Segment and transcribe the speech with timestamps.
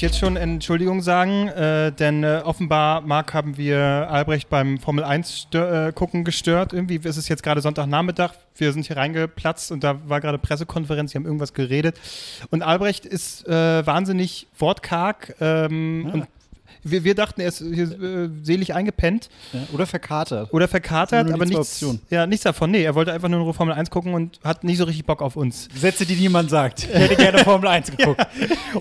[0.00, 4.78] Ja, möchte jetzt schon Entschuldigung sagen, äh, denn äh, offenbar, Marc, haben wir Albrecht beim
[4.78, 6.72] Formel 1 stö äh, gucken gestört.
[6.72, 8.32] Irgendwie ist es jetzt gerade Sonntagnachmittag.
[8.56, 12.00] Wir sind hier reingeplatzt und da war gerade Pressekonferenz, die haben irgendwas geredet.
[12.50, 16.14] Und Albrecht ist äh, wahnsinnig wortkarg ähm, Ja.
[16.14, 16.26] und
[16.82, 20.50] wir, wir dachten, er ist hier, äh, selig eingepennt Ja, oder verkatert.
[20.52, 22.70] oder verkatert, aber nichts, ja, nichts davon.
[22.70, 25.36] Nee, er wollte einfach nur Formel 1 gucken und hat nicht so richtig Bock auf
[25.36, 25.68] uns.
[25.74, 26.88] Sätze, die niemand sagt.
[26.90, 28.26] Ich hätte gerne Formel 1 geguckt.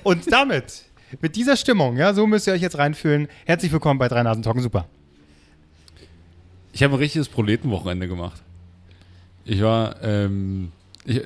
[0.04, 0.86] Und damit,
[1.22, 3.28] mit dieser Stimmung, ja, so müsst ihr euch jetzt reinfühlen.
[3.46, 4.62] Herzlich willkommen bei Drei Nasen Talken.
[4.62, 4.88] Super.
[6.72, 8.42] Ich habe ein richtiges Proletenwochenende gemacht.
[9.44, 10.72] Ich war, ähm,
[11.06, 11.22] ich,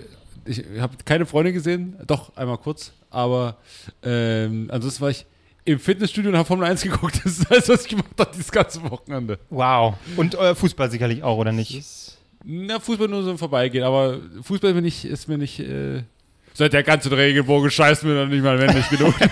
[0.45, 3.57] ich habe keine Freunde gesehen, doch einmal kurz, aber
[4.03, 5.25] ähm, ansonsten war ich
[5.65, 7.21] im Fitnessstudio und habe Formel 1 geguckt.
[7.23, 9.39] Das ist alles, was ich gemacht habe dieses ganze Wochenende.
[9.49, 9.95] Wow.
[10.15, 12.17] Und äh, Fußball sicherlich auch, oder nicht?
[12.43, 16.03] Na, Fußball nur so im Vorbeigehen, aber Fußball ist mir nicht, ist mir nicht äh,
[16.53, 19.13] seit der ganzen Regenbogen scheißt mir dann nicht mal männlich genug.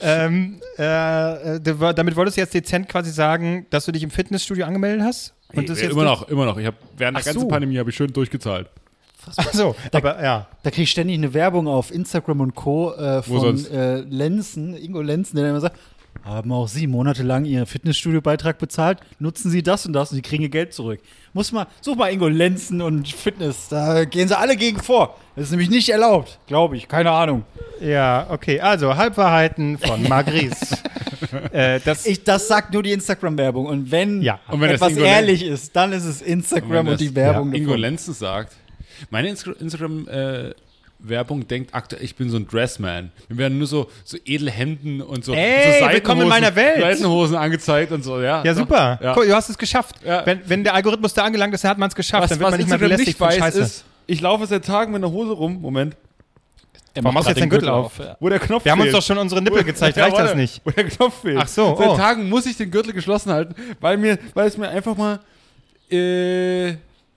[0.00, 4.66] Ähm, äh, äh, damit wolltest du jetzt dezent quasi sagen, dass du dich im Fitnessstudio
[4.66, 5.32] angemeldet hast?
[5.54, 6.58] Und das Ja, jetzt immer noch, immer noch.
[6.58, 7.48] Ich habe während Ach der ganzen so.
[7.48, 8.68] Pandemie habe ich schön durchgezahlt.
[9.36, 10.48] Ach so, aber ja.
[10.62, 12.94] Da kriege ich ständig eine Werbung auf Instagram und Co.
[12.94, 15.78] Äh, von äh, Lenzen, Ingo Lenzen, der immer sagt,
[16.26, 20.42] haben auch Sie monatelang Ihren Fitnessstudio-Beitrag bezahlt, nutzen Sie das und das und Sie kriegen
[20.42, 21.00] Ihr Geld zurück.
[21.32, 25.16] Muss mal, such mal Ingo Lenzen und Fitness, da gehen sie alle gegen vor.
[25.36, 27.44] Das ist nämlich nicht erlaubt, glaube ich, keine Ahnung.
[27.80, 28.58] Ja, okay.
[28.60, 30.72] Also, Halbwahrheiten von Magris.
[31.52, 34.40] äh, das, Ich, das sagt nur die Instagram-Werbung und wenn, Ja.
[34.48, 37.52] Und wenn das etwas Ingo ehrlich ist, dann ist es Instagram und, das die Werbung.
[37.52, 37.80] Ingo davon.
[37.80, 38.54] Lenzen sagt,
[39.10, 39.54] meine Insta-
[40.98, 43.10] Instagram-Werbung denkt aktuell, ich bin so ein Dressman.
[43.28, 46.80] Mir werden nur so, so edle Hemden und so, Ey, so willkommen in meiner Welt.
[46.80, 48.42] Seitenhosen angezeigt und so, ja.
[48.44, 48.98] ja, super.
[49.02, 49.16] Ja.
[49.16, 49.96] Cool, du hast es geschafft.
[50.04, 50.24] Ja.
[50.24, 52.24] Wenn, wenn der Algorithmus da angelangt ist, dann hat man es geschafft.
[52.24, 53.60] Was, dann wird man nicht mehr belästigt nicht weiß, Scheiße.
[53.60, 55.96] ist, ich laufe seit Tagen mit einer Hose rum, Moment,
[56.94, 57.98] Er Warum machst du jetzt den Gürtel auf?
[57.98, 58.16] Ja.
[58.20, 58.96] wo der Knopf Wir haben uns fehlt.
[58.96, 59.96] doch schon unsere Nippel gezeigt.
[59.96, 60.60] Ja, Reicht das nicht?
[60.64, 61.38] Wo der Knopf fehlt.
[61.40, 61.96] Ach so, Seit oh.
[61.96, 65.20] Tagen muss ich den Gürtel geschlossen halten, weil, mir, weil es mir einfach mal
[65.90, 66.70] äh,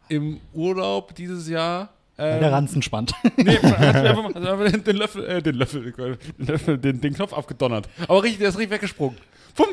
[0.09, 1.89] im Urlaub dieses Jahr
[2.19, 3.13] ähm, Der Ranzen spannt.
[3.37, 7.87] Nee, einfach mal, einfach den, Löffel, äh, den Löffel, den, Löffel den, den Knopf abgedonnert.
[8.07, 9.17] Aber richtig, der ist richtig weggesprungen.
[9.55, 9.69] Fumm.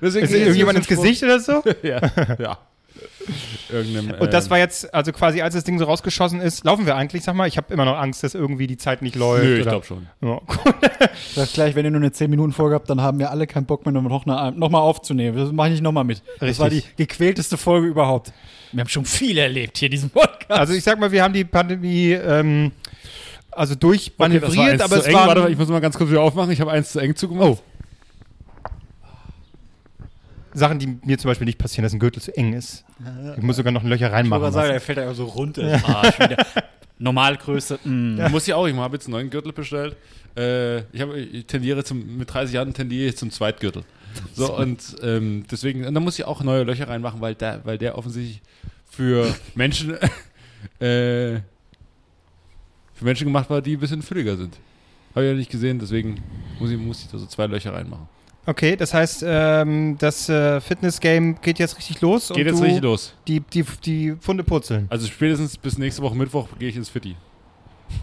[0.00, 1.62] Deswegen Ist irgendjemand ins Gesicht oder so?
[1.82, 2.00] Ja,
[2.38, 2.58] ja.
[3.70, 6.86] Irgendeinem, Und das ähm, war jetzt, also quasi als das Ding so rausgeschossen ist, laufen
[6.86, 9.44] wir eigentlich, sag mal, ich habe immer noch Angst, dass irgendwie die Zeit nicht läuft.
[9.44, 10.06] Nö, ich glaube schon.
[10.22, 10.40] Ja.
[11.34, 13.92] Sag gleich, wenn ihr nur eine 10-Minuten-Folge habt, dann haben wir alle keinen Bock mehr,
[13.92, 15.36] noch, eine, noch mal aufzunehmen.
[15.36, 16.22] Das mache ich nicht nochmal mit.
[16.38, 16.58] Das Richtig.
[16.58, 18.32] war die gequälteste Folge überhaupt.
[18.72, 20.50] Wir haben schon viel erlebt hier in diesem Podcast.
[20.50, 22.72] Also ich sag mal, wir haben die Pandemie ähm,
[23.58, 25.14] also Okay, das durchmanövriert, eins aber es eng.
[25.14, 26.52] war Warte, ich muss mal ganz kurz wieder aufmachen.
[26.52, 27.48] Ich habe eins zu eng zugemacht.
[27.48, 27.58] Oh.
[30.54, 32.84] Sachen, die mir zum Beispiel nicht passieren, dass ein Gürtel zu eng ist.
[33.36, 34.42] Ich muss sogar noch Löcher ich reinmachen.
[34.42, 35.80] wollte sagen, der fällt einfach so runter.
[35.84, 36.46] Ah, schon wieder.
[36.98, 37.78] Normalgröße.
[37.84, 38.30] mm.
[38.30, 38.66] Muss ich auch.
[38.66, 39.96] Ich habe jetzt einen neuen Gürtel bestellt.
[40.36, 43.84] Äh, ich, hab, ich tendiere zum, mit 30 Jahren tendiere ich zum Zweitgürtel.
[44.34, 47.78] So, und ähm, deswegen, und da muss ich auch neue Löcher reinmachen, weil der, weil
[47.78, 48.42] der offensichtlich
[48.90, 49.94] für Menschen,
[50.80, 51.40] äh,
[52.94, 54.56] für Menschen gemacht war, die ein bisschen fülliger sind.
[55.14, 56.20] Habe ich ja nicht gesehen, deswegen
[56.58, 58.08] muss ich, muss ich da so zwei Löcher reinmachen.
[58.46, 62.28] Okay, das heißt, ähm, das äh, Fitness-Game geht jetzt richtig los.
[62.28, 63.14] Geht und jetzt richtig los.
[63.26, 64.86] Die, die, die Funde purzeln.
[64.88, 67.16] Also spätestens bis nächste Woche Mittwoch gehe ich ins Fitti.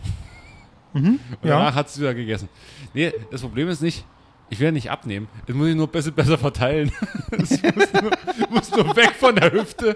[0.94, 1.57] Mhm, Und ja.
[1.59, 2.47] danach hat es wieder gegessen.
[2.94, 4.06] Nee, das Problem ist nicht,
[4.50, 5.28] ich will ja nicht abnehmen.
[5.45, 6.90] Das muss ich nur besser, besser verteilen.
[7.31, 8.12] Es muss nur,
[8.50, 9.94] muss nur weg von der Hüfte,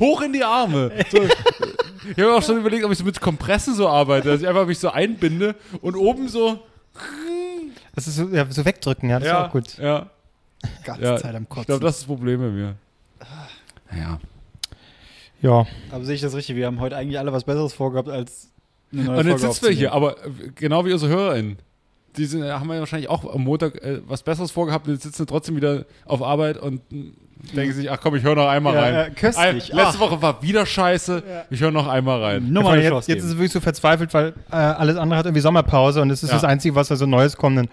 [0.00, 0.90] hoch in die Arme.
[1.10, 4.48] So, ich habe auch schon überlegt, ob ich so mit Kompressen so arbeite, dass ich
[4.48, 6.60] einfach mich so einbinde und oben so.
[7.94, 9.78] Das ist so, ja, so wegdrücken, ja, das ist auch gut.
[9.78, 10.06] Ja,
[10.84, 11.16] Ganze ja.
[11.16, 11.66] Zeit am ich Kotzen.
[11.66, 12.74] glaube, das ist das Problem bei mir.
[13.96, 14.18] Ja.
[15.40, 15.66] Ja.
[15.92, 16.56] Aber sehe ich das richtig?
[16.56, 18.50] Wir haben heute eigentlich alle was Besseres vorgehabt, als
[18.92, 21.58] eine neue Und jetzt Folge sitzen wir hier, aber äh, genau wie unsere HörerInnen.
[22.16, 25.18] Die sind, haben ja wahrscheinlich auch am Montag äh, was Besseres vorgehabt und jetzt sitzen
[25.22, 27.12] sie trotzdem wieder auf Arbeit und mh,
[27.54, 28.94] denken sich, ach komm, ich höre noch einmal Ja, rein.
[28.94, 29.38] ja, köstlich.
[29.38, 30.00] Ein, letzte Ach.
[30.00, 32.50] Woche war wieder scheiße, ich höre noch einmal rein.
[32.52, 35.42] Nur mal jetzt, jetzt ist es wirklich so verzweifelt, weil äh, alles andere hat irgendwie
[35.42, 36.36] Sommerpause und es ist Ja.
[36.36, 37.58] das Einzige, was da so Neues kommt.
[37.58, 37.68] Dann,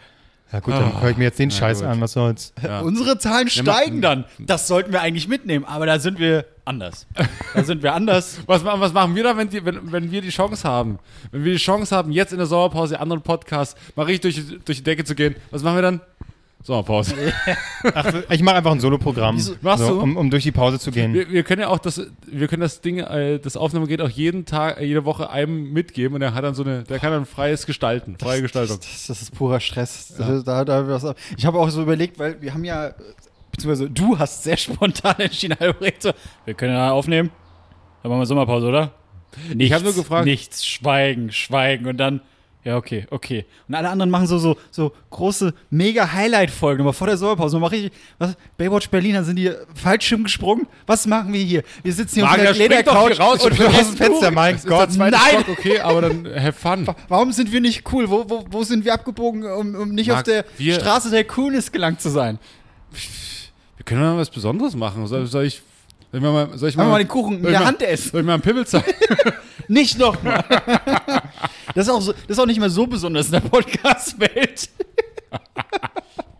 [0.55, 1.01] ja gut, dann Ah.
[1.01, 1.87] höre ich mir jetzt den Scheiß gut.
[1.87, 2.53] an, was soll's.
[2.63, 2.79] Ja.
[2.81, 4.23] Unsere Zahlen steigen dann.
[4.39, 7.05] Das sollten wir eigentlich mitnehmen, aber da sind wir anders.
[7.53, 8.39] Da sind wir anders.
[8.47, 10.97] Was, was machen wir da, wenn, die, wenn, wenn wir die Chance haben?
[11.31, 14.77] Wenn wir die Chance haben, jetzt in der Sommerpause anderen Podcasts mal richtig durch, durch
[14.79, 16.01] die Decke zu gehen, was machen wir dann?
[16.65, 17.13] Sommerpause.
[17.93, 20.01] Ach, ich mache einfach ein Soloprogramm, Machst so, du?
[20.01, 21.13] um, um durch die Pause zu gehen.
[21.13, 24.45] Wir, wir können ja auch das, wir können das Ding, äh, das Aufnahmegerät auch jeden
[24.45, 27.27] Tag, äh, jede Woche einem mitgeben und der hat dann so eine, der kann dann
[27.27, 28.77] freies Gestalten, freie Gestaltung.
[28.79, 30.15] Das, das ist purer Stress.
[30.17, 31.05] Das ist- Da, da, was,
[31.37, 32.95] ich habe auch so überlegt, weil wir haben ja,
[33.51, 35.57] beziehungsweise du hast sehr spontan entschieden,
[35.99, 36.11] so,
[36.45, 37.29] wir können ja aufnehmen.
[38.01, 38.91] Dann machen wir Sommerpause, oder?
[39.57, 42.21] Ich habe nur gefragt, Nichts, schweigen, schweigen und dann,
[42.65, 43.45] ja, okay, okay.
[43.67, 47.59] Und alle anderen machen so, so, so große, mega Highlight-Folgen, aber vor der Sommerpause.
[47.59, 50.65] Macht richtig, was, Baywatch Berlin, dann sind die Fallschirm gesprungen.
[50.87, 51.61] Was machen wir hier?
[51.83, 54.59] Wir sitzen hier Marc, auf der doch Ledercouch raus und wir aus dem Fenster, mein
[54.65, 54.89] Gott.
[54.97, 55.13] nein!
[55.13, 56.87] Stock, okay, aber dann have fun.
[57.07, 58.09] Warum sind wir nicht cool?
[58.09, 61.71] Wo, wo, wo sind wir abgebogen, um, um nicht Marc, auf der Straße der Coolness
[61.71, 62.39] gelangt zu sein?
[63.77, 65.05] Wir können mal was Besonderes machen.
[65.05, 65.61] Soll, soll ich,
[66.15, 68.11] soll ich mal, soll ich mal, mal den Kuchen mit der mal- Hand essen?
[68.11, 68.85] Soll ich mal einen Pimmel zeigen?
[69.67, 70.43] Nicht nochmal.
[71.73, 74.69] das, ist auch so, das ist auch nicht mehr so besonders in der Podcast-Welt.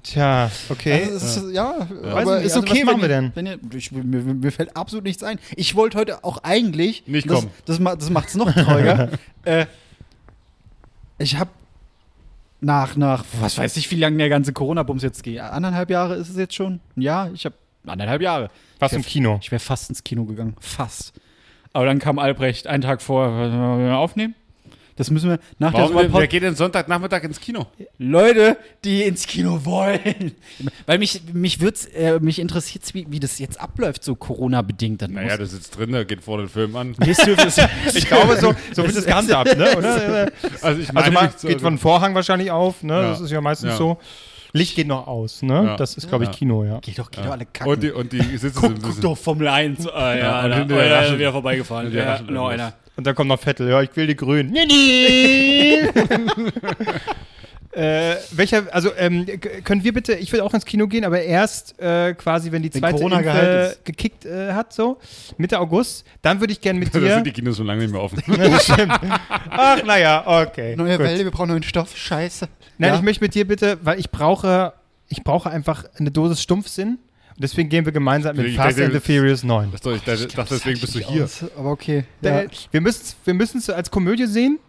[0.03, 1.09] Tja, okay.
[1.11, 2.45] Also, ist, ja, Weiß aber ich nicht.
[2.45, 3.31] ist Also, okay, was machen wir denn?
[3.33, 5.39] Wenn ihr, ich, mir, mir, fällt absolut nichts ein.
[5.55, 7.07] Ich wollte heute auch eigentlich.
[7.07, 7.51] Nicht das, kommen.
[7.65, 9.09] Das, das macht es noch trauriger.
[9.45, 9.65] äh,
[11.17, 11.49] ich habe
[12.61, 15.39] nach, nach, was weiß ich, wie lange der ganze Corona-Bums jetzt geht.
[15.39, 16.79] Anderthalb Jahre ist es jetzt schon?
[16.95, 17.31] Jahr?
[17.33, 17.55] Ich habe
[17.89, 18.49] anderthalb Jahre.
[18.79, 19.39] Was ich im Kino?
[19.41, 20.55] Ich wäre fast ins Kino gegangen.
[20.59, 21.13] Fast.
[21.73, 24.35] Aber dann kam Albrecht einen Tag vor, was wollen wir aufnehmen.
[24.97, 26.21] Das müssen wir nach der Warum denn, Sommerpause.
[26.21, 27.65] wer geht denn Sonntagnachmittag ins Kino?
[27.97, 28.55] Leute,
[28.85, 30.31] die ins Kino wollen.
[30.85, 35.01] Weil mich, mich, wird's, äh, mich interessiert wie, wie das jetzt abläuft, so Corona-bedingt.
[35.01, 36.95] Dann Naja, der sitzt drin, der geht vor den Film an.
[37.05, 39.75] Ich glaube, so, so wird das gehandhabt, ne?
[39.77, 40.31] Oder?
[40.61, 42.93] Also ich Also meine man nicht so- geht von Vorhang wahrscheinlich auf, ne?
[42.93, 43.09] Ja.
[43.09, 43.75] Das ist ja meistens Ja.
[43.77, 43.97] so.
[44.55, 45.53] Licht geht noch aus, ne?
[45.65, 45.75] Ja.
[45.77, 46.35] Das ist, glaube ich, Ja.
[46.35, 46.79] Kino, ja.
[46.79, 47.71] Geht doch, geht doch alle kacken.
[47.73, 49.87] und die, und die sitzen guck, so ein guck doch Formel 1.
[49.87, 51.91] Ah, ja, Ja, und oh, ja, rascheln- wieder vorbeigefahren.
[51.93, 52.73] Ja, noch einer.
[52.95, 54.51] Und dann kommt noch Vettel, ja, ich will die Grünen.
[54.51, 55.89] Nee, nee.
[57.75, 59.25] äh, welcher, also ähm,
[59.63, 62.73] können wir bitte, ich will auch ins Kino gehen, aber erst äh, quasi, wenn die
[62.73, 64.97] Wenn zweite Corona Impfe gekickt äh, hat, so
[65.37, 67.15] Mitte August, dann würde ich gerne mit Da dir.
[67.15, 68.21] sind die Kinos schon lange nicht mehr offen.
[69.49, 70.75] Ach, naja, okay.
[70.75, 71.05] Neue gut.
[71.05, 71.95] Welle, wir brauchen neuen Stoff.
[71.95, 72.47] Scheiße.
[72.77, 72.95] Nein, Ja?
[72.95, 74.73] ich möchte mit dir bitte, weil ich brauche,
[75.09, 76.97] ich brauche einfach eine Dosis Stumpfsinn.
[77.37, 79.69] Und deswegen gehen wir gemeinsam mit Ich Fast dachte, and the Furious 9.
[79.71, 80.01] Das ich
[80.33, 81.25] dachte, deswegen bist du hier.
[81.25, 82.05] Aus, aber okay.
[82.21, 82.49] Da- Ja.
[82.71, 84.59] Wir müssen es wir müssen's als Komödie sehen.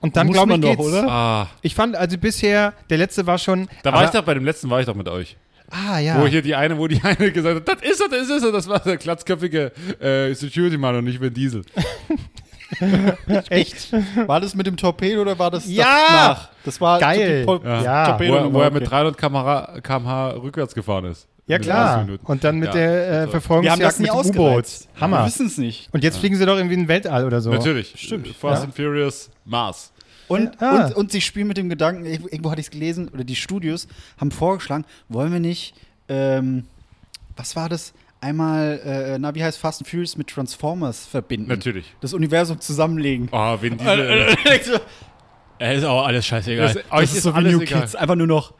[0.00, 0.80] Und dann, glaube ich, man doch, geht's.
[0.88, 1.08] oder?
[1.10, 3.68] Ah, Ich fand, also bisher, der letzte war schon.
[3.82, 5.36] da war ich doch, bei dem letzten war ich doch mit euch.
[5.70, 6.20] Ah, ja.
[6.20, 8.52] Wo hier die eine, wo die eine gesagt hat, das ist er, das ist er,
[8.52, 11.62] das war der glatzköpfige äh, Security-Mann und nicht Vin Diesel.
[13.48, 13.92] Echt?
[14.26, 15.84] War das mit dem Torpedo oder war das Ja!
[16.08, 16.48] danach?
[16.64, 17.44] Das war Geil.
[17.64, 17.82] Ja.
[17.82, 18.06] Ja.
[18.10, 18.74] Torpedo Wo, er- wo er okay.
[18.80, 21.26] mit 300 km/h km/h rückwärts gefahren ist.
[21.48, 21.94] Ja, klar.
[21.96, 22.26] 30 Minuten.
[22.26, 23.30] Und dann mit Ja, der äh, so.
[23.32, 24.36] Verfolgungsjagd das nie mit dem U-Boot.
[24.38, 24.88] ausgereizt.
[24.94, 25.26] Wir Hammer.
[25.26, 25.88] wissen es nicht.
[25.92, 27.50] Und jetzt fliegen sie doch irgendwie in den Weltall oder so.
[27.50, 27.94] Natürlich.
[27.96, 28.28] Stimmt.
[28.28, 28.64] Fast Ja.
[28.64, 29.92] and Furious Mars.
[30.28, 30.86] Und, Ja.
[30.86, 33.88] und, und sie spielen mit dem Gedanken, irgendwo hatte ich es gelesen, oder die Studios
[34.20, 35.74] haben vorgeschlagen, wollen wir nicht,
[36.10, 36.64] ähm,
[37.36, 37.94] was war das?
[38.20, 41.48] Einmal, äh, na, wie heißt Fast and Furious mit Transformers verbinden?
[41.48, 41.94] Natürlich.
[42.00, 43.28] Das Universum zusammenlegen.
[43.32, 44.80] Oh, Vin Diesel.
[45.60, 46.74] Äh, ist auch alles scheißegal.
[46.74, 47.80] Das- euch ist alles New egal.
[47.82, 47.94] Kids.
[47.96, 48.52] Einfach nur noch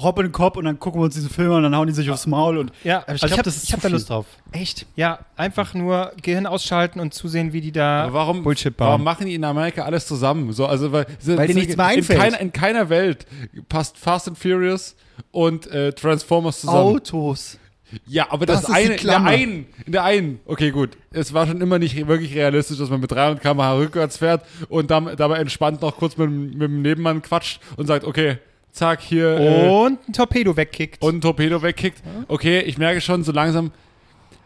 [0.00, 2.10] Robin Cop und dann gucken wir uns diesen Film an und dann hauen die sich
[2.10, 3.88] aufs Maul und Ja, Aber also ich ich, glaub, hab, das ist ich hab zu
[3.88, 3.92] da.
[3.94, 4.26] Lust drauf.
[4.52, 4.86] echt.
[4.94, 8.88] Ja, einfach nur Gehirn ausschalten und zusehen, wie die da Aber warum, Bullshit bauen.
[8.88, 10.52] warum machen die in Amerika alles zusammen?
[10.52, 12.18] So, also, weil, Weil dir nichts mehr in einfällt.
[12.20, 13.26] Keiner, in keiner Welt
[13.68, 14.96] passt Fast and Furious
[15.30, 16.78] und äh, Transformers zusammen.
[16.96, 17.58] Autos.
[18.06, 20.90] Ja, aber das, Das ist die eine, in der einen, in der einen, okay, gut.
[21.12, 24.90] Es war schon immer nicht wirklich realistisch, dass man mit 300 km/h rückwärts fährt und
[24.90, 28.38] dann, dabei entspannt noch kurz mit, mit dem Nebenmann quatscht und sagt, okay,
[28.76, 31.02] zack, hier äh, und ein Torpedo wegkickt.
[31.02, 32.02] und ein Torpedo wegkickt.
[32.28, 33.72] Okay, ich merke schon so langsam,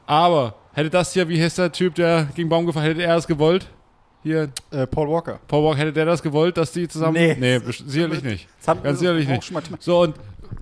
[0.06, 3.26] aber hätte das hier, wie heißt der Typ, der gegen Baum gefahren, hätte er es
[3.26, 3.66] gewollt?
[4.22, 5.40] Hier, Äh, Paul Walker.
[5.48, 7.14] Paul Walker, hätte der das gewollt, dass die zusammen.
[7.14, 7.36] Nee.
[7.38, 8.48] nee sicherlich nicht.
[8.58, 9.52] Das haben Ganz sicherlich nicht.
[9.78, 10.14] So, und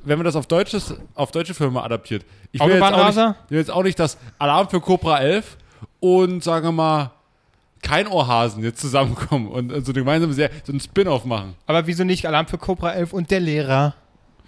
[0.04, 3.50] wenn man das auf, deutsches, auf deutsche Filme adaptiert, ich will jetzt, auch nicht, ich
[3.50, 5.56] will jetzt auch nicht, dass Alarm für Cobra 11
[6.00, 7.10] und, sagen wir mal,
[7.82, 11.54] kein Ohrhasen jetzt zusammenkommen und, und so eine gemeinsame Serie, so einen Spin-off machen.
[11.66, 13.94] Aber wieso nicht Alarm für Cobra 11 und der Lehrer?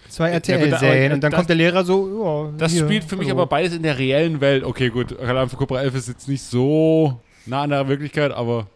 [0.09, 1.07] Zwei RTL-Serien.
[1.07, 3.39] aber und dann das- kommt der Lehrer so, ja, Das hier, spielt für mich hallo.
[3.43, 4.65] aber beides in der reellen Welt.
[4.65, 8.67] Okay, gut, Alarm für Cobra 11 ist jetzt nicht so nah an der Wirklichkeit, aber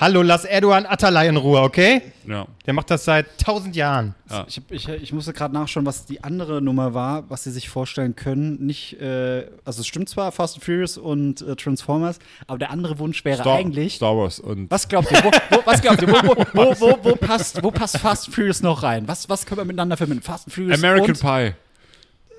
[0.00, 2.02] Hallo, lass Erdogan Atalay in Ruhe, okay?
[2.24, 2.46] ja.
[2.66, 4.14] Der macht das seit tausend Jahren.
[4.30, 4.44] Ja.
[4.46, 7.68] Ich, hab- ich, ich musste gerade nachschauen, was die andere Nummer war, was sie sich
[7.68, 8.64] vorstellen können.
[8.64, 13.00] Nicht, äh, also es stimmt zwar, Fast and Furious und äh, Transformers, aber der andere
[13.00, 13.96] Wunsch wäre Star, eigentlich.
[13.96, 15.18] Star Wars und Was glaubt ihr?
[15.24, 16.08] Wo, wo, was glaubt ihr?
[16.08, 19.08] Wo, wo, wo, wo, wo, passt, wo passt Fast and Furious noch rein?
[19.08, 20.22] Was, was können wir miteinander verbinden?
[20.22, 21.54] Fast and Furious American und Pie.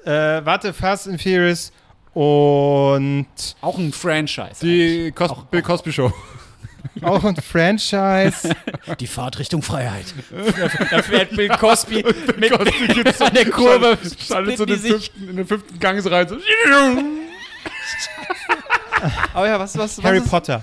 [0.09, 1.73] Äh, warte, Fast and Furious
[2.13, 3.25] und
[3.59, 4.61] auch ein Franchise.
[4.61, 6.13] Die Cos Bill Cosby Show.
[7.01, 8.55] auch ein Franchise.
[8.99, 10.05] Die Fahrt Richtung Freiheit.
[10.91, 12.03] da fährt Bill Cosby
[12.37, 12.67] mit an
[13.33, 13.97] der Kurve.
[14.27, 16.27] Schaltet so in den, fünften, in den fünften Gang so rein.
[16.27, 16.37] So.
[19.33, 20.61] Aber ja, was, was, was Harry ist- Potter.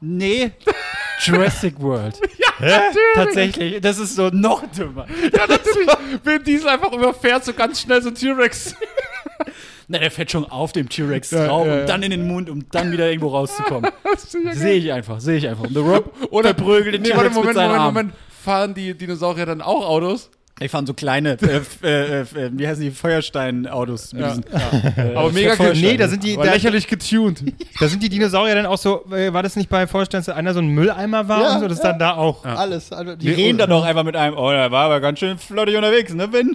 [0.00, 0.52] Nee.
[1.22, 2.18] Jurassic World.
[2.60, 2.82] ja,
[3.14, 3.80] Tatsächlich.
[3.80, 5.06] Das ist so noch dümmer.
[5.32, 5.88] Ja, natürlich.
[6.22, 8.74] Vin Diesel einfach überfährt so ganz schnell so ein T-Rex.
[9.88, 11.80] Na, der fährt schon auf dem T-Rex Ja, drauf ja, ja.
[11.82, 13.90] und dann in den Mund, um dann wieder irgendwo rauszukommen.
[14.52, 15.64] Sehe ich einfach, sehe ich einfach.
[15.64, 17.94] Und The Rock Oder verprügelt den nee, warte, T-Rex mit Moment, seinen Moment, Armen.
[17.94, 18.14] Moment.
[18.42, 20.30] Fahren die Dinosaurier dann auch Autos?
[20.60, 24.12] Ich fand so kleine, äh, f- äh, äh, wie heißen die, Feuerstein-Autos.
[24.12, 24.28] Ja.
[24.28, 24.44] diesen,
[24.96, 25.80] äh, Aber mega Feuerstein.
[25.90, 27.42] Nee, da sind die, da, lächerlich getuned.
[27.80, 30.54] da sind die Dinosaurier dann auch so, äh, war das nicht bei Vorstellung, dass einer
[30.54, 31.90] so ein Mülleimer war Ja, und so, das ist ja.
[31.90, 32.44] dann da auch.
[32.44, 32.92] Alles.
[32.92, 35.38] Also die Nee, reden dann auch einfach mit einem, oh, der war aber ganz schön
[35.38, 36.54] flottig unterwegs, ne, Ben?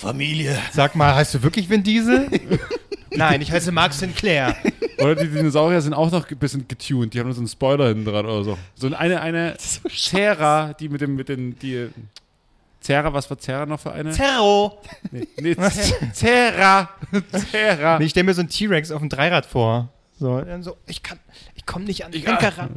[0.00, 0.58] Familie.
[0.72, 2.26] Sag mal, heißt du wirklich Vin Diesel?
[3.10, 4.56] Nein, ich heiße Mark Sinclair.
[4.98, 7.12] Oder die Dinosaurier sind auch noch ein bisschen getuned.
[7.12, 8.58] Die haben so einen Spoiler hinten dran oder so.
[8.74, 11.88] So eine, eine Cera, die mit dem, mit den, die.
[12.80, 14.10] Cera, was war Cera noch für eine?
[14.12, 14.78] Zerro.
[15.10, 15.54] Nee, nee.
[16.14, 16.88] Cera.
[17.98, 19.90] Nee, ich stelle mir so einen T-Rex auf dem Dreirad vor.
[20.20, 21.18] So, dann so ich kann,
[21.54, 22.76] ich komme nicht an die Lenker ran.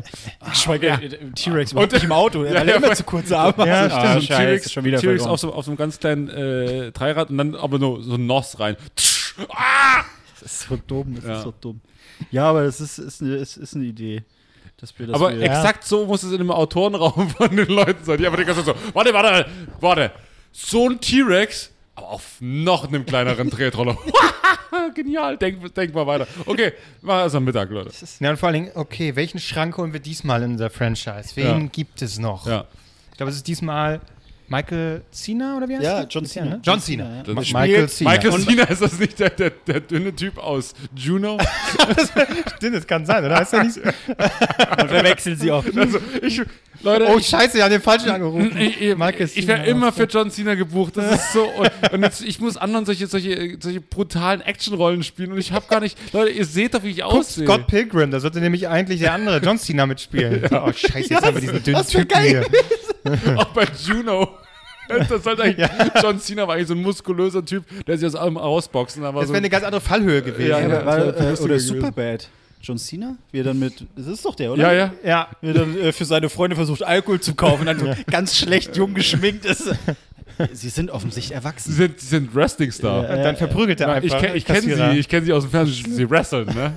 [0.53, 0.95] Schweige, Ja.
[0.97, 3.57] äh, T-Rex überhaupt Und- nicht im Auto, Ja, weil ja, er immer zu kurze Arme
[3.57, 3.67] hat.
[3.67, 4.01] Ja, Ah, stimmt.
[4.03, 6.91] so ein scheiße, T-Rex, schon wieder T-Rex auf so, auf so einem ganz kleinen äh,
[6.93, 8.77] Dreirad und dann aber nur so ein Nos rein.
[9.49, 10.03] Ah!
[10.39, 11.37] Das ist so dumm, das Ja.
[11.37, 11.81] ist so dumm.
[12.31, 14.23] Ja, aber es ist, ist, eine, ist, ist eine Idee.
[14.77, 18.05] Dass wir, dass Aber wir, exakt so muss es in einem Autorenraum von den Leuten
[18.05, 18.17] sein.
[18.19, 19.49] Die einfach die ganze Zeit so, warte, warte,
[19.81, 20.11] warte.
[20.53, 23.97] So ein T-Rex, aber auf noch einem kleineren Tretroller.
[24.95, 26.27] Genial, denk, denk mal weiter.
[26.45, 27.91] Okay, mach erst am Mittag, Leute.
[28.19, 31.31] Ja, und vor allen Dingen, okay, welchen Schrank holen wir diesmal in unser Franchise?
[31.35, 31.67] Wen Ja.
[31.71, 32.47] gibt es noch?
[32.47, 32.65] Ja.
[33.11, 34.01] Ich glaube, es ist diesmal
[34.47, 36.07] Michael Cena oder wie heißt Ja, der?
[36.09, 36.45] John Cena.
[36.51, 36.61] ne?
[36.63, 37.23] John Cena.
[37.25, 37.33] Ja.
[37.33, 38.11] Michael Cena.
[38.11, 41.37] Michael Cena ist das nicht der, der, der dünne Typ aus Juno?
[42.57, 43.37] Stimmt, das kann sein, oder?
[43.37, 43.77] Heißt der nicht?
[43.77, 45.63] Und verwechseln sie auch.
[45.75, 46.41] Also, ich,
[46.81, 48.55] Leute, Oh, ich, scheiße, wir haben den falschen angerufen.
[48.59, 49.71] ich, ich, Michael ich wäre Cena.
[49.71, 50.97] immer für John Cena gebucht.
[50.97, 51.43] Das ist so.
[51.45, 55.65] Und, und jetzt, ich muss anderen solche, solche, solche brutalen Actionrollen spielen und ich habe
[55.69, 55.97] gar nicht.
[56.13, 57.45] Leute, ihr seht doch, wie ich aussehe.
[57.45, 60.43] Scott Pilgrim, da sollte nämlich eigentlich der andere John Cena mitspielen.
[60.51, 62.45] Oh, scheiße, jetzt haben wir diesen dünnen Typen hier.
[63.37, 64.29] Auch bei Juno.
[65.09, 65.65] Das sollte eigentlich,
[66.03, 69.01] John Cena war eigentlich so ein muskulöser Typ, der sich aus allem rausboxen.
[69.05, 70.49] Aber Das so wäre eine ganz andere Fallhöhe gewesen.
[70.49, 70.85] Ja, Ja, ja.
[70.85, 71.57] war, äh, oder.
[71.57, 72.27] Superbad.
[72.61, 73.15] John Cena?
[73.31, 73.85] Wie er dann mit.
[73.95, 74.61] Das ist doch der, oder?
[74.61, 74.93] ja, ja.
[75.03, 78.35] Ja, Wie er dann äh, für seine Freunde versucht, Alkohol zu kaufen, dann so ganz
[78.37, 79.73] schlecht jung geschminkt ist.
[80.51, 81.71] Sie sind offensichtlich Sie erwachsen.
[81.73, 83.09] sind, sie sind Wrestling-Star.
[83.09, 84.21] und dann verprügelt er ich einfach.
[84.29, 84.61] kenn- ich kenne
[84.93, 85.93] sie, ich kenne sie aus dem Fernsehen.
[85.93, 86.73] Sie wresteln, ne?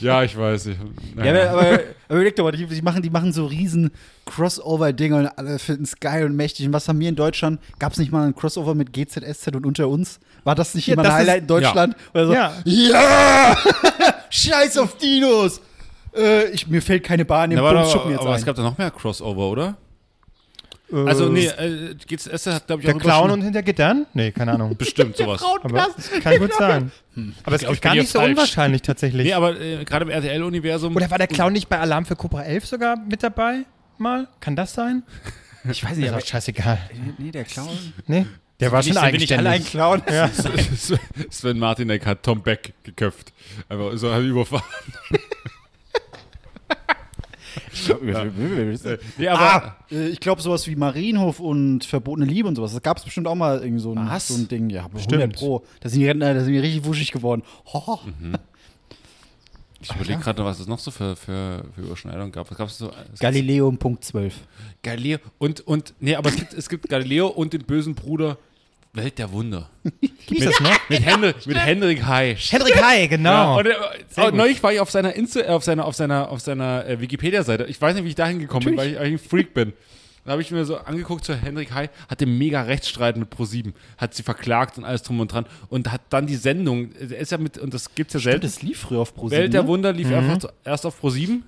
[0.00, 0.66] Ja, ich weiß.
[0.66, 0.76] Ich,
[1.16, 1.80] Ja, aber, aber, aber
[2.10, 3.90] überleg doch mal, die, die, machen, die machen so riesen
[4.26, 6.66] Crossover-Dinger und alle finden es geil und mächtig.
[6.66, 7.60] Und was haben wir in Deutschland?
[7.78, 10.20] Gab es nicht mal ein Crossover mit GZSZ und unter uns?
[10.44, 11.96] War das nicht Ja, immer das ein ist- Highlight in Deutschland?
[12.14, 12.52] Oder so, Ja.
[12.64, 13.56] ja!
[14.30, 15.60] Scheiß auf Dinos!
[16.16, 18.36] Äh, ich, mir fällt keine Bahn im aber, aber, jetzt aber ein.
[18.38, 19.76] es gab da noch mehr Crossover, oder?
[20.92, 24.06] Äh, Also, nee, äh, GZS hat, glaube ich, Der auch Clown immer und hinter Gittern?
[24.14, 24.76] Nee, keine Ahnung.
[24.76, 25.42] Bestimmt sowas.
[25.62, 26.90] Aber das kann gut sein.
[27.44, 28.30] Aber es glaub, ist ich gar nicht so falsch.
[28.30, 29.26] unwahrscheinlich tatsächlich.
[29.26, 30.94] Nee, aber äh, gerade im RTL-Universum.
[30.96, 33.64] Oder war der Clown nicht bei Alarm für Cobra 11 sogar mit dabei?
[33.98, 34.28] Mal?
[34.40, 35.02] Kann das sein?
[35.70, 36.20] ich weiß Ist nicht, auch aber.
[36.24, 36.78] scheiße,egal
[37.18, 37.68] Nee, der Clown.
[38.06, 38.26] Nee,
[38.60, 39.66] der war schon eigenständig.
[39.70, 40.02] Clown?
[40.10, 40.30] Ja.
[41.30, 43.32] Sven Martinek hat Tom Beck geköpft.
[43.68, 44.64] Einfach so halt überfahren.
[49.18, 49.40] Nee, aber.
[49.40, 52.72] Ah, äh, ich glaube, sowas wie Marienhof und verbotene Liebe und sowas.
[52.72, 54.28] Das gab es bestimmt auch mal irgendwie so ein, Was?
[54.28, 54.70] so ein Ding.
[54.70, 55.22] Ja, Stimmt.
[55.22, 55.64] 100 Pro.
[55.80, 57.42] Da sind die Rentner, da sind die richtig wuschig geworden.
[57.72, 58.00] Ho.
[59.82, 62.50] Ich überlege gerade, was es noch so für, für, für Überschneidungen gab.
[62.50, 62.90] Es gab so.
[63.18, 64.34] Galileo Punkt 12.
[64.82, 65.94] Galileo und, und.
[66.00, 68.36] Nee, aber es gibt, es gibt Galileo und den bösen Bruder
[68.92, 69.70] Welt der Wunder.
[70.26, 70.76] Gibt's das noch?
[70.88, 72.52] Mit, Henry, mit Henrik Heisch.
[72.52, 73.58] Henrik Hai, genau.
[73.58, 76.86] und, äh, neulich war ich auf seiner Insta, äh, auf seiner, auf seiner, auf seiner
[76.86, 77.64] äh, Wikipedia-Seite.
[77.66, 79.72] Ich weiß nicht, wie ich dahin gekommen bin, weil ich eigentlich ein Freak bin.
[80.24, 84.12] Da habe ich mir so angeguckt, so Henrik Hai hatte mega Rechtsstreit mit Pro7, hat
[84.14, 87.38] sie verklagt und alles drum und dran und hat dann die Sendung, er ist ja
[87.38, 89.68] mit, und das gibt's ja selten, Das lief früher auf Pro Welt der ne?
[89.68, 91.40] Wunder lief einfach zu- erst auf Pro7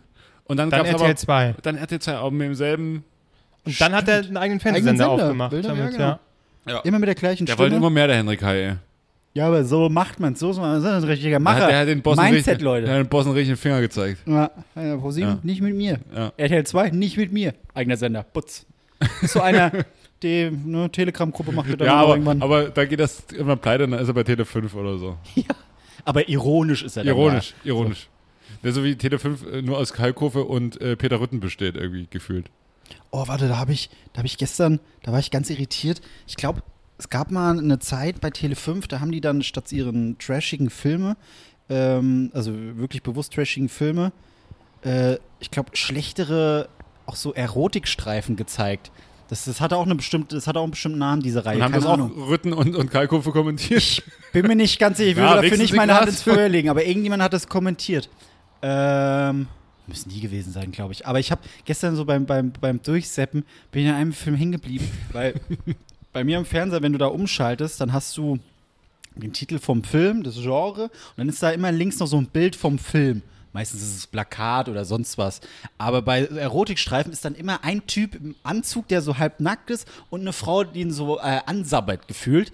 [0.44, 1.54] und dann, Dann gab's RTL aber, 2.
[1.62, 3.04] dann RTL 2 auch mit demselben,
[3.66, 5.50] Und dann hat er einen eigenen Fernsehsender Sender, aufgemacht.
[5.50, 6.02] Bilder, damit, ja, genau.
[6.04, 6.20] ja.
[6.84, 7.64] Immer mit der gleichen der Stimme.
[7.64, 8.60] wollte immer mehr, der Henrik Hai.
[8.62, 8.74] ey.
[9.34, 10.38] ja, aber so macht man es.
[10.40, 11.62] So ist man so ein richtiger Der Macher.
[11.62, 12.86] hat, der hat den Bossen Mindset, richtig, Leute.
[12.86, 14.18] Der hat den Bossen richtig den Finger gezeigt.
[14.26, 15.38] Ja, ja, Pro 7, Ja.
[15.42, 15.98] nicht mit mir.
[16.14, 16.32] Ja.
[16.36, 17.54] RTL 2, nicht mit mir.
[17.74, 18.22] Eigener Sender.
[18.24, 18.64] Putz.
[19.22, 19.72] So einer,
[20.22, 21.68] die eine Telegram-Gruppe macht.
[21.70, 22.40] er dann Ja, aber, irgendwann.
[22.42, 25.16] aber da geht das immer pleite, dann ist er bei Tele 5 oder so.
[26.04, 28.08] aber ironisch ist er dann Ironisch, ironisch.
[28.62, 32.06] Der so wie Tele 5 äh, nur aus Kalkofe und äh, Peter Rütten besteht, irgendwie
[32.08, 32.46] gefühlt.
[33.10, 36.00] Oh, warte, da habe ich, da habe ich gestern, da war ich ganz irritiert.
[36.26, 36.62] Ich glaube,
[36.98, 40.70] es gab mal eine Zeit bei Tele 5, da haben die dann statt ihren trashigen
[40.70, 41.16] Filme,
[41.68, 44.12] ähm, also wirklich bewusst trashigen Filme,
[44.84, 46.68] äh, ich glaube, schlechtere,
[47.06, 48.90] auch so Erotikstreifen gezeigt.
[49.28, 51.56] Das, das hatte auch eine bestimmte, das hatte auch einen bestimmten Namen, diese Reihe.
[51.56, 52.22] Und haben keine das auch Ahnung.
[52.28, 54.02] Rütten und, und Kalkofe kommentiert.
[54.32, 56.68] Bin mir nicht ganz sicher, ich will Ja, dafür nicht meine Hand ins Feuer legen,
[56.68, 58.10] aber irgendjemand hat das kommentiert.
[58.60, 59.48] Ähm,
[59.86, 61.06] müssen die gewesen sein, glaube ich.
[61.06, 64.52] Aber ich habe gestern so beim, beim, beim Durchseppen, bin ich in einem Film hängen
[64.52, 65.34] geblieben, weil
[66.12, 68.38] bei mir im Fernseher, wenn du da umschaltest, dann hast du
[69.14, 72.26] den Titel vom Film, das Genre, und dann ist da immer links noch so ein
[72.26, 73.22] Bild vom Film.
[73.52, 75.40] Meistens ist es Plakat oder sonst was.
[75.76, 79.86] Aber bei Erotikstreifen ist dann immer ein Typ im Anzug, der so halb nackt ist
[80.08, 82.50] und eine Frau, die ihn so äh, ansabbert gefühlt.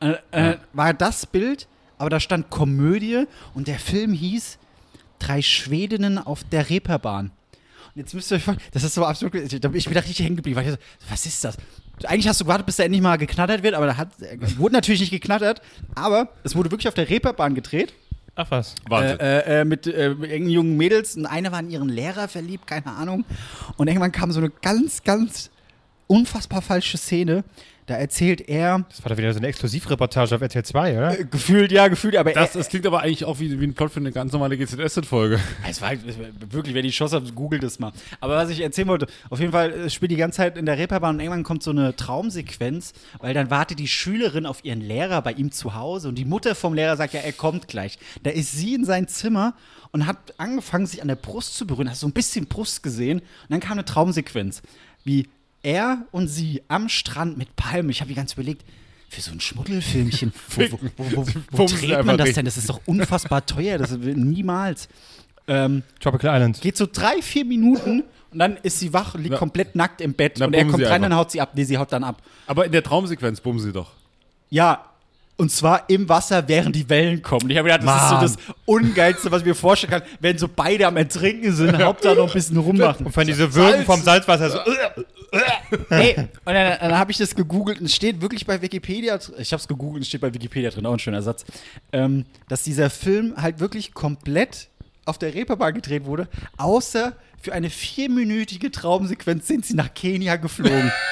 [0.00, 1.68] Äh, äh, war das Bild,
[1.98, 4.58] aber da stand Komödie und der Film hieß
[5.20, 7.26] Drei Schwedinnen auf der Reeperbahn.
[7.94, 9.34] Und jetzt müsst ihr euch vorstellen, das ist so absolut.
[9.34, 10.56] Ich bin da richtig hängen geblieben.
[10.56, 11.56] Weil ich so, was ist das?
[12.04, 14.74] Eigentlich hast du gewartet, bis da endlich mal geknattert wird, aber da hat, äh, wurde
[14.74, 15.60] natürlich nicht geknattert.
[15.94, 17.92] Aber es wurde wirklich auf der Reeperbahn gedreht.
[18.36, 18.74] Ach was.
[18.88, 19.20] Wahnsinn.
[19.20, 21.16] Äh, äh, mit, äh, mit jungen Mädels.
[21.16, 23.24] Und eine war in ihren Lehrer verliebt, keine Ahnung.
[23.76, 25.50] Und irgendwann kam so eine ganz, ganz
[26.06, 27.44] unfassbar falsche Szene.
[27.90, 31.18] Da erzählt er, Das war doch wieder so eine Exklusivreportage auf RTL 2, oder?
[31.18, 33.74] äh, gefühlt, ja, gefühlt, aber das, er, das klingt aber eigentlich auch wie, wie ein
[33.74, 35.40] Plot für eine ganz normale GZSZ-Folge.
[35.68, 37.90] Es war, es war wirklich, wer die Chance hat, googelt es mal.
[38.20, 40.78] Aber was ich erzählen wollte, auf jeden Fall äh, spielt die ganze Zeit in der
[40.78, 45.20] Reeperbahn und irgendwann kommt so eine Traumsequenz, weil dann wartet die Schülerin auf ihren Lehrer
[45.20, 47.98] bei ihm zu Hause und die Mutter vom Lehrer sagt, ja, er kommt gleich.
[48.22, 49.54] Da ist sie in sein Zimmer
[49.90, 53.18] und hat angefangen, sich an der Brust zu berühren, hast so ein bisschen Brust gesehen
[53.18, 54.62] und dann kam eine Traumsequenz,
[55.02, 55.26] wie
[55.62, 57.90] er und sie am Strand mit Palmen.
[57.90, 58.64] Ich habe die ganz überlegt,
[59.08, 62.44] für so ein Schmuddelfilmchen, wo, wo, wo, wo, dreht man das denn?
[62.44, 64.88] Das ist doch unfassbar teuer, das niemals.
[65.48, 66.60] Ähm, Tropical Island.
[66.60, 70.14] geht so drei, vier Minuten und dann ist sie wach, liegt Na, komplett nackt im
[70.14, 71.08] Bett und er kommt rein, einfach.
[71.08, 71.50] dann haut sie ab.
[71.54, 72.22] Nee, sie haut dann ab.
[72.46, 73.90] Aber in der Traumsequenz bumsen sie doch.
[74.48, 74.89] Ja,
[75.40, 77.48] und zwar im Wasser, während die Wellen kommen.
[77.48, 78.24] Ich habe gedacht, das Mann.
[78.24, 81.82] ist so das Ungeilste, was ich mir vorstellen kann, wenn so beide am Ertrinken sind,
[81.82, 83.06] Hauptsache noch ein bisschen rummachen.
[83.06, 84.58] Und von diese Würgen vom Salzwasser so.
[85.88, 89.52] Ey, und dann, dann habe ich das gegoogelt und es steht wirklich bei Wikipedia, ich
[89.52, 91.46] habe es gegoogelt und es steht bei Wikipedia drin, auch ein schöner Satz,
[91.92, 94.68] ähm, dass dieser Film halt wirklich komplett
[95.06, 96.28] auf der Reeperbahn gedreht wurde,
[96.58, 100.92] außer für eine vierminütige Traumsequenz sind sie nach Kenia geflogen.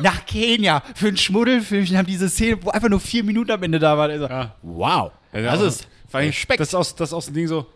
[0.00, 3.78] nach Kenia für ein Schmuddelfilmchen haben diese Szene, wo einfach nur vier Minuten am Ende
[3.78, 4.10] da waren.
[4.10, 4.54] Also, Ja.
[4.62, 6.60] Wow, Ja, das auch- ist Respekt.
[6.60, 7.66] Das ist aus, das aus dem Ding so,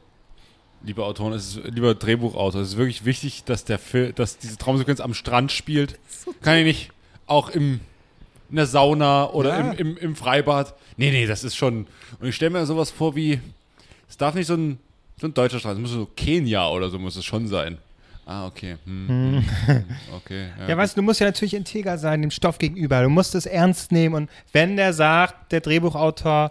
[0.85, 4.57] lieber Autoren, es ist, lieber Drehbuchautor, es ist wirklich wichtig, dass der Film, dass diese
[4.57, 5.99] Traumsequenz am Strand spielt.
[6.41, 6.91] Kann ich nicht
[7.27, 7.81] auch im,
[8.51, 9.71] in der Sauna oder Ja.
[9.73, 10.75] im, im, im Freibad.
[10.97, 11.87] Nee, nee, das ist schon.
[12.21, 13.41] Und ich stelle mir sowas vor wie,
[14.09, 14.79] es darf nicht so ein,
[15.21, 17.79] so ein deutscher Strand, es muss so Kenia oder so muss es schon sein.
[18.33, 18.77] Ah, okay.
[18.87, 19.85] Hm, hm,
[20.17, 20.47] okay.
[20.67, 23.03] Ja, weißt du, du musst ja natürlich integer sein dem Stoff gegenüber.
[23.03, 26.51] Du musst es ernst nehmen und wenn der sagt, der Drehbuchautor,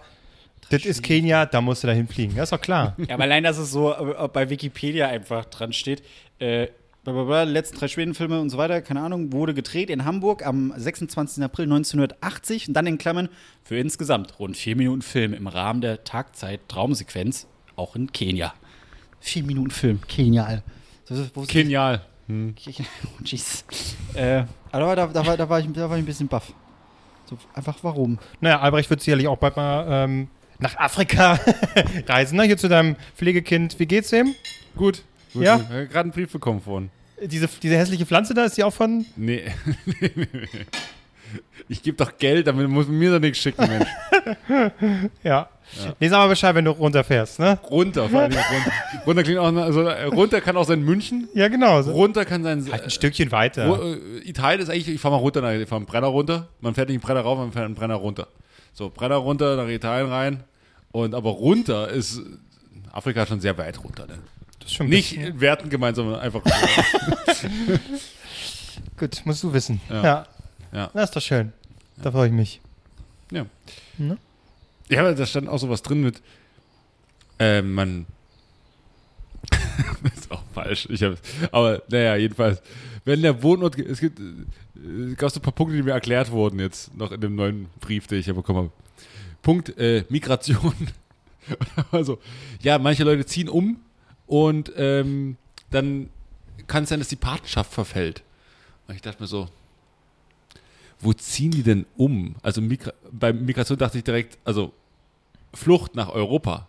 [0.69, 2.35] das ist Kenia, da musst du dahin fliegen.
[2.35, 2.95] Das ist doch klar.
[2.99, 6.03] Ja, aber allein, dass es so äh, bei Wikipedia einfach dran steht,
[6.37, 6.67] äh,
[7.03, 11.43] blablabla, letzten drei Schwedenfilme und so weiter, keine Ahnung, wurde gedreht in Hamburg am 26.
[11.43, 13.27] April 1980 und dann in Klammern
[13.63, 18.53] für insgesamt rund vier Minuten Film im Rahmen der Tagzeit-Traumsequenz, auch in Kenia.
[19.19, 20.61] Vier Minuten Film, Kenia,
[21.47, 22.01] Genial.
[22.29, 23.65] Oh, jeez.
[24.13, 26.53] Äh, aber da, da, war, da, war ich, da war ich ein bisschen baff.
[27.25, 28.19] So, einfach warum?
[28.39, 31.37] Naja, Albrecht wird sicherlich auch bald mal ähm, nach Afrika
[32.07, 32.43] reisen, ne?
[32.43, 33.79] Hier zu deinem Pflegekind.
[33.79, 34.33] Wie geht's ihm?
[34.77, 35.03] Gut.
[35.33, 35.43] Gut.
[35.43, 35.57] Ja?
[35.57, 36.89] Ich habe gerade einen Brief bekommen von.
[37.21, 39.05] Diese, diese hässliche Pflanze da, ist die auch von.
[39.15, 39.43] Nee.
[41.69, 43.87] ich gebe doch Geld, damit muss man mir doch nichts schicken, Mensch.
[45.23, 45.49] Ja.
[46.01, 47.57] Nee, sag mal Bescheid, wenn du runterfährst, ne?
[47.69, 48.71] Runter, vor allem runter.
[49.05, 51.29] Runter klingt auch, also äh, runter kann auch sein München.
[51.33, 51.81] Ja, genau.
[51.81, 51.93] So.
[51.93, 52.67] Runter kann sein.
[52.69, 53.81] Halt ein Stückchen weiter.
[53.81, 56.49] Äh, Italien ist eigentlich, ich fahre mal runter, nach, ich fahre einen Brenner runter.
[56.59, 58.27] Man fährt nicht einen Brenner rauf, man fährt einen Brenner runter.
[58.73, 60.43] So, Brenner runter, nach Italien rein.
[60.91, 62.19] Und aber runter ist
[62.91, 64.07] Afrika schon sehr weit runter.
[64.07, 64.15] Ne?
[64.59, 66.41] Das ist schon Nicht bisschen- Werten gemeint, sondern einfach.
[68.97, 69.79] Gut, musst du wissen.
[69.89, 70.03] Ja.
[70.03, 70.25] Ja.
[70.71, 70.89] Ja.
[70.93, 71.53] Das ist doch schön.
[72.01, 72.61] Da freue ich mich.
[73.31, 73.45] ja.
[73.97, 74.17] Ne?
[74.89, 76.21] Ja, aber da stand auch sowas drin mit.
[77.39, 78.05] Äh, man.
[79.49, 80.87] das ist auch falsch.
[80.89, 81.15] Ich hab,
[81.51, 82.61] aber naja, jedenfalls.
[83.05, 83.77] Wenn der Wohnort.
[83.79, 84.19] Es gibt.
[84.19, 87.35] äh, Es gab so ein paar Punkte, die mir erklärt wurden jetzt noch in dem
[87.35, 88.71] neuen Brief, den ich ja bekommen habe.
[89.41, 90.73] Punkt äh, Migration.
[91.91, 92.19] also,
[92.61, 93.79] ja, manche Leute ziehen um
[94.27, 95.37] und ähm,
[95.71, 96.09] dann
[96.67, 98.23] kann es sein, dass die Patenschaft verfällt.
[98.87, 99.49] Und ich dachte mir so,
[101.01, 102.35] wo ziehen die denn um?
[102.43, 104.73] Also Migra bei Migration dachte ich direkt, also
[105.53, 106.67] Flucht nach Europa.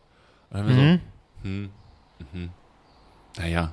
[0.50, 1.00] Und dann Mhm.
[1.42, 1.70] so, hm,
[2.32, 2.50] mhm.
[3.38, 3.72] Naja.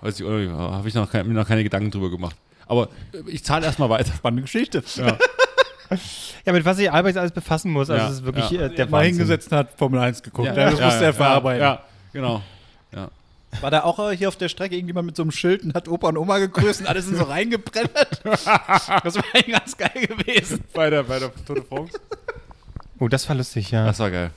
[0.00, 2.36] Weiß ich, habe ich noch, kein, mir noch keine Gedanken drüber gemacht.
[2.66, 2.88] Aber
[3.26, 4.12] ich zahle erstmal weiter.
[4.14, 4.82] Spannende Geschichte.
[4.96, 5.16] Ja.
[6.46, 7.90] Ja, mit was sich Albrecht alles befassen muss.
[7.90, 8.66] Also, Ja, das ist wirklich ja.
[8.66, 10.46] äh, der mal hingesetzt und hat Formel 1 geguckt.
[10.46, 11.60] Ja, Ja, das ja, musste ja, er verarbeiten.
[11.62, 12.42] Ja, genau.
[13.60, 16.08] War da auch hier auf der Strecke irgendjemand mit so einem Schild und hat Opa
[16.08, 17.90] und Oma gegrüßt und alles sind so reingebrennt?
[18.24, 20.64] das war eigentlich ganz geil gewesen.
[20.72, 21.98] Bei der, bei der Tour de France.
[22.98, 23.86] Oh, das war lustig, ja.
[23.86, 24.30] Das war geil.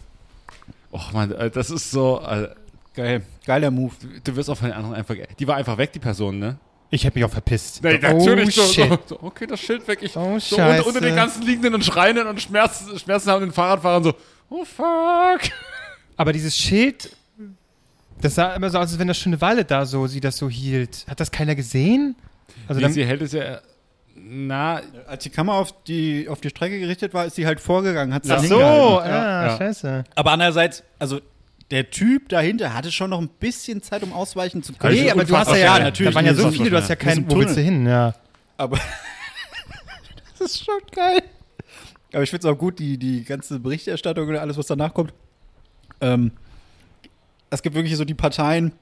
[0.91, 2.21] Och man, äh, das ist so.
[2.21, 2.49] äh,
[2.95, 3.23] Geil.
[3.45, 3.93] Geiler Move.
[4.23, 5.15] Du wirst auch von den anderen einfach.
[5.39, 6.57] Die war einfach weg, die Person, ne?
[6.91, 7.83] Ich hätte mich auch verpisst.
[7.83, 8.87] Nee, oh, natürlich so, shit.
[9.07, 9.99] so, so, okay, das Schild weg.
[10.03, 13.51] Ich, Oh, so unter, unter den ganzen liegenden und schreienden und Schmerz, Schmerzen haben den
[13.51, 14.13] Fahrradfahrern so,
[14.49, 15.41] oh fuck.
[16.17, 17.09] Aber dieses Schild,
[18.21, 20.37] das sah immer so aus, als wenn das schon eine Weile da so, sie das
[20.37, 21.05] so hielt.
[21.09, 22.15] Hat das keiner gesehen?
[22.67, 23.59] Also dann, sie hält es ja,
[24.15, 28.13] na, Als die Kamera auf die, auf die Strecke gerichtet war, ist sie halt vorgegangen,
[28.13, 29.11] hat Ach dann so, hingehalten.
[29.11, 29.57] ah, ja.
[29.57, 30.03] scheiße.
[30.15, 31.19] Aber andererseits, also
[31.71, 34.93] der Typ dahinter hatte schon noch ein bisschen Zeit, um ausweichen zu können.
[34.95, 36.11] Nee, aber du hast ja, ja, ja natürlich.
[36.11, 37.87] da waren ja so Das ist viele, du hast ja keinen, wo willst du hin?
[37.87, 38.13] Ja.
[38.57, 38.77] Aber
[40.39, 41.23] das ist schon geil.
[42.13, 45.13] Aber ich finde es auch gut, die, die ganze Berichterstattung oder alles, was danach kommt.
[45.99, 46.31] Ähm,
[47.53, 48.73] es gibt wirklich so die Parteien.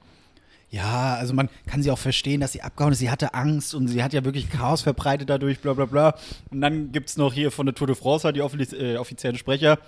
[0.70, 2.98] Ja, also man kann sie auch verstehen, dass sie abgehauen ist.
[2.98, 6.14] Sie hatte Angst und sie hat ja wirklich Chaos verbreitet dadurch, bla bla bla.
[6.50, 8.96] Und dann gibt es noch hier von der Tour de France halt die offiz äh,
[8.96, 9.78] offiziellen Sprecher.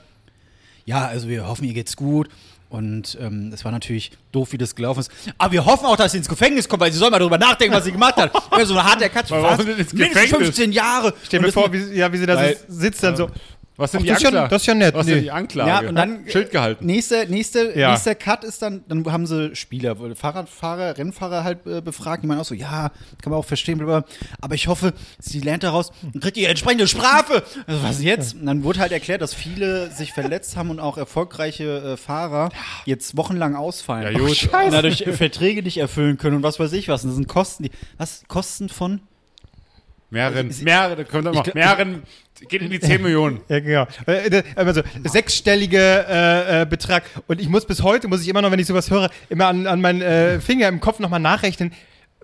[0.85, 2.29] Ja, also wir hoffen, ihr geht's gut.
[2.69, 5.11] Und ähm, es war natürlich doof, wie das gelaufen ist.
[5.39, 7.75] Aber wir hoffen auch, dass sie ins Gefängnis kommt, weil sie soll mal darüber nachdenken,
[7.75, 8.33] was sie gemacht hat.
[8.65, 9.37] So eine harte Katze.
[9.37, 10.31] Ins Mindestens Gefängnis?
[10.31, 11.15] 15 Jahre.
[11.23, 13.31] Stell mir vor, wie, ja, wie sie da sitzt, dann so.
[13.77, 15.15] Was sind Ach, die das ist ja- das ist ja nett, Was nee.
[15.15, 15.71] sind die Anklage?
[15.85, 16.87] Ja, und dann Schild gehalten.
[16.87, 17.91] Nächste, nächste, Ja.
[17.91, 22.41] nächster Cut ist dann, dann haben sie Spieler, Fahrradfahrer, Rennfahrer halt äh, befragt, die meinen
[22.41, 22.91] auch so, ja,
[23.23, 24.09] kann man auch verstehen, blablabla.
[24.41, 27.43] aber ich hoffe, sie lernt daraus und kriegt die entsprechende Strafe.
[27.67, 28.35] Also, was jetzt?
[28.35, 32.51] Und dann wurde halt erklärt, dass viele sich verletzt haben und auch erfolgreiche äh, Fahrer
[32.87, 34.13] jetzt wochenlang ausfallen.
[34.13, 34.49] Ja, gut.
[34.53, 37.03] Und dadurch Verträge nicht erfüllen können und was weiß ich was.
[37.05, 39.01] Und das sind Kosten, die, was, Kosten von?
[40.15, 42.03] Mehreren, Ich- mehrere, da kommt immer, glaub- mehreren,
[42.49, 43.41] geht in die 10 Millionen.
[43.49, 43.87] Ja, genau.
[44.07, 47.05] Äh, äh, Also sechsstellige äh, äh, Betrag.
[47.27, 49.67] Und ich muss bis heute, muss ich immer noch, wenn ich sowas höre, immer an,
[49.67, 51.73] an meinen äh, Finger im Kopf nochmal nachrechnen,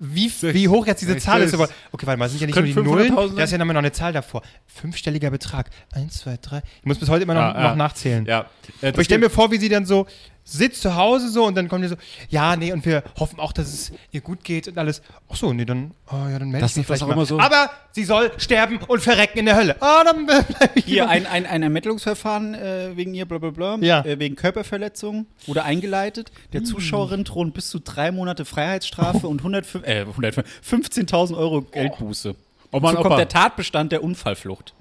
[0.02, 1.52] wie, wie hoch jetzt diese Zahl ist.
[1.52, 3.74] Aber, okay, warte mal, sind ja nicht nur die Nullen, 500.000 da ist ja nochmal
[3.74, 4.42] noch eine Zahl davor.
[4.66, 5.68] Fünfstelliger Betrag.
[5.92, 6.62] Eins, zwei, drei.
[6.80, 7.68] Ich muss bis heute immer noch, Ja, ja.
[7.70, 8.24] noch nachzählen.
[8.24, 8.46] Ja.
[8.80, 10.06] Äh, Aber ich stelle mir vor, wie sie dann so
[10.44, 11.96] sitzt zu Hause so und dann kommen die so,
[12.28, 15.00] ja, nee, und wir hoffen auch, dass es ihr gut geht und alles.
[15.30, 17.12] Ach so, nee, dann, oh ja, dann melde Das ich mich vielleicht auch mal.
[17.14, 17.38] immer so.
[17.38, 19.76] Aber sie soll sterben und verrecken in der Hölle.
[19.80, 23.76] Ah, dann bleib ich Hier ein, ein, ein Ermittlungsverfahren äh, wegen ihr, bla bla bla,
[23.80, 24.04] Ja.
[24.04, 26.32] äh, wegen Körperverletzung wurde eingeleitet.
[26.52, 32.34] Der Zuschauerin drohen bis zu drei Monate Freiheitsstrafe und 105 äh, 105 15.000 Euro Geldbuße.
[32.72, 33.16] Oh Mann, so kommt Opa.
[33.16, 34.74] der Tatbestand der Unfallflucht.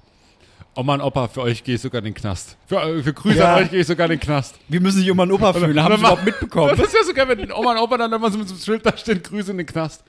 [0.76, 2.56] Oh Mann, Opa, für euch gehe ich sogar in den Knast.
[2.66, 3.56] Für, äh, für Grüße Ja.
[3.56, 4.54] an euch gehe ich sogar in den Knast.
[4.68, 6.70] Wir müssen sich um einen Opa fühlen, haben ma- überhaupt mitbekommen.
[6.76, 8.86] Das ist ja sogar, wenn Oma und Opa dann immer so mit so einem Schild
[8.86, 10.04] da stehen, Grüße in den Knast.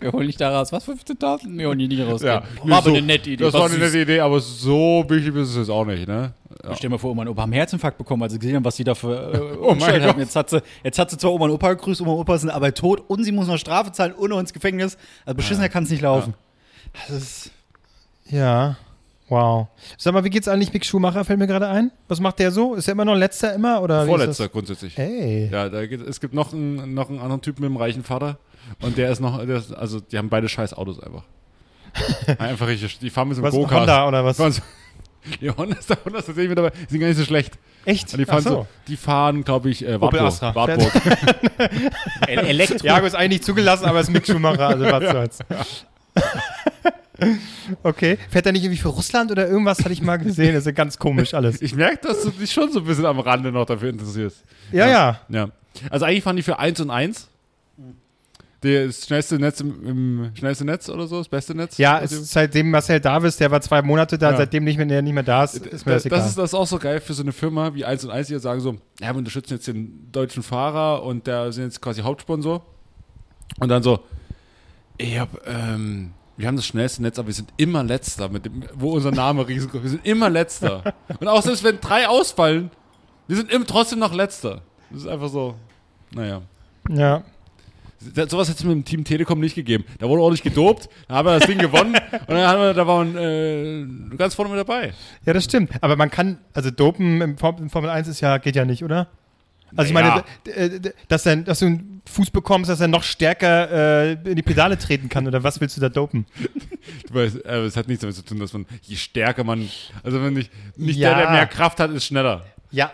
[0.00, 0.70] Wir holen nicht da raus.
[0.70, 1.58] Was, 15.000?
[1.58, 2.22] Wir holen die nicht raus.
[2.22, 3.42] Ja, war aber eine nette Idee.
[3.42, 3.80] Das war eine süß.
[3.80, 6.34] nette Idee, aber so wichtig ist es jetzt auch nicht, ne?
[6.62, 6.70] Ja.
[6.72, 8.64] Ich stell mir vor, Oma und Opa haben einen Herzinfarkt bekommen, als sie gesehen haben,
[8.64, 10.02] was sie da für äh, Oh mein.
[10.02, 10.18] Gott.
[10.18, 12.50] Jetzt hat, sie, jetzt hat sie zwar Oma und Opa gegrüßt, Oma und Opa sind
[12.50, 14.96] aber tot und sie muss noch Strafe zahlen und noch ins Gefängnis.
[15.24, 16.34] Also beschissener kann es nicht laufen.
[17.08, 17.50] Das ist
[18.26, 18.76] Ja.
[19.28, 19.68] Wow.
[19.98, 21.24] Sag mal, wie geht's eigentlich Mick Schumacher?
[21.24, 21.90] Fällt mir gerade ein.
[22.08, 22.74] Was macht der so?
[22.74, 24.94] Ist er immer noch letzter immer oder Vorletzter grundsätzlich.
[24.94, 25.04] das?
[25.04, 25.48] Ey.
[25.52, 28.38] Ja, da gibt, es gibt noch einen, noch einen anderen Typen mit einem reichen Vater
[28.80, 31.24] und der ist noch, der ist, also die haben beide scheiß Autos einfach.
[32.38, 33.80] einfach richtig, die fahren mit so einem Was Go-Kart.
[33.80, 34.36] Honda oder was?
[34.38, 34.48] So-
[35.42, 37.58] Die Honda ist da, Honda ist tatsächlich mit dabei, die sind gar nicht so schlecht.
[37.84, 38.10] Echt?
[38.14, 38.66] Und die fahren Ach so.
[38.86, 40.22] die fahren, glaube ich, äh, Opel Wartburg.
[40.22, 40.54] Astra.
[40.54, 40.92] Wartburg.
[42.26, 42.86] El Elektro.
[42.86, 45.38] Jago ist eigentlich nicht zugelassen, aber ist Mick Schumacher, also was soll's.
[47.82, 48.18] Okay.
[48.30, 50.52] Fährt er nicht irgendwie für Russland oder irgendwas, hatte ich mal gesehen.
[50.54, 51.60] Das ist ja ganz komisch alles.
[51.62, 54.44] Ich merke, dass du dich schon so ein bisschen am Rande noch dafür interessierst.
[54.72, 55.20] Ja, ja.
[55.28, 55.48] Ja.
[55.90, 57.28] Also eigentlich fahren die für 1 und 1.
[58.60, 61.78] Das schnellste Netz im, im schnellste Netz oder so, das beste Netz.
[61.78, 64.36] Ja, seitdem Marcel Davis, der war zwei Monate da, Ja.
[64.36, 66.18] seitdem nicht mehr, der nicht mehr da ist, ist mir das, das, egal.
[66.18, 68.26] das ist das ist auch so geil für so eine Firma wie 1 und 1,
[68.26, 71.80] die jetzt sagen so, ja, wir unterstützen jetzt den deutschen Fahrer und der sind jetzt
[71.80, 72.64] quasi Hauptsponsor.
[73.60, 74.00] Und dann so,
[74.96, 78.62] ich hab, ähm, wir haben das schnellste Netz, aber wir sind immer letzter, mit dem,
[78.74, 80.94] wo unser Name riesengroß Wir sind immer letzter.
[81.20, 82.70] und auch selbst wenn drei ausfallen,
[83.26, 84.62] wir sind im, trotzdem noch letzter.
[84.90, 85.56] Das ist einfach so,
[86.12, 86.42] naja.
[86.88, 87.24] ja.
[88.14, 89.84] Das, sowas hätte es mit dem Team Telekom nicht gegeben.
[89.98, 92.86] Da wurde ordentlich gedopt, da haben wir das Ding gewonnen und dann haben wir, da
[92.86, 94.92] waren äh, ganz vorne mit dabei.
[95.26, 95.72] ja, das stimmt.
[95.80, 99.08] Aber man kann, also Dopen im Formel 1 ist ja, geht ja nicht, oder?
[99.76, 100.24] Also ich Naja.
[100.46, 104.12] meine, d- äh, dass, er, dass du einen Fuß bekommst, dass er noch stärker äh,
[104.30, 106.26] in die Pedale treten kann, oder was willst du da dopen?
[107.06, 109.68] Du weißt, äh, es hat nichts damit zu tun, dass man, je stärker man,
[110.02, 111.10] also wenn nicht, nicht Ja.
[111.10, 112.46] der, der mehr Kraft hat, ist schneller.
[112.70, 112.90] Ja.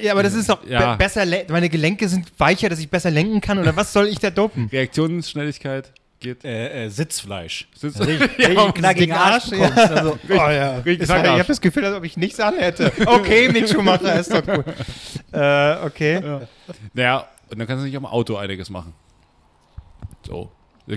[0.00, 0.92] Ja, aber das ist doch Ja.
[0.92, 4.18] be besser, meine Gelenke sind weicher, dass ich besser lenken kann, oder was soll ich
[4.18, 4.68] da dopen?
[4.72, 6.44] Reaktionsschnelligkeit geht.
[6.44, 7.68] Äh, äh, Sitzfleisch.
[7.76, 9.68] Sitzt- Richtig, Ja, knackigen Arsch Arsch, ja.
[9.68, 10.78] Also, oh ja.
[10.78, 12.90] Richtig war, ich habe das Gefühl, als ob ich nichts anhätte.
[13.06, 14.64] Okay, Mick Schumacher ist doch gut.
[15.32, 16.40] Äh, okay.
[16.94, 18.94] Naja, und dann kannst du nicht am Auto einiges machen.
[20.26, 20.50] So.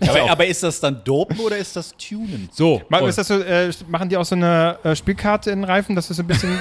[0.08, 2.50] Aber, aber ist das dann Dopen oder ist das Tunen?
[2.52, 2.82] so.
[2.90, 6.18] Das so, äh, machen die auch so eine äh, Spielkarte in den Reifen, dass das
[6.18, 6.58] so ein bisschen.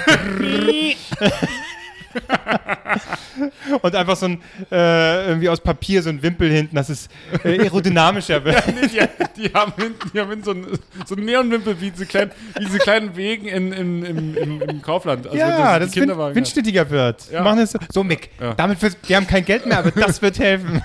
[3.83, 7.09] Und einfach so ein, äh, irgendwie aus Papier, so ein Wimpel hinten, dass es
[7.45, 8.63] äh, aerodynamischer wird.
[8.75, 10.67] Nee, die, die haben hinten, die haben hinten so ein,
[11.07, 14.83] so ein Neonwimpel wie diese kleinen, wie diese kleinen Wegen in, in, im, im, im
[14.83, 15.27] Kaufland.
[15.27, 17.31] Also ja, dass es wind, windschnittiger wird.
[17.31, 17.43] Ja.
[17.43, 17.79] Machen das so.
[17.93, 18.55] so, Mick, Ja.
[18.55, 20.83] damit wird, wir haben kein Geld mehr, aber das wird helfen.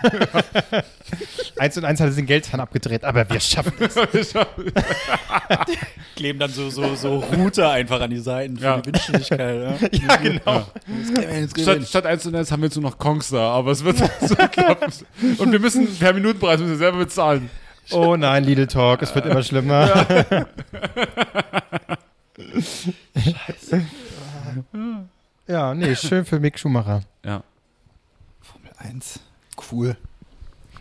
[1.57, 3.95] eins und eins hat es den Geldhahn abgedreht, aber wir schaffen es.
[6.15, 8.77] Kleben dann so, so, so Router einfach an die Seiten für Ja.
[8.77, 9.79] die Windständigkeit.
[10.45, 10.67] Ja.
[11.57, 13.97] Statt, statt 1 zu 1 haben wir jetzt nur noch Kongs da, aber es wird
[14.21, 14.91] so klappen.
[15.37, 17.49] Und wir müssen per Minutenpreis müssen wir selber bezahlen.
[17.91, 20.05] Oh nein, Lidl Talk, es wird immer schlimmer.
[25.47, 27.01] Ja, nee, schön für Mick Schumacher.
[27.25, 27.43] Ja.
[28.41, 29.19] Formel 1.
[29.71, 29.97] Cool.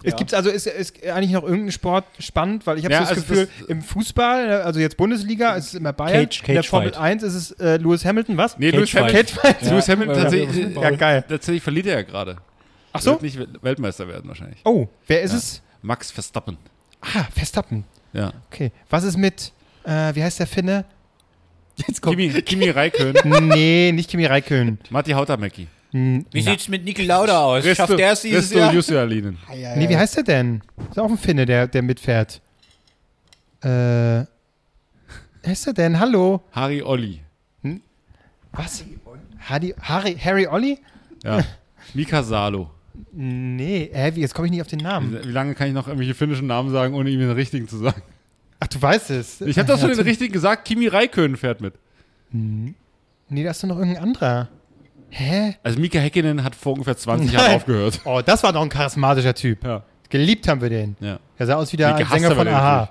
[0.03, 3.15] Es gibt also ist, ist eigentlich noch irgendein Sport spannend, weil ich habe Ja, so
[3.15, 6.27] das also Gefühl, das- im Fußball, also jetzt Bundesliga, ist es immer Bayern.
[6.29, 7.01] Cage- In der Cage Formel Fight.
[7.03, 8.59] 1 ist es äh, Lewis Hamilton, was?
[8.59, 9.63] Nee, Lewis Cage Hamilton, Cage Fight.
[9.71, 11.25] Lewis Hamilton Ja, tatsächlich, ja, Ja, geil.
[11.29, 12.37] tatsächlich verliert er ja gerade.
[12.93, 13.11] Ach Er so?
[13.13, 14.61] Wird nicht Wel- Weltmeister werden wahrscheinlich.
[14.65, 15.39] Oh, wer ist Ja.
[15.39, 15.63] es?
[15.83, 16.57] Max Verstappen.
[17.01, 17.85] Ah, Verstappen.
[18.13, 18.33] Ja.
[18.51, 18.73] Okay.
[18.91, 19.53] Was ist mit,
[19.85, 20.85] äh, wie heißt der Finne?
[21.87, 22.17] Jetzt kommt.
[22.19, 24.79] Kimi, Kimi Räikkönen, nee, nicht Kimi Räikkönen.
[24.91, 25.69] Matti Hautamäki.
[25.93, 27.65] Hm, Wie sieht's mit Niki Lauda aus?
[27.65, 28.75] Schafft der es dieses Resto Jahr?
[28.75, 29.39] Jussi-Alinen.
[29.77, 30.63] Nee, wie heißt der denn?
[30.91, 32.43] Ist auch ein Finne, der, der mitfährt.
[33.63, 34.27] Äh, wer
[35.45, 35.99] ist der denn?
[35.99, 36.43] Hallo?
[36.53, 37.21] Harry Olli.
[38.53, 38.85] Was?
[39.41, 40.79] Harry, Harry, Harry Olli?
[41.25, 41.41] Ja.
[41.95, 42.71] Mika Salo.
[43.13, 45.19] Nee, hä, wie, jetzt komme ich nicht auf den Namen.
[45.25, 48.03] Wie lange kann ich noch irgendwelche finnischen Namen sagen, ohne ihm den richtigen zu sagen?
[48.61, 49.41] Ach, du weißt es.
[49.41, 50.65] Ich habe doch schon Ja, den richtigen gesagt.
[50.65, 51.75] Kimi Räikkönen fährt mit.
[52.33, 52.75] Nee,
[53.31, 54.49] da ist doch noch irgendein anderer.
[55.11, 55.57] Hä?
[55.63, 58.01] Also Mika Häkkinen hat vor ungefähr 20 Jahren aufgehört.
[58.05, 59.65] Oh, das war doch ein charismatischer Typ.
[59.65, 59.83] Ja.
[60.11, 60.97] Geliebt haben wir den.
[61.01, 61.19] ja.
[61.37, 62.89] Er sah aus wie der Sänger von Aha.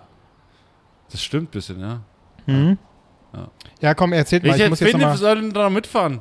[1.12, 2.02] Das stimmt ein bisschen, ja.
[3.82, 4.50] Ja, komm, erzählt mal.
[4.50, 6.20] Ich Welcher muss jetzt Finne noch mal soll denn da noch mitfahren?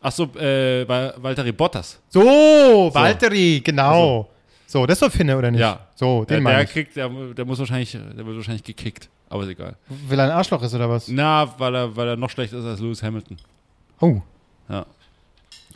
[0.00, 2.00] Achso, äh, bei Valtteri Bottas.
[2.08, 4.28] So, Valtteri, genau.
[4.66, 5.60] So, das doch Finne, oder nicht?
[5.60, 5.80] Ja.
[5.94, 6.70] So, den Der, der ich.
[6.70, 9.08] kriegt, der, der muss wahrscheinlich, der wird wahrscheinlich gekickt.
[9.28, 9.76] Aber ist egal.
[10.08, 11.08] Weil er ein Arschloch ist, oder was?
[11.08, 13.36] Na, weil er, weil er noch schlechter ist als Lewis Hamilton.
[14.00, 14.20] Oh.
[14.68, 14.86] Ja.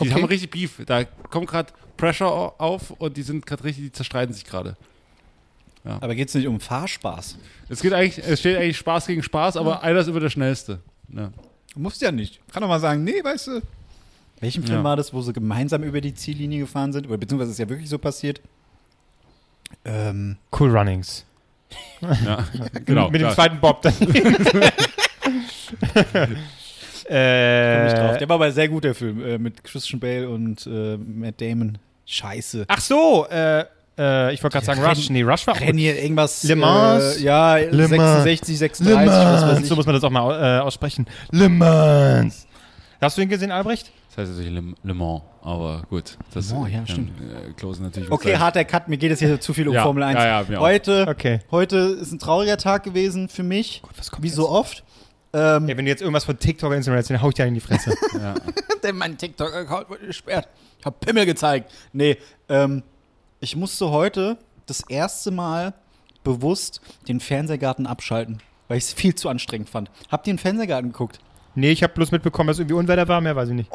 [0.00, 0.12] Die Okay.
[0.14, 0.82] haben richtig Beef.
[0.86, 4.76] Da kommt gerade Pressure auf und die sind gerade richtig, die zerstreiten sich gerade.
[5.84, 7.38] Aber geht's nicht um Fahrspaß?
[7.70, 10.80] Es geht eigentlich, es steht eigentlich Spaß gegen Spaß, aber einer ist immer der schnellste.
[11.08, 11.30] Ja.
[11.72, 12.38] Du musst ja nicht.
[12.52, 13.62] Kann doch mal sagen, nee, weißt du.
[14.40, 14.84] Welchen Film Ja.
[14.84, 17.06] war das, wo sie gemeinsam über die Ziellinie gefahren sind?
[17.06, 18.40] Oder beziehungsweise ist ja wirklich so passiert.
[19.84, 21.24] Ähm, Cool Runnings.
[22.00, 22.44] ja.
[22.84, 23.06] genau.
[23.10, 23.34] Mit dem klar.
[23.34, 23.94] zweiten Bob dann.
[27.14, 28.14] nicht drauf.
[28.16, 29.24] äh, Der war aber sehr gut, der Film.
[29.24, 31.78] Äh, mit Christian Bale und äh, Matt Damon.
[32.06, 32.64] Scheiße.
[32.66, 33.64] ach so, äh,
[33.96, 35.10] äh, ich wollte gerade sagen Renn- Rush.
[35.10, 36.42] Nee, Rush war auch Rennen hier irgendwas.
[36.42, 37.18] Le Mans?
[37.18, 38.22] Äh, ja, Le Mans.
[38.24, 39.68] 66, 36, Le Mans.
[39.68, 41.06] So muss man das auch mal äh, aussprechen.
[41.30, 42.46] Le Mans.
[43.00, 43.90] Hast du ihn gesehen, Albrecht?
[44.08, 46.16] Das heißt natürlich Le, Le Mans, aber gut.
[46.34, 47.10] Das Le Mans, ja, kann, stimmt.
[47.20, 48.88] Äh, Klose natürlich Okay, harter Cut.
[48.88, 50.18] Mir geht es hier zu viel um Ja, Formel 1.
[50.18, 50.64] ja, ja, mir auch.
[50.64, 51.40] heute, Okay.
[51.52, 53.82] heute ist ein trauriger Tag gewesen für mich.
[53.96, 54.82] was kommt wie so oft.
[55.32, 57.46] Ähm, Ja, wenn du jetzt irgendwas von TikTok oder Instagram erzählst, dann hau ich dir
[57.46, 57.94] in die Fresse.
[58.14, 58.34] Ja.
[58.82, 60.48] denn mein TikTok-Account wurde gesperrt.
[60.78, 61.70] Ich hab Pimmel gezeigt.
[61.92, 62.16] Nee,
[62.48, 62.82] ähm,
[63.40, 65.74] ich musste heute das erste Mal
[66.24, 69.90] bewusst den Fernsehgarten abschalten, weil ich es viel zu anstrengend fand.
[70.10, 71.18] Habt ihr den Fernsehgarten geguckt?
[71.54, 73.70] nee, ich habe bloß mitbekommen, dass irgendwie Unwetter war, mehr weiß ich nicht.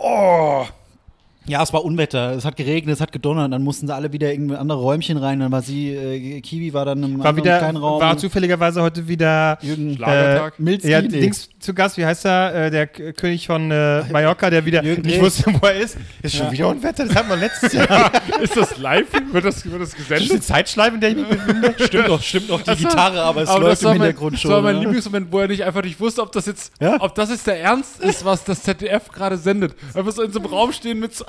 [1.47, 2.31] Ja, es war Unwetter.
[2.31, 3.51] Es hat geregnet, es hat gedonnert.
[3.53, 5.39] Dann mussten sie alle wieder in andere Räumchen rein.
[5.39, 8.01] Dann war sie, äh, Kiwi war dann im War anderen wieder, kleinen Raum.
[8.01, 10.53] war zufälligerweise heute wieder Jürgen Schlagertag.
[10.58, 11.08] Äh, Milzki, ja, nee.
[11.08, 12.55] Dings zu Gast, wie heißt er?
[12.65, 15.97] Äh, der König von äh, Mallorca, der wieder Jürgen nicht wusste, wo er ist.
[16.23, 18.12] Ist schon wieder Unwetter, das hatten wir letztes Jahr.
[18.41, 19.08] ist das live?
[19.31, 20.43] Wird das, wird das Das ist die gesendet?
[20.43, 21.75] Zeitschleife, in der ich mich befinde.
[21.86, 24.34] Stimmt doch, stimmt doch die Das Gitarre, aber es Aber läuft das im mein, Hintergrund
[24.34, 24.51] das schon.
[24.51, 24.81] war mein ne?
[24.81, 26.97] Lieblingsmoment, wo er nicht einfach nicht wusste, ob das jetzt, Ja?
[26.99, 29.75] ob das jetzt der Ernst ist, was das ZDF gerade sendet.
[29.93, 31.23] Einfach so in so einem Raum stehen mit so,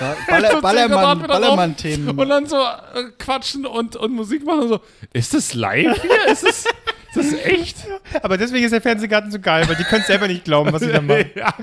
[0.00, 2.18] Ja, Baller, Ballermann, Ballermann-Themen.
[2.18, 4.80] und dann so äh, quatschen und, und Musik machen und so.
[5.12, 6.32] Ist das live hier?
[6.32, 7.76] Ist das, ist das echt?
[8.22, 10.92] Aber deswegen ist der Fernsehgarten so geil, weil die können selber nicht glauben, was sie
[10.92, 11.30] da machen.
[11.34, 11.54] ja.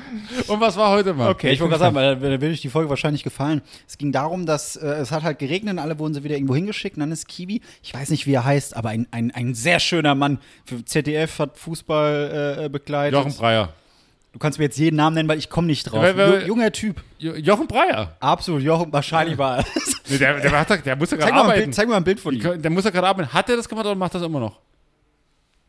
[0.47, 1.29] Und was war heute mal?
[1.29, 3.61] Okay, ich wollte gerade sagen, weil da würde ich die Folge wahrscheinlich gefallen.
[3.87, 6.55] Es ging darum, dass äh, es hat halt geregnet und alle wurden sie wieder irgendwo
[6.55, 6.97] hingeschickt.
[6.97, 9.79] Und dann ist Kiwi, ich weiß nicht, wie er heißt, aber ein, ein, ein sehr
[9.79, 10.39] schöner Mann.
[10.65, 13.13] Für ZDF hat Fußball äh, begleitet.
[13.13, 13.73] Jochen Breyer.
[14.35, 16.01] Du kannst mir jetzt jeden Namen nennen, weil ich komme nicht drauf.
[16.03, 17.01] Wer- wer- Ju- junger Typ.
[17.19, 18.17] Jo Jochen Breyer.
[18.19, 19.65] Absolut, Jochen, wahrscheinlich war er.
[20.09, 21.63] Nee, der, der, hat, der muss ja zeig, gerade mal ein arbeiten.
[21.63, 22.61] Bild, zeig mal ein Bild von ihm.
[22.61, 23.31] der muss ja gerade arbeiten.
[23.31, 24.59] Hat er das gemacht oder macht das immer noch?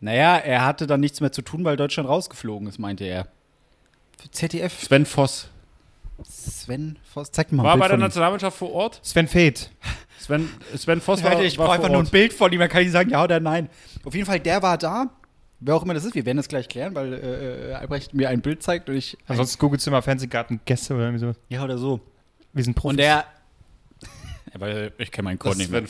[0.00, 3.28] Naja, er hatte dann nichts mehr zu tun, weil Deutschland rausgeflogen ist, meinte er.
[4.20, 5.46] Für ZDF, Sven Voss.
[6.24, 8.06] Sven Voss, zeig mir mal War ein bei Bild der von ihm.
[8.08, 8.98] Nationalmannschaft vor Ort.
[9.04, 9.70] Sven Feth.
[10.18, 12.10] Sven, Sven Voss war, ich war brauche vor einfach nur ein.
[12.10, 13.68] Bild von ihm, dann kann ich sagen ja oder nein.
[14.04, 15.10] Auf jeden Fall, der war da.
[15.60, 18.28] Wer auch immer das ist, wir werden das gleich klären, weil äh, äh, Albrecht mir
[18.28, 19.16] ein Bild zeigt und ich.
[19.26, 21.32] Ansonsten googelst du mal Fernsehgarten Gäste oder irgendwie so.
[21.48, 22.00] ja, oder so.
[22.52, 22.90] Wir sind Profis.
[22.92, 23.24] Und der.
[24.54, 25.82] Aber ich kenne meinen Code nicht mehr.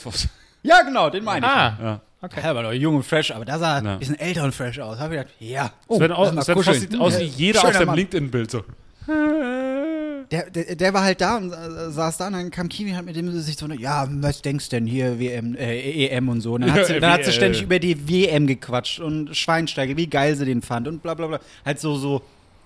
[0.63, 1.51] Ja, genau, den meine ich.
[1.51, 2.01] ah, Ja.
[2.21, 2.41] okay.
[2.43, 3.93] Ja, war doch jung und fresh, aber da sah Ja.
[3.93, 4.99] ein bisschen älter und fresh aus.
[4.99, 5.71] Hab ich gedacht, ja.
[5.87, 7.95] Oh, Sven, aus, Sven sieht aus wie jeder Schöner auf seinem.
[7.95, 8.51] LinkedIn-Bild.
[8.51, 8.63] So.
[10.31, 13.05] Der, der, der war halt da und äh, saß da und dann kam Kiwi halt
[13.05, 16.53] mit dem sich so, ja, was denkst denn hier, WM, äh, EM und so.
[16.55, 20.07] Und dann hat, sie, dann hat sie ständig über die WM gequatscht und Schweinsteiger, wie
[20.07, 21.39] geil sie den fand und bla bla bla.
[21.65, 22.21] Halt so, so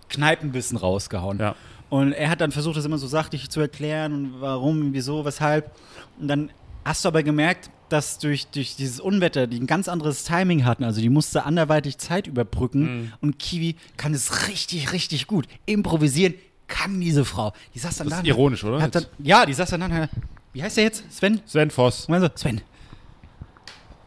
[0.09, 1.39] Kneipenbissen rausgehauen.
[1.39, 1.55] Ja.
[1.89, 5.71] Und er hat dann versucht, das immer so sachlich zu erklären und warum, wieso, weshalb.
[6.19, 6.49] Und dann
[6.85, 10.83] hast du aber gemerkt, dass durch, durch dieses Unwetter die ein ganz anderes Timing hatten.
[10.83, 13.11] Also die musste anderweitig Zeit überbrücken.
[13.19, 15.47] Und Kiwi kann es richtig, richtig gut.
[15.65, 16.35] Improvisieren
[16.71, 17.53] kann diese Frau.
[17.75, 18.21] Die saß dann Das da.
[18.21, 18.87] ist ironisch, oder?
[18.87, 20.09] Dann, ja, die saß dann da.
[20.53, 21.03] Wie heißt der jetzt?
[21.11, 21.41] Sven?
[21.45, 22.05] Sven Voss.
[22.05, 22.61] Und dann so, Sven,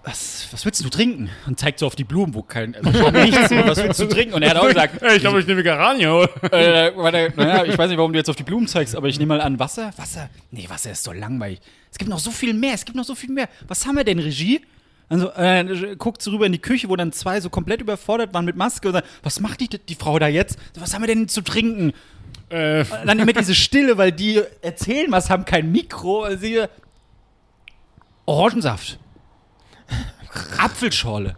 [0.05, 1.31] was, was willst du trinken?
[1.47, 4.35] Und zeigt so auf die Blumen, wo kein, also schon nichts, was willst du trinken?
[4.35, 6.25] Und er hat auch gesagt, ich glaube, ich nehme Garanio.
[6.53, 6.91] äh,
[7.37, 9.41] naja, ich weiß nicht, warum du jetzt auf die Blumen zeigst, aber ich nehme mal
[9.41, 9.93] an, Wasser?
[9.97, 10.29] Wasser?
[10.51, 11.61] Nee, Wasser ist doch langweilig.
[11.91, 13.49] Es gibt noch so viel mehr, es gibt noch so viel mehr.
[13.67, 14.61] Was haben wir denn, Regie?
[15.09, 18.45] Also, äh, guckt so rüber in die Küche, wo dann zwei so komplett überfordert waren
[18.45, 20.59] mit Maske und sagen, was macht die, die Frau da jetzt?
[20.79, 21.93] Was haben wir denn zu trinken?
[22.49, 26.23] Äh, dann immer diese Stille, weil die erzählen was, haben kein Mikro.
[26.23, 26.65] Also sie,
[28.27, 28.99] Orangensaft.
[30.59, 31.37] Apfelschorle.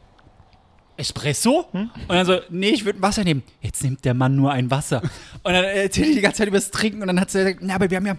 [0.97, 1.69] Espresso?
[1.73, 3.43] Und dann so, nee, ich würde Wasser nehmen.
[3.61, 5.03] Jetzt nimmt der Mann nur ein Wasser.
[5.43, 7.59] Und dann erzählt die die ganze Zeit über das Trinken und dann hat sie gesagt,
[7.61, 8.17] na, aber wir haben ja,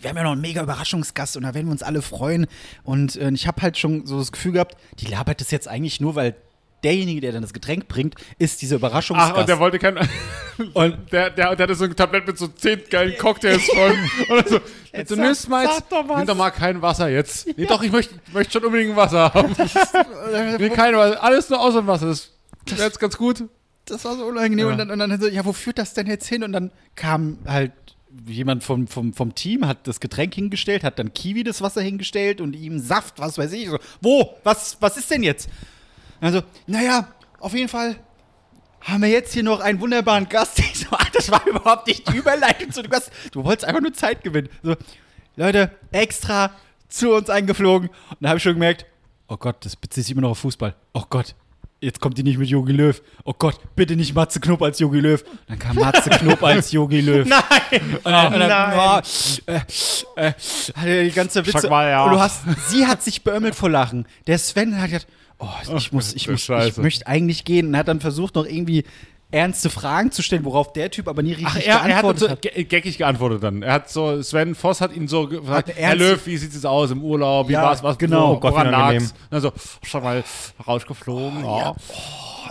[0.00, 2.46] wir haben ja noch einen mega Überraschungsgast und da werden wir uns alle freuen.
[2.84, 6.00] Und äh, ich habe halt schon so das Gefühl gehabt, die labert das jetzt eigentlich
[6.00, 6.36] nur, weil
[6.84, 9.32] derjenige, der dann das Getränk bringt, ist dieser Überraschungsgast.
[9.34, 9.96] ach, und der wollte kein.
[10.74, 13.94] und Der, der, der hatte so ein Tablett mit so zehn geilen Cocktails voll.
[14.28, 14.60] Und so,
[15.14, 15.84] du nimmst mal jetzt.
[15.90, 17.46] Nimm doch mal kein Wasser jetzt.
[17.56, 19.54] Nee, doch, ich möchte möchte schon unbedingt ein Wasser haben.
[20.58, 21.22] nee, kein Wasser.
[21.22, 22.06] Alles nur außer Wasser.
[22.06, 22.30] Das
[22.66, 23.44] wäre jetzt ganz gut.
[23.86, 24.66] das war so unangenehm.
[24.66, 24.72] Ja.
[24.72, 26.42] Und, dann, und dann so, ja, wo führt das denn jetzt hin?
[26.42, 27.72] Und dann kam halt
[28.26, 32.40] jemand vom, vom, vom Team, hat das Getränk hingestellt, hat dann Kiwi das Wasser hingestellt
[32.40, 33.68] und ihm Saft, was weiß ich.
[33.68, 34.36] So, wo?
[34.44, 35.48] Was, was ist denn jetzt?
[36.20, 37.96] Also, naja, auf jeden Fall
[38.80, 40.58] haben wir jetzt hier noch einen wunderbaren Gast.
[40.72, 43.10] Ich so, ah, das war überhaupt nicht die Überleitung zu dem Gast.
[43.32, 44.48] Du wolltest einfach nur Zeit gewinnen.
[44.62, 44.76] So,
[45.36, 46.52] Leute, extra
[46.88, 47.88] zu uns eingeflogen.
[47.88, 48.86] Und da habe ich schon gemerkt,
[49.28, 50.74] oh Gott, das bezieht sich immer noch auf Fußball.
[50.92, 51.34] Oh Gott,
[51.80, 53.00] jetzt kommt die nicht mit Jogi Löw.
[53.24, 55.22] Oh Gott, bitte nicht Matze Knob als Jogi Löw.
[55.48, 57.26] Dann kam Matze Knob als Jogi Löw.
[57.28, 57.96] Nein!
[58.02, 59.02] Und dann, und dann, nein.
[59.46, 59.52] oh,
[60.16, 60.32] äh,
[60.84, 61.68] äh, die ganze Witze.
[61.68, 62.04] Mal, ja.
[62.04, 64.06] Und du hast, sie hat sich beömmelt vor Lachen.
[64.26, 65.06] Der Sven hat gesagt,
[65.40, 67.68] oh, ich muss, ich muss, ich möchte eigentlich gehen.
[67.68, 68.84] Und hat dann versucht, noch irgendwie
[69.32, 72.20] ernste Fragen zu stellen, worauf der Typ aber nie richtig Ach, er, er hat geantwortet
[72.20, 72.42] so hat.
[72.42, 73.62] ge- geckig geantwortet dann.
[73.62, 76.90] Er hat so, Sven Voss hat ihn so gefragt, Herr Löw, wie sieht es aus
[76.90, 77.48] im Urlaub?
[77.48, 77.80] Wie Ja, war's?
[77.82, 78.30] Was, genau.
[78.30, 79.14] Wo, Oh Gott, woran lag's?
[79.30, 79.52] Dann so,
[79.84, 80.24] schon mal
[80.66, 81.44] rausgeflogen.
[81.44, 81.74] ja.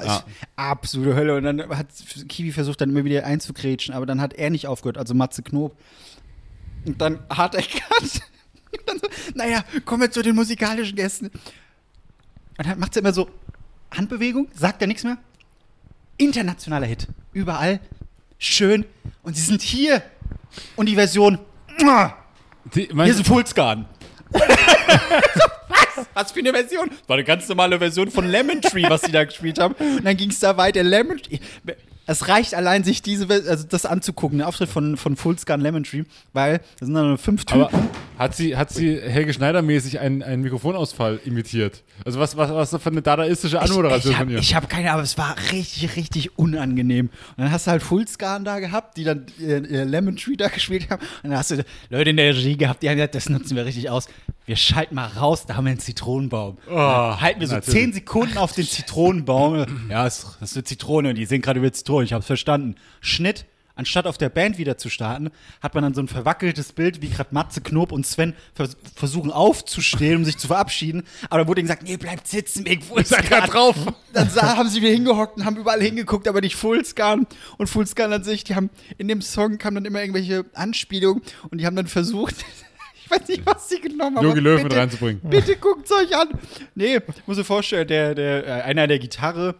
[0.01, 0.23] Ja.
[0.55, 1.35] Absolute Hölle.
[1.35, 1.87] Und dann hat
[2.29, 5.75] Kiwi versucht, dann immer wieder einzugrätschen, aber dann hat er nicht aufgehört, also Matze Knob.
[6.85, 8.21] Und dann hat er erkannt.
[9.35, 11.31] Naja, kommen wir zu den musikalischen Gästen.
[12.59, 13.29] Und dann macht sie immer so
[13.89, 15.17] Handbewegung, sagt er nichts mehr.
[16.17, 17.07] Internationaler Hit.
[17.31, 17.79] Überall.
[18.37, 18.83] Schön.
[19.23, 20.03] Und sie sind hier.
[20.75, 21.39] Und die Version.
[22.75, 23.85] Die, Hier ist ein Fulskan.
[24.31, 26.05] was?
[26.13, 26.89] Was für eine Version?
[26.89, 29.75] Das war eine ganz normale Version von Lemon Tree, was sie da gespielt haben.
[29.75, 30.83] Und dann ging es da weiter.
[30.83, 31.39] Lemon Tree.
[32.09, 36.05] Es reicht allein, sich diese, also das anzugucken, der Auftritt von, von Fulskan Lemon Tree,
[36.33, 37.65] weil da sind dann nur fünf Typen.
[37.65, 37.83] aber
[38.17, 41.83] hat sie, hat sie Helge Schneider-mäßig einen, einen Mikrofonausfall imitiert?
[42.03, 44.39] Also was, was, was für eine dadaistische Anmoderation ich, ich von habe ihr?
[44.39, 47.09] ich hab keine Ahnung, aber es war richtig, richtig unangenehm.
[47.37, 50.89] Und dann hast du halt Fullscan da gehabt, die dann ihr Lemon Tree da gespielt
[50.89, 51.01] haben.
[51.23, 53.65] Und dann hast du Leute in der Regie gehabt, die haben gesagt, das nutzen wir
[53.65, 54.07] richtig aus.
[54.45, 56.57] Wir schalten mal raus, da haben wir einen Zitronenbaum.
[56.67, 57.79] Dann halten wir so natürlich.
[57.79, 59.65] zehn Sekunden auf den Zitronenbaum.
[59.89, 62.75] ja, das das ist eine Zitrone, die singen gerade über Zitronen, ich hab's verstanden.
[63.01, 63.45] Schnitt.
[63.75, 65.29] Anstatt auf der Band wieder zu starten,
[65.61, 69.31] hat man dann so ein verwackeltes Bild, wie gerade Matze, Knob und Sven vers versuchen
[69.31, 71.03] aufzustehen, um sich zu verabschieden.
[71.29, 73.47] Aber da wurde ihnen gesagt, nee, bleibt sitzen wegen Fullscan.
[73.49, 73.77] drauf.
[74.11, 77.25] Dann sah, haben sie wieder hingehockt und haben überall hingeguckt, aber nicht Fullscan.
[77.57, 81.61] Und Fullscan an sich, die haben in dem Song kamen dann immer irgendwelche Anspielungen und
[81.61, 82.35] die haben dann versucht,
[83.05, 84.25] ich weiß nicht, was sie genommen haben.
[84.25, 85.21] Jogi aber Löw mit bitte- reinzubringen.
[85.23, 86.27] Bitte guckt's euch an.
[86.75, 89.55] Nee, muss dir vorstellen, der, der, äh, einer der Gitarre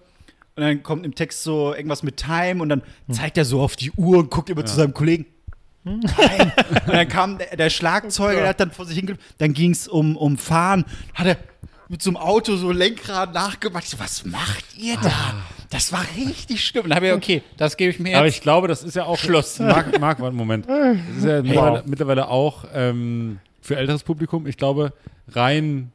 [0.55, 2.81] und dann kommt im Text so irgendwas mit Time und dann
[3.11, 5.25] zeigt er so auf die Uhr und guckt immer zu seinem Kollegen.
[5.83, 6.53] Time.
[6.85, 9.23] und dann kam der, der Schlagzeuger, der hat dann vor sich hingelegt.
[9.37, 10.85] Dann ging es um, um Fahren.
[11.13, 11.37] Hat er
[11.87, 13.83] mit so einem Auto so Lenkrad nachgemacht.
[13.85, 15.35] Ich so, was macht ihr da?
[15.69, 16.83] Das war richtig schlimm.
[16.83, 18.35] Und dann habe ich, okay, das gebe ich mir Aber jetzt.
[18.35, 19.17] ich glaube, das ist ja auch.
[19.17, 19.59] Schluss.
[19.59, 20.67] Marc, Marc, warte, Moment.
[20.67, 24.47] Das ist ja mittlerweile, mittlerweile auch ähm, für älteres Publikum.
[24.47, 24.93] Ich glaube,
[25.29, 25.91] rein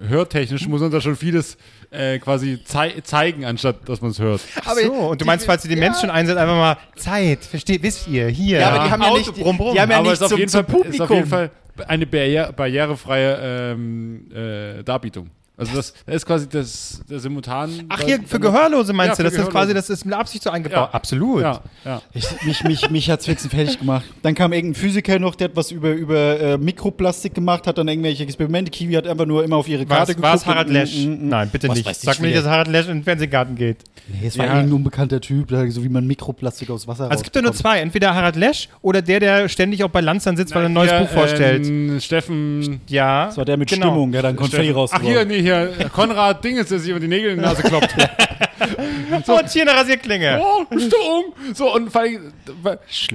[0.00, 1.56] hörtechnisch muss man da schon vieles
[1.90, 4.40] äh, quasi zei zeigen, anstatt dass man es hört.
[4.64, 7.82] Aber so, und du meinst, falls ihr die Menschen schon einsetzt, einfach mal Zeit, versteht,
[7.82, 8.58] wisst ihr, hier.
[8.60, 9.74] Ja, aber die haben ja Auto, nicht- die- brumm, brumm.
[9.74, 11.22] die haben ja Aber nicht es ist auf zum- jeden zum Fall, ist auf jeden
[11.22, 11.28] Publikum.
[11.28, 11.50] Fall
[11.88, 13.38] eine barriere barrierefreie
[13.74, 15.30] ähm, äh, Darbietung.
[15.58, 17.84] Also das, das ist quasi das, das Simultan.
[17.88, 19.30] Ach, hier, für Gehörlose meinst Ja, du?
[19.30, 20.90] Das ist quasi, das ist mit Absicht so eingebaut.
[20.90, 20.90] Ja.
[20.92, 21.40] Absolut.
[21.40, 22.02] Ja, ja.
[22.12, 24.04] Ich, mich mich, mich hat es fix und fertig gemacht.
[24.22, 27.88] Dann kam irgendein Physiker noch, der hat was über, über äh, Mikroplastik gemacht, hat dann
[27.88, 28.70] irgendwelche Experimente.
[28.70, 30.98] Kiwi hat einfach nur immer auf ihre Karte es, war es Harald Lesch?
[31.06, 31.28] Mm, mm, mm.
[31.28, 32.00] Nein, bitte Was nicht.
[32.02, 33.78] Sag mir nicht, dass Harald Lesch in den Fernsehgarten geht.
[34.08, 34.52] Nee, es war Ja.
[34.56, 37.80] irgendein unbekannter Typ, so wie man Mikroplastik aus Wasser Also es gibt ja nur zwei.
[37.80, 40.90] Entweder Harald Lesch oder der, der ständig auch bei Lanzern sitzt, weil er ein neues
[40.90, 41.66] Hier, Buch vorstellt.
[41.66, 42.80] Ähm, Steffen.
[42.88, 43.26] ja.
[43.26, 43.86] Das war der mit genau.
[43.86, 47.30] Stimmung, der dann Konfetti rausgebracht hier, nee, hier, Konrad Dinges, der sich über die Nägel
[47.30, 47.94] in die Nase kloppt.
[49.28, 50.40] Und hier eine Rasierklinge.
[50.42, 51.24] oh, Sturm!
[51.54, 52.32] So, und vor allem,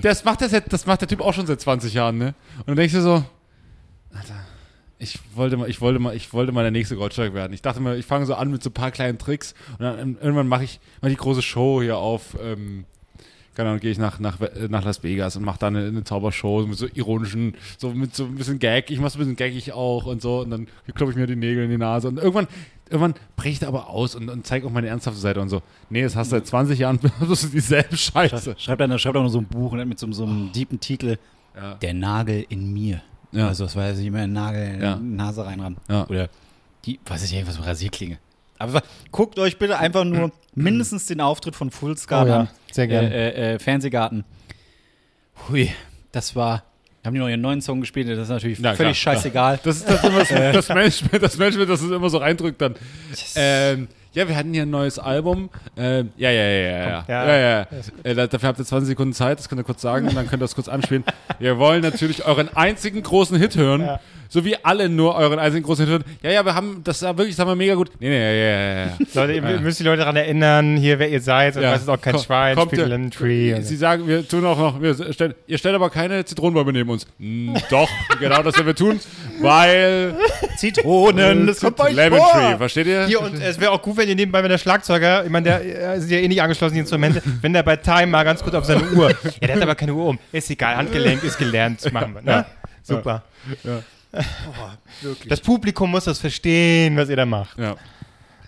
[0.02, 2.34] das macht, das, jetzt- das macht der Typ auch schon seit 20 Jahren, ne?
[2.60, 3.24] Und dann denkst du so,
[4.14, 4.36] Alter,
[5.00, 7.54] ich wollte mal, ich wollte mal, ich wollte mal der nächste Goldsteig werden.
[7.54, 10.18] Ich dachte mir, ich fange so an mit so ein paar kleinen Tricks und dann
[10.22, 12.86] irgendwann mache ich mal die große Show hier auf, ähm,
[13.56, 16.04] keine Ahnung, gehe ich nach, nach, äh, nach Las Vegas und mache da eine, eine
[16.04, 18.90] Zaubershow mit so ironischen, so mit so ein bisschen Gag.
[18.92, 21.36] Ich mache so ein bisschen gaggig auch und so und dann kloppe ich mir die
[21.36, 22.48] Nägel in die Nase und irgendwann,
[22.90, 25.62] irgendwann breche ich da aber aus und, und zeige auch meine ernsthafte Seite und so.
[25.90, 28.56] Nee, das hast du seit 20 Jahren, das ist dieselbe Scheiße.
[28.58, 31.18] Schreibt dann, schreibt auch noch so ein Buch mit so, so einem deepen Titel.
[31.56, 31.74] Ja.
[31.76, 33.02] Der Nagel in mir.
[33.34, 33.50] Ja.
[33.50, 34.96] Also das war ja immer ein Nagel in Ja.
[34.96, 35.76] die Nase reinram.
[35.90, 36.08] Ja.
[36.08, 36.30] Oder
[36.86, 38.18] die, was ist ja irgendwas mit Rasierklinge.
[38.58, 38.82] Aber
[39.12, 42.50] guckt euch bitte einfach nur mindestens den Auftritt von Fullscar Oh ja, an.
[42.72, 43.14] Sehr gerne.
[43.14, 44.24] Äh, äh, äh, Fernsehgarten.
[45.50, 45.72] Hui,
[46.12, 46.64] das war.
[47.04, 48.08] Haben die noch ihren neuen Song gespielt?
[48.10, 49.60] Das ist natürlich Ja, völlig klar, scheißegal.
[49.64, 52.76] Das ist das, immer das, das Management, das Management, das es immer so reindrückt dann.
[53.36, 55.50] Ähm, ja, wir hatten hier ein neues Album.
[55.78, 57.06] Ähm, ja, ja, ja, ja, ja.
[57.08, 57.38] Ja.
[57.40, 57.68] ja.
[58.04, 60.28] Äh, da- dafür habt ihr 20 Sekunden Zeit, das könnt ihr kurz sagen und dann
[60.28, 61.04] könnt ihr das kurz anspielen.
[61.40, 63.82] Wir wollen natürlich euren einzigen großen Hit hören.
[63.82, 64.00] Ja.
[64.34, 66.04] So wie alle nur euren einzigen großen Hit hören.
[66.24, 67.92] Ja, ja, wir haben, das war wirklich, das haben wir mega gut.
[68.00, 68.92] Nee, nee, ja, ja, ja.
[69.14, 71.58] Leute, ihr müsst die Leute daran erinnern, hier, wer ihr seid.
[71.58, 71.74] Und Ja.
[71.74, 73.62] weiß es auch kein Komm, Schwein, kommt Spiegel ihr- in Tree.
[73.62, 77.08] Sie sagen, wir tun auch noch, wir stellen, ihr stellt aber keine Zitronenbäume neben uns.
[77.20, 77.90] Hm, doch,
[78.22, 79.02] genau das werden wir tun,
[79.42, 80.16] weil
[80.58, 82.32] Zitronen, das kommt bei Lemon vor.
[82.32, 83.06] Tree, versteht ihr?
[83.08, 86.02] Hier, und es wäre auch gut, wenn ihr nebenbei, wenn der Schlagzeuger, ich meine, der
[86.02, 88.66] sind ja eh nicht angeschlossen, die Instrumente, wenn der bei Time mal ganz kurz auf
[88.66, 89.10] seine Uhr.
[89.40, 90.20] Ja, der hat aber keine Uhr um.
[90.32, 92.22] Ist egal, Handgelenk ist gelernt, machen wir.
[92.22, 92.46] Ne?
[92.84, 93.24] Super.
[93.64, 93.80] Ja.
[95.30, 97.58] Das Publikum muss das verstehen, was ihr da macht.
[97.58, 97.76] Ja.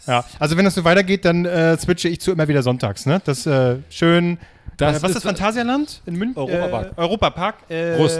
[0.05, 3.21] Ja, also wenn das so weitergeht, dann äh, switche ich zu immer wieder sonntags, ne?
[3.23, 4.37] Das äh, schön.
[4.75, 6.35] Das äh, was ist ist- das Phantasialand in München?
[6.35, 6.91] Europapark.
[6.91, 7.55] Äh, Europapark.
[7.69, 8.19] Äh, Rust.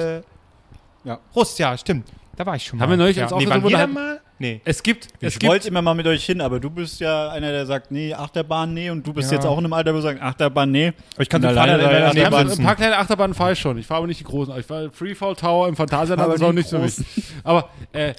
[1.03, 1.19] Ja.
[1.35, 2.07] Rust, ja, stimmt.
[2.37, 2.83] Da war ich schon mal.
[2.83, 3.23] Haben wir neulich ja.
[3.23, 4.21] uns auch nee, waren wir da- mal?
[4.43, 4.59] Nee.
[4.65, 7.29] Es gibt, es Ich gibt, wollte immer mal mit euch hin, aber du bist ja
[7.29, 8.89] einer, der sagt, nee, Achterbahn, nee.
[8.89, 9.37] Und du bist Ja.
[9.37, 10.91] jetzt auch in einem Alter, wo du sagst, Achterbahn, nee.
[11.13, 13.77] Aber ich kann nee, waren- so ein paar kleine Achterbahnen fahre ich schon.
[13.77, 14.53] Ich fahre aber nicht die großen.
[14.59, 17.05] Ich war Freefall Tower im Phantasialand, Aber das war die nicht so großen.
[17.05, 17.23] wichtig.
[17.45, 18.13] Aber äh,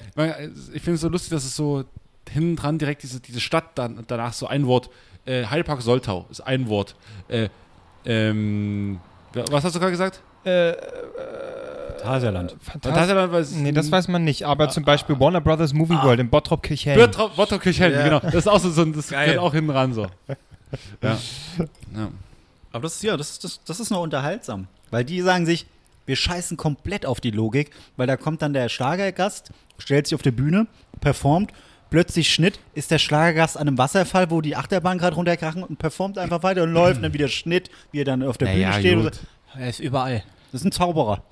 [0.73, 1.83] ich finde es so lustig, dass es so
[2.27, 4.89] hinten dran direkt diese, diese Stadt dann danach so ein Wort.
[5.27, 6.95] Äh, Heidepark Soltau ist ein Wort.
[7.27, 7.49] Äh,
[8.03, 8.99] ähm,
[9.33, 10.21] was hast du gerade gesagt?
[12.05, 12.55] Phantasialand.
[12.61, 14.43] Phantasialand war es- Nee, das weiß man nicht.
[14.45, 17.11] Aber zum Beispiel Warner Brothers Movie World in Bottrop Kirchhellen.
[17.35, 18.03] Bottrop Kirchhellen, Ja.
[18.03, 18.19] genau.
[18.19, 19.25] Das ist auch so, so ein- das Geil.
[19.27, 20.07] gehört auch hinten ran so.
[21.01, 21.17] Ja.
[21.95, 22.07] ja.
[22.71, 24.67] Aber das ist ja, das, das, das ist noch unterhaltsam.
[24.91, 25.65] Weil die sagen sich,
[26.05, 30.21] wir scheißen komplett auf die Logik, weil da kommt dann der Schlagergast, stellt sich auf
[30.21, 30.67] der Bühne,
[31.01, 31.51] performt,
[31.89, 36.17] plötzlich Schnitt, ist der Schlagergast an einem Wasserfall, wo die Achterbahn gerade runterkrachen und performt
[36.17, 39.01] einfach weiter und läuft und dann wieder Schnitt, wie er dann auf der Naja, Bühne
[39.03, 39.15] steht.
[39.53, 39.59] So.
[39.59, 40.23] Er ist überall.
[40.51, 41.23] Das ist ein Zauberer.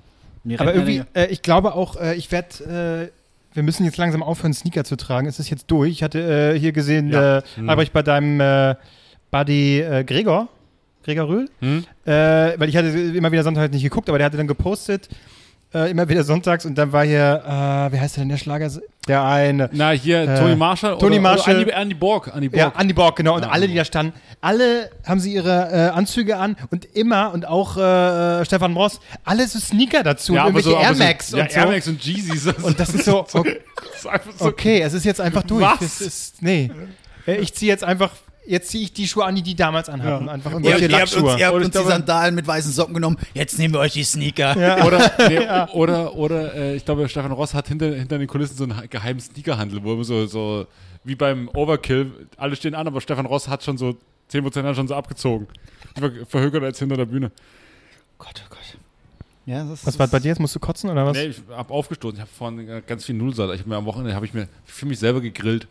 [0.44, 4.22] Die Aber irgendwie, äh, ich glaube auch, äh, ich werde, äh, wir müssen jetzt langsam
[4.22, 5.26] aufhören, Sneaker zu tragen.
[5.26, 5.90] Es ist jetzt durch.
[5.90, 7.38] Ich hatte äh, hier gesehen, Ja.
[7.38, 7.68] äh, Hm.
[7.70, 8.74] Albrecht, bei deinem äh,
[9.30, 10.48] Buddy Gregor,
[11.04, 11.84] Gregor Rühl, Hm?
[12.04, 15.08] weil ich hatte immer wieder Sonntag nicht geguckt, aber der hatte dann gepostet,
[15.74, 18.70] äh, immer wieder sonntags und dann war hier, äh, wie heißt der denn, der Schlager?
[19.08, 19.68] Der eine.
[19.72, 21.60] Na, hier Äh, Tony Marshall Tony oder, Marshall.
[21.60, 22.32] Andy, Andy Borg.
[22.34, 22.58] Andy Borg.
[22.58, 23.34] Ja, Andy Borg, genau.
[23.36, 23.50] Und Ja.
[23.50, 27.76] alle, die da standen, alle haben sie ihre äh, Anzüge an und immer, und auch
[27.76, 31.42] äh, Stefan Moss, alle so Sneaker dazu, und aber irgendwelche so- Air so- Max ja,
[31.42, 31.58] und so.
[31.58, 32.46] Air Max und Jeezys.
[32.62, 33.60] Und das ist so, okay,
[34.04, 35.62] Das ist so okay es ist jetzt einfach durch.
[35.62, 36.00] Was?
[36.00, 36.70] Ist, nee.
[37.26, 38.10] Äh, Ich ziehe jetzt einfach,
[38.46, 40.28] jetzt ziehe ich die Schuhe an, die die damals anhatten.
[40.28, 41.38] Einfach Ihr, irgendwelche ihr habt uns, Lackschuhe.
[41.40, 43.16] ihr habt uns die Sandalen mit weißen Socken genommen.
[43.34, 44.54] Jetzt nehmen wir euch die Sneaker.
[44.86, 48.64] Oder, nee, oder, oder äh, ich glaube, Stefan Ross hat hinter, hinter den Kulissen so
[48.64, 50.66] einen geheimen Sneakerhandel, wo immer so, so
[51.04, 53.96] wie beim Overkill, alle stehen an, aber Stefan Ross hat schon so
[54.32, 55.46] 10% hat schon so abgezogen.
[55.98, 57.30] Ver- Verhökert als hinter der Bühne.
[58.18, 58.58] Gott, oh Gott.
[59.46, 60.40] Ja, das Was war bei dir jetzt?
[60.40, 61.14] Musst du kotzen oder was?
[61.14, 62.16] Nee, ich habe aufgestoßen.
[62.16, 63.56] Ich habe vorhin ganz viel Nudelsalat.
[63.56, 65.68] Ich habe mir am Wochenende habe ich mir für mich selber gegrillt.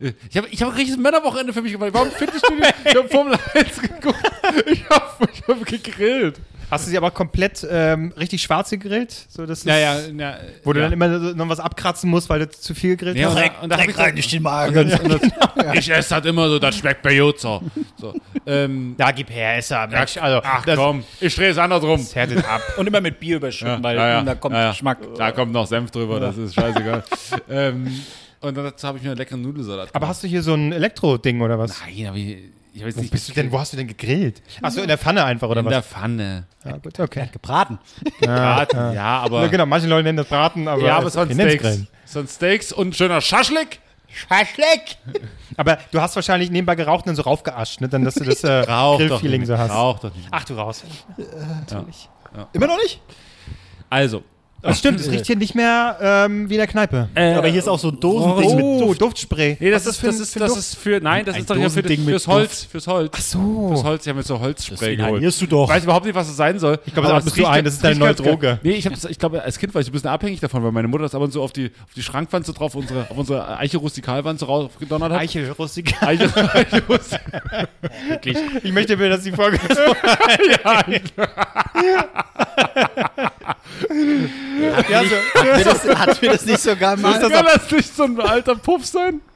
[0.00, 1.88] Äh, Ich habe ich hab ein richtiges Männerwochenende für mich gemacht.
[1.88, 4.32] Ich war im Fitnessstudio, ich habe Formel 1 geguckt,
[4.66, 6.40] ich habe ich hab gegrillt.
[6.68, 9.12] Hast du sie aber komplett ähm, richtig schwarz gegrillt?
[9.28, 10.36] So, dass Ja, ja, ja.
[10.64, 10.86] Wo du ja.
[10.86, 13.36] dann immer noch was abkratzen musst, weil du zu viel gegrillt Ja, hast?
[13.36, 13.40] und
[13.70, 14.76] da, und da dann, durch den Magen.
[14.76, 17.60] und das, und das, Ich esse halt immer so, das schmeckt bei Jutzer.
[18.00, 18.14] So,
[18.46, 19.86] ähm, Ja, gib her, ist er.
[19.86, 21.98] Mensch, also, ach das, komm, ich drehe es andersrum.
[22.00, 22.60] das härtet ab.
[22.78, 24.56] Und immer mit Bier überschütten, weil ja, ja, da kommt.
[24.56, 24.98] Geschmack.
[25.16, 27.04] Da kommt noch Senf drüber, das ist scheißegal.
[27.48, 28.00] ähm,
[28.48, 30.72] und dann dazu habe ich mir einen leckeren Nudelsalat Aber hast du hier so ein
[30.72, 31.80] Elektro-Ding oder was?
[31.80, 32.38] Nein, aber ich,
[32.72, 34.42] ich habe jetzt Wo nicht bist du denn, wo hast du denn gegrillt?
[34.62, 35.72] Achso, in der Pfanne einfach, oder in was?
[35.72, 36.44] der Pfanne.
[36.64, 37.28] ja, gut, okay.
[37.32, 37.78] Gebraten.
[38.20, 41.36] Braten, ja, aber, Ja, genau, manche Leute nennen das Braten, aber, ja, aber sonst wir
[41.36, 41.62] nennen's Steaks.
[41.64, 41.88] Grillen.
[42.04, 43.80] Sonst Steaks und schöner Schaschlik.
[44.08, 44.96] Schaschlik!
[45.58, 47.88] Aber du hast wahrscheinlich nebenbei geraucht und dann so raufgeascht, ne?
[47.88, 49.70] Dann, dass du das äh, Grillfeeling so hast.
[49.70, 50.28] Rauch doch nicht.
[50.30, 50.84] Ach, du raus.
[52.52, 53.00] Immer noch nicht?
[53.90, 54.22] Also,
[54.66, 57.08] Das stimmt, es riecht hier nicht mehr ähm, wie in der Kneipe.
[57.14, 59.00] Aber hier ist auch so ein Dosending mit oh, Duft.
[59.00, 59.56] Duftspray.
[59.60, 60.60] nee, das ist, für das ist, das Duft?
[60.60, 63.12] ist für, nein, das Ein ist doch hier für, mit fürs Holz, fürs Holz.
[63.14, 63.68] Ach so.
[63.68, 65.10] Fürs Holz, die haben jetzt so Holzspray geholt.
[65.10, 65.64] inhalierst du doch.
[65.64, 66.78] Ich weiß überhaupt nicht, was es sein soll.
[66.86, 68.58] Ich glaube, da atmest du ein, das ist deine neue Droge.
[68.62, 70.72] Nee, ich, das, ich glaube, als Kind war ich so ein bisschen abhängig davon, weil
[70.72, 73.16] meine Mutter das ab und zu auf die, auf die Schrankwand so drauf, unsere, auf
[73.16, 75.20] unsere Eiche Rustikalwand so raufgedonnert hat.
[75.20, 75.94] Eichel, rustik.
[76.02, 77.68] Eiche, Eiche Rustikal.
[78.62, 79.58] Ich möchte mir, dass die Folge
[80.64, 80.84] ja,
[84.56, 88.20] so, Hat mir das, hat mir das nicht sogar mal Kann das nicht so ein
[88.20, 89.20] alter Puff sein?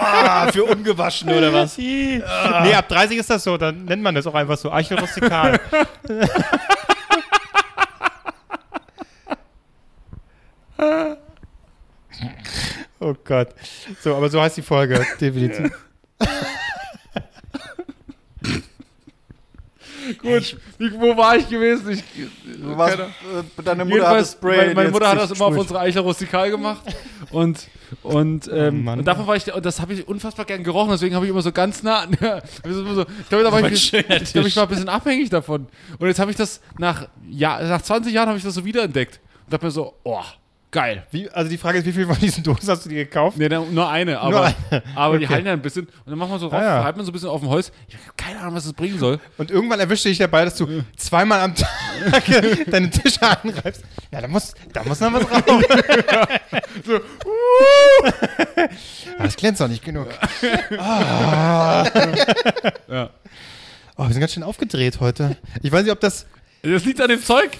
[0.00, 1.76] Ah, für ungewaschen oder was?
[1.78, 4.70] nee, ab 30 ist das so, dann nennt man das auch einfach so.
[4.70, 5.58] Eichel rustikal.
[13.00, 13.48] oh Gott.
[14.02, 15.72] So, aber so heißt die Folge, definitiv.
[20.34, 21.90] Gut, ich, wo war ich gewesen?
[21.90, 22.04] Ich,
[22.62, 24.56] Was, keine- äh, deine Mutter hat das Spray.
[24.56, 26.82] meine, in meine Mutter hat das immer auf unsere Eichel rustikal gemacht
[27.30, 27.66] und
[28.02, 28.98] und, ähm, Mann.
[28.98, 31.40] und davon war ich und das habe ich unfassbar gern gerochen, deswegen habe ich immer
[31.42, 35.30] so ganz nah ich glaube, da war ich, ich, glaube, ich war ein bisschen abhängig
[35.30, 35.66] davon
[35.98, 39.20] und jetzt habe ich das nach ja, nach 20 Jahren habe ich das so wiederentdeckt
[39.46, 40.20] und dachte mir so, oh,
[40.70, 41.06] geil.
[41.10, 43.36] Wie, also die Frage ist, wie viel von diesen Dosen hast du dir gekauft?
[43.38, 44.82] Nee, nur eine, aber, eine.
[44.94, 45.34] aber die Okay.
[45.34, 46.80] halten ja ein bisschen und dann macht man so rauf, Ah, ja.
[46.82, 47.72] reibt man so ein bisschen auf dem Holz.
[47.88, 49.18] Ich habe keine Ahnung, was das bringen soll.
[49.38, 51.68] Und irgendwann erwischte dich dabei, dass du zweimal am Tag
[52.70, 53.82] deine Tische anreibst.
[54.10, 55.64] Ja, da muss, da muss noch was raus.
[56.84, 57.00] so, uh.
[59.16, 60.08] Aber das glänzt doch nicht genug.
[60.78, 61.84] Ah.
[62.88, 63.10] Ja.
[63.96, 65.36] Oh, wir sind ganz schön aufgedreht heute.
[65.62, 66.26] Ich weiß nicht, ob das.
[66.62, 67.50] Das liegt an dem Zeug.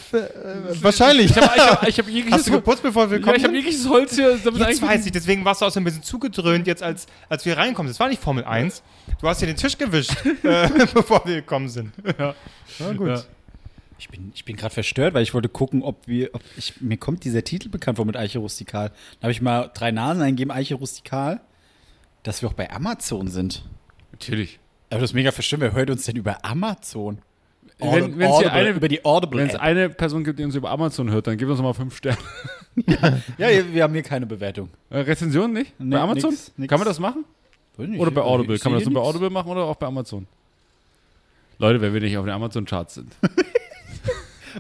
[0.81, 1.31] Wahrscheinlich.
[1.31, 3.37] Ich habe ich hab, ich hab jegliches Hast du geputzt, bevor wir Ja, kommen?
[3.37, 4.39] ich habe jegliches Holz hier.
[4.43, 7.45] Damit Jetzt weiß ich, deswegen warst du auch so ein bisschen zugedröhnt, jetzt als, als
[7.45, 7.91] wir reinkommen.
[7.91, 8.83] Das war nicht Formel 1.
[9.21, 11.93] Du hast hier den Tisch gewischt, äh, bevor wir gekommen sind.
[12.19, 12.35] Ja.
[12.81, 13.09] Na gut.
[13.09, 13.23] Ja.
[14.01, 16.31] Ich bin, ich bin gerade verstört, weil ich wollte gucken, ob wir.
[16.35, 18.91] Ob ich, mir kommt dieser Titel bekannt vor mit Eiche Rustikal.
[19.21, 21.41] Da habe ich mal drei Nasen eingegeben, Eiche Rustikal,
[22.23, 23.65] dass wir auch bei Amazon sind.
[24.13, 24.59] Natürlich.
[24.91, 25.61] Aber das ist mega verstört.
[25.63, 27.19] Wer hört uns denn über Amazon?
[27.81, 29.41] Wenn- wenn's hier eine- über die Audible.
[29.41, 31.97] Wenn es eine Person gibt, die uns über Amazon hört, dann gib uns mal fünf
[31.97, 32.19] Sterne.
[33.39, 34.69] Ja, wir haben hier keine Bewertung.
[34.91, 35.73] Äh, Rezension nicht?
[35.79, 36.31] Nee, bei Amazon?
[36.31, 36.71] nix, nix.
[36.71, 37.25] Kann man das machen?
[37.77, 38.59] Nicht, Oder bei Audible?
[38.59, 39.09] Kann man das nur bei.
[39.09, 40.27] Audible machen oder auch bei Amazon?
[41.59, 43.13] Leute, wenn wir nicht auf den Amazon-Charts sind.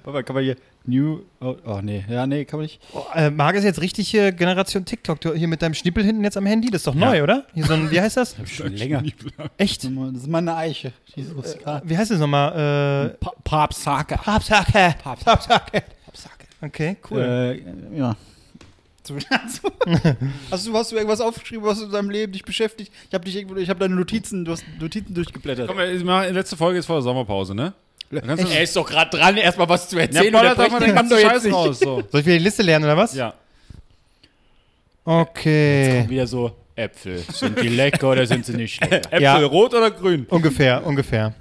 [0.05, 1.21] Warte mal, kann man hier New.
[1.41, 2.81] Oh, oh, nee, ja, nee, kann man nicht.
[2.93, 5.21] Oh, äh, Marc ist jetzt richtig äh, Generation TikTok.
[5.21, 7.47] Du, hier mit deinem Schnippel hinten jetzt am Handy, das ist doch neu, oder?
[7.55, 8.37] Hier so ein, wie heißt das?
[8.47, 9.03] Schon länger.
[9.57, 9.85] Echt?
[9.85, 10.93] Das ist meine Eiche.
[11.15, 11.83] Die ist rustikal.
[11.85, 13.15] Wie heißt das nochmal?
[13.15, 14.19] Äh, Pa Papsake.
[14.19, 14.95] Papsake.
[15.03, 15.83] Papsake.
[16.61, 17.21] Okay, cool.
[17.21, 18.17] Äh, ja.
[20.51, 22.93] Hast, du, hast du irgendwas aufgeschrieben, was in deinem Leben dich beschäftigt?
[23.09, 25.67] Ich habe dich irgendwo, ich habe deine Notizen, du hast Notizen durchgeblättert.
[25.67, 27.73] Komm, machen letzte Folge ist vor der Sommerpause, ne?
[28.11, 30.33] Er ist doch gerade dran, erstmal was zu ja, erzählen.
[30.33, 31.55] Boller, unterbrechen darf man den ganzen doch Scheiß jetzt nicht.
[31.55, 31.79] raus.
[31.79, 32.03] So.
[32.11, 33.15] Soll ich wieder die Liste lernen, oder was?
[33.15, 33.35] Ja.
[35.05, 36.05] Okay.
[36.09, 38.97] Wieder so, Äpfel, sind die lecker oder sind sie nicht lecker?
[39.13, 39.37] Äpfel, Ja.
[39.45, 40.27] rot oder grün?
[40.29, 41.35] Ungefähr, ungefähr.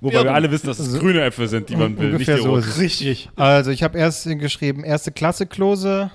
[0.00, 2.42] Wobei wir alle wissen, dass es grüne Äpfel sind, die man will, nicht Ungefähr die
[2.42, 2.60] so roten.
[2.60, 2.78] ist es.
[2.80, 3.30] Richtig.
[3.36, 6.10] Also, ich habe erst geschrieben, erste Klasse Klose.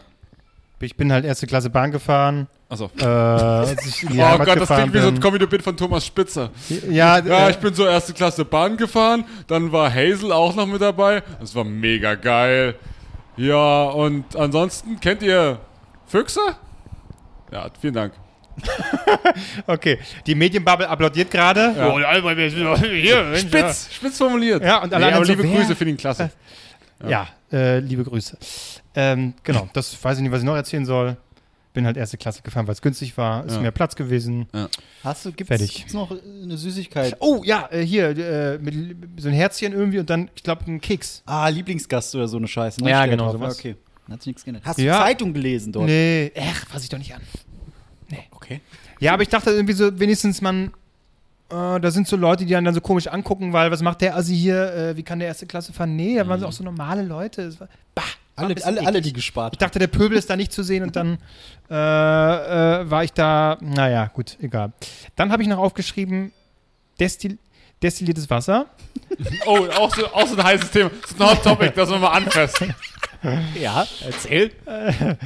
[0.82, 2.47] Ich bin halt erste Klasse Bahn gefahren.
[2.69, 2.86] Achso.
[2.97, 5.19] Äh, Oh Heimat Gott, das klingt wie so ein.
[5.19, 6.51] Comedy-Bit von Thomas Spitzer.
[6.89, 10.67] Ja, Ja, äh, ich bin so erste Klasse Bahn gefahren, dann war Hazel auch noch
[10.67, 11.23] mit dabei.
[11.39, 12.75] Das war mega geil.
[13.36, 15.59] Ja, und ansonsten kennt ihr
[16.07, 16.39] Füchse?
[17.51, 18.13] Ja, vielen Dank.
[19.67, 19.99] okay.
[20.25, 21.73] Die Medienbubble applaudiert gerade.
[21.77, 21.89] Ja.
[21.89, 21.99] Oh,
[23.38, 24.63] Spitz, spitz formuliert.
[24.63, 25.55] Ja, und alle nee, aber so, liebe wer?
[25.55, 26.32] Grüße, finde ihn klasse.
[27.07, 28.37] Ja, äh, liebe Grüße.
[28.95, 31.17] Ähm, genau, das weiß ich nicht, was ich noch erzählen soll.
[31.71, 33.45] Bin halt erste Klasse gefahren, weil es günstig war.
[33.45, 33.61] Ist Ja.
[33.61, 34.47] mehr Platz gewesen.
[35.03, 35.75] Hast du, gibt's, Fertig.
[35.75, 37.15] gibt's noch eine Süßigkeit?
[37.19, 40.81] Oh, ja, äh, hier, äh, mit, so ein Herzchen irgendwie und dann, ich glaube, ein
[40.81, 41.21] Keks.
[41.27, 42.83] Ah, Lieblingsgast oder so eine Scheiße.
[42.83, 42.89] ne?
[42.89, 43.59] Ja, genau, sowas.
[43.59, 43.75] Okay.
[44.09, 44.65] Hat sich nichts geändert.
[44.65, 44.93] Hast Ja.
[44.97, 45.85] du Zeitung gelesen dort?
[45.85, 47.21] Nee, ach, fass ich doch nicht an.
[48.31, 48.61] Okay.
[48.99, 50.73] Ja, aber ich dachte irgendwie so, wenigstens man,
[51.49, 54.15] äh, da sind so Leute, die einen dann so komisch angucken, weil was macht der
[54.15, 55.95] Assi hier, äh, wie kann der erste Klasse fahren?
[55.95, 57.59] Nee, da waren so auch so normale Leute.
[57.59, 58.03] War, bah,
[58.35, 60.95] Alle, alle, alle, die gespart Ich dachte, der Pöbel ist da nicht zu sehen und
[60.95, 61.17] dann
[61.69, 64.73] äh, äh, war ich da, naja, gut, egal.
[65.15, 66.31] Dann habe ich noch aufgeschrieben,
[66.99, 67.37] Destil
[67.81, 68.65] destilliertes Wasser.
[69.45, 70.91] Oh, auch so, auch so ein heißes Thema.
[71.01, 72.73] Das ist ein Hot Topic, das wir mal anfassen.
[73.61, 74.51] Ja, erzähl.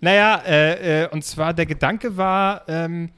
[0.00, 3.10] Naja, äh, äh, und zwar der Gedanke war, ähm,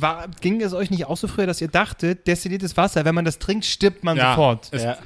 [0.00, 3.24] war, ging es euch nicht auch so früher, dass ihr dachtet, destilliertes Wasser, wenn man
[3.24, 4.68] das trinkt, stirbt man sofort.
[4.72, 4.96] Es, Ja.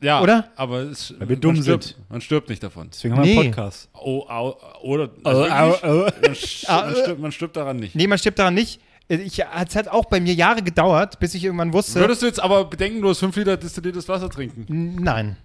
[0.00, 0.20] ja.
[0.22, 0.50] Oder?
[0.56, 1.96] Aber es, Weil wir man dumm stirbt, sind.
[2.10, 2.88] Man stirbt nicht davon.
[2.92, 3.40] Deswegen haben wir Nee.
[3.40, 3.88] einen Podcast.
[3.94, 6.08] Oh, au, oder au, au.
[6.22, 7.94] Man, stirbt, man stirbt daran nicht.
[7.94, 8.80] Nee, man stirbt daran nicht.
[9.08, 12.40] Ich, es hat auch bei mir Jahre gedauert, bis ich irgendwann wusste, Würdest du jetzt
[12.40, 14.96] aber bedenkenlos 5 Liter destilliertes Wasser trinken?
[15.02, 15.36] nein.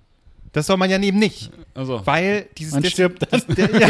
[0.54, 1.50] Das soll man ja eben nicht.
[1.74, 3.42] Also, Weil dieses Man stirbt dann.
[3.56, 3.88] Der, ja.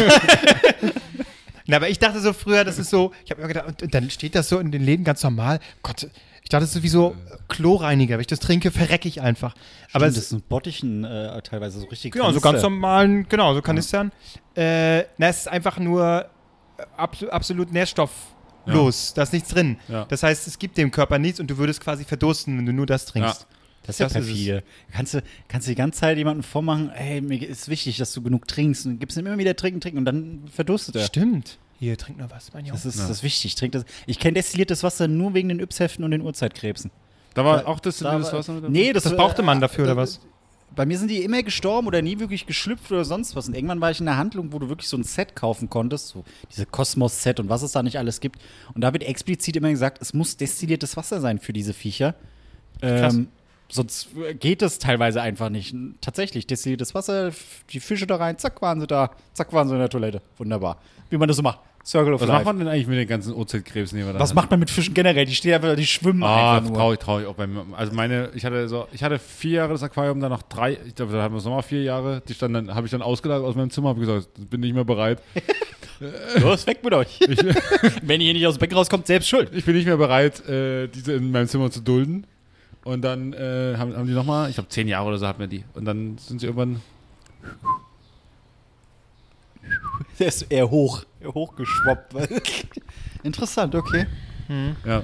[1.72, 3.94] Na, aber ich dachte so früher, das ist so, ich habe mir gedacht, und, und
[3.94, 5.58] dann steht das so in den Läden ganz normal.
[5.82, 6.02] Gott,
[6.42, 7.16] ich dachte, das ist wie so
[7.48, 8.16] Kloreiniger.
[8.16, 9.54] Wenn ich das trinke, verrecke ich einfach.
[9.86, 12.52] Aber Aber es das sind Bottichen äh, teilweise so richtig Genau, so Kanister.
[12.52, 14.12] ganz normalen, genau, so Kanistern.
[14.54, 16.26] Äh, na, es ist einfach nur
[16.76, 19.14] äh, abso absolut nährstofflos.
[19.14, 19.78] Da ist nichts drin.
[19.88, 20.04] Ja.
[20.04, 22.84] Das heißt, es gibt dem Körper nichts und du würdest quasi verdursten, wenn du nur
[22.84, 23.46] das trinkst.
[23.84, 24.62] Das ist ja Das ist perfide.
[24.92, 28.20] Kannst du, kannst du die ganze Zeit jemanden vormachen, ey, mir ist wichtig, dass du
[28.20, 28.84] genug trinkst.
[28.84, 31.04] Und gibst ihm immer wieder trinken, trinken und dann verdurstet er.
[31.06, 31.58] Stimmt.
[31.82, 32.76] Hier, trink noch was, mein Junge.
[32.76, 33.08] Das ist, Ja.
[33.08, 33.56] das ist wichtig.
[33.56, 33.84] Trink das.
[34.06, 36.92] Ich kenne destilliertes Wasser nur wegen den Yps-Heften und den Urzeitkrebsen.
[37.34, 38.72] da war Da- auch destilliertes Da war- Wasser mit dabei?
[38.72, 40.20] Nee, das, Das brauchte man dafür, oder was?
[40.76, 43.48] Bei mir sind die immer gestorben oder nie wirklich geschlüpft oder sonst was.
[43.48, 46.06] Und irgendwann war ich in einer Handlung, wo du wirklich so ein Set kaufen konntest,
[46.08, 48.38] so diese Kosmos-Set und was es da nicht alles gibt.
[48.74, 52.14] Und da wird explizit immer gesagt, es muss destilliertes Wasser sein für diese Viecher.
[52.80, 53.14] Krass.
[53.14, 53.26] Ähm,
[53.68, 54.08] sonst
[54.38, 55.74] geht es teilweise einfach nicht.
[56.00, 57.32] Tatsächlich, destilliertes Wasser,
[57.70, 60.22] die Fische da rein, zack, waren sie da, zack, waren sie in der Toilette.
[60.38, 60.78] Wunderbar.
[61.10, 61.58] Wie man das so macht.
[61.84, 62.38] Circle of Was Life.
[62.38, 64.36] macht man denn eigentlich mit den ganzen OZ-Krebsen, die wir da was haben?
[64.36, 65.24] macht man mit Fischen generell?
[65.26, 66.78] Die stehen einfach, die schwimmen Ah, einfach nur.
[66.78, 67.26] traurig, traurig.
[67.26, 67.64] Auch bei mir.
[67.76, 70.94] Also meine, ich hatte so, ich hatte vier Jahre das Aquarium, dann noch drei, ich
[70.94, 72.22] glaube, da hatten wir es nochmal vier Jahre.
[72.28, 74.84] Die standen dann, habe ich dann ausgelagert aus meinem Zimmer, habe gesagt, bin nicht mehr
[74.84, 75.20] bereit.
[76.40, 77.18] Los, weg mit euch.
[78.02, 79.50] Wenn ihr nicht aus dem Becken rauskommt, selbst schuld.
[79.54, 82.26] Ich bin nicht mehr bereit, äh, diese in meinem Zimmer zu dulden.
[82.84, 85.46] Und dann äh, haben, haben die nochmal, ich glaube zehn Jahre oder so hatten wir
[85.46, 85.64] die.
[85.74, 86.80] Und dann sind sie irgendwann,
[90.18, 92.14] Der ist eher hoch, hochgeschwappt.
[93.22, 94.06] Interessant, okay.
[94.84, 95.02] ja.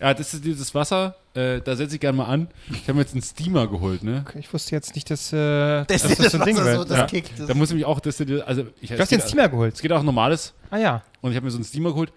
[0.00, 2.48] Ja, das ist dieses Wasser, äh, da setze ich gerne mal an.
[2.70, 4.24] Ich habe mir jetzt einen Steamer geholt, ne?
[4.38, 6.90] Ich wusste jetzt nicht, dass, äh, dass das so ein Ding wird.
[6.90, 7.06] das ja.
[7.06, 7.38] kickt.
[7.38, 9.82] Das Da muss ich mich auch, das, also ich, Du hast den Steamer Es geholt.
[9.82, 10.54] geht auch normales.
[10.70, 11.02] Ah ja.
[11.20, 12.12] Und ich habe mir so einen Steamer geholt.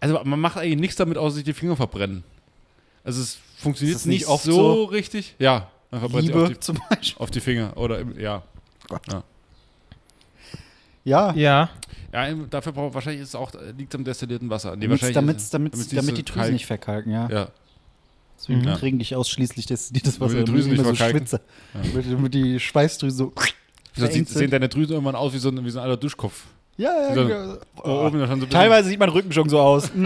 [0.00, 2.24] Also man macht eigentlich nichts damit, außer sich die Finger verbrennen.
[3.04, 4.84] Also es funktioniert Ist das nicht nicht oft so, so?
[4.84, 5.34] richtig.
[5.38, 7.22] Ja, man verbrennt sich auf Liebe die, zum Beispiel.
[7.22, 7.76] auf die Finger.
[7.76, 8.42] Oder im, ja.
[8.90, 9.24] Ja,
[11.04, 11.32] Ja.
[11.34, 11.70] Ja,
[12.26, 14.70] im- dafür braucht wahrscheinlich ist es auch, äh, liegt am destillierten Wasser.
[14.76, 17.28] Nee, damit, wahrscheinlich damit, ist- damit, damit's damit, so die Drüsen kalt- nicht verkalken, ja.
[17.30, 17.48] Ja.
[18.38, 18.76] Deswegen Ja.
[18.76, 21.18] trinke ich ausschließlich das, das Wasser, die Drüsen damit ich nicht so verkalken.
[21.26, 21.40] schwitze.
[21.72, 23.32] Damit, damit die Schweißdrüsen so.
[23.94, 26.44] Wieso sieht, sehen deine Drüsen irgendwann aus wie so ein, wie so ein alter Duschkopf?
[26.76, 27.54] Ja, ja, so genau.
[27.84, 29.90] Oh, oben da schon so Teilweise sieht mein Rücken schon so aus.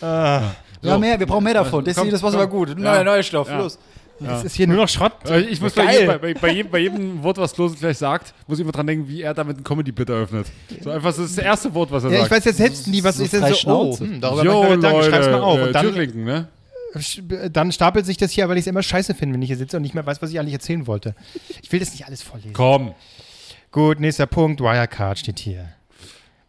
[0.00, 0.54] Ah.
[0.82, 1.84] Ja, mehr, wir brauchen mehr davon.
[1.84, 2.70] Das, das Wasser war gut.
[2.70, 2.74] Ja.
[2.74, 3.48] Neuer, neuer Stoff,
[4.24, 4.38] Ja.
[4.38, 5.12] Es ist hier nur noch Schrott.
[5.28, 8.32] Äh, Ich muss bei jedem, bei, bei, jedem, bei jedem Wort, was Klose gleich sagt,
[8.46, 10.46] muss ich immer dran denken, wie er damit einen Comedy-Bit eröffnet.
[10.82, 12.32] So einfach, das ist das erste Wort, was er Ja, ich sagt.
[12.32, 14.04] weiß jetzt selbst nie, was So ist denn so, oh, Schnauze.
[14.04, 15.60] hm, darüber Jo, machen wir Gedanken, schreib's mal auf.
[15.60, 16.48] Und dann, Türklinken, ne?
[17.52, 19.76] dann stapelt sich das hier, weil ich es immer scheiße finde, wenn ich hier sitze
[19.76, 21.14] und nicht mehr weiß, was ich eigentlich erzählen wollte.
[21.62, 22.52] Ich will das nicht alles vorlesen.
[22.52, 22.94] Komm.
[23.70, 25.70] Gut, nächster Punkt, Wirecard steht hier.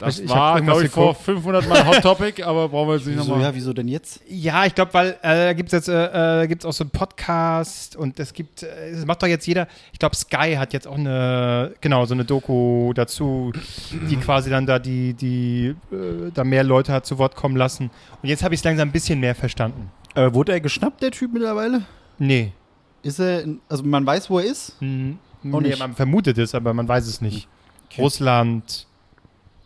[0.06, 1.26] Das Ich war, glaube ich, vor geguckt.
[1.26, 3.42] 500 Mal Hot Topic, aber brauchen wir jetzt nicht nochmal.
[3.42, 4.22] ja, wieso denn jetzt?
[4.28, 6.92] Ja, ich glaube, weil äh, da gibt es jetzt äh, äh, gibt's auch so einen
[6.92, 10.88] Podcast und es gibt, äh, es macht doch jetzt jeder, ich glaube, Sky hat jetzt
[10.88, 13.52] auch eine, genau, so eine Doku dazu,
[14.10, 17.90] die quasi dann da die, die, äh, da mehr Leute hat zu Wort kommen lassen.
[18.22, 19.92] Und jetzt habe ich es langsam ein bisschen mehr verstanden.
[20.16, 21.84] Äh, wurde er geschnappt, der Typ mittlerweile?
[22.20, 22.52] Nee.
[23.02, 24.74] Ist er, in, also man weiß, wo er ist?
[24.80, 25.18] Hm,
[25.52, 27.48] Auch nee, man vermutet es, aber man weiß es nicht.
[27.98, 28.88] Russland,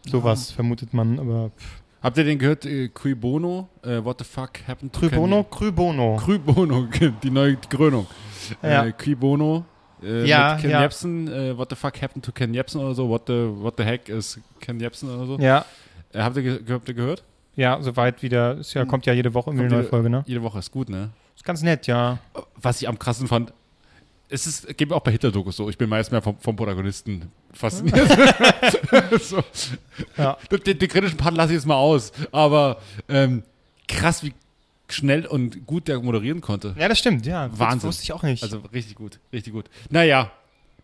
[0.10, 1.82] sowas vermutet man, aber pff.
[2.02, 2.66] Habt ihr den gehört?
[2.66, 3.68] Äh, Cui Bono?
[3.84, 6.18] Äh, what the fuck happened to Crybono, Ken- Crybono.
[6.24, 6.88] Cui Bono,
[7.24, 8.06] die neue Krönung.
[8.62, 8.86] Ja.
[8.86, 9.66] Äh, Cui Bono.
[10.04, 10.82] Äh, Ja, mit Ken ja.
[10.82, 11.28] Jebsen.
[11.28, 13.10] Äh, what the fuck happened to Ken Jebsen oder so?
[13.10, 15.38] What the, what the heck is Ken Jebsen oder so?
[15.40, 15.66] Ja,
[16.14, 17.24] Äh, habt, ihr ge habt ihr gehört?
[17.56, 20.24] ja, soweit wieder, ist ja, kommt ja jede Woche irgendwie eine neue Folge, ne?
[20.28, 21.10] Jede Woche ist gut, ne?
[21.36, 22.20] Ist ganz nett, ja.
[22.56, 23.52] Was ich am krassen fand,
[24.30, 25.70] es ist, geht mir auch bei Hitler-Dokus so.
[25.70, 28.08] Ich bin meist mehr vom, vom Protagonisten fasziniert.
[29.22, 29.44] so.
[30.18, 30.38] Ja.
[30.52, 32.12] den, den kritischen Part lasse ich jetzt mal aus.
[32.32, 33.44] Aber ähm,
[33.88, 34.34] krass, wie
[34.90, 36.76] schnell und gut der moderieren konnte.
[36.78, 37.48] Ja, das stimmt, ja.
[37.48, 37.88] Das Wahnsinn.
[37.90, 38.44] wusste ich auch nicht.
[38.44, 39.66] Also richtig gut, richtig gut.
[39.90, 40.32] Naja,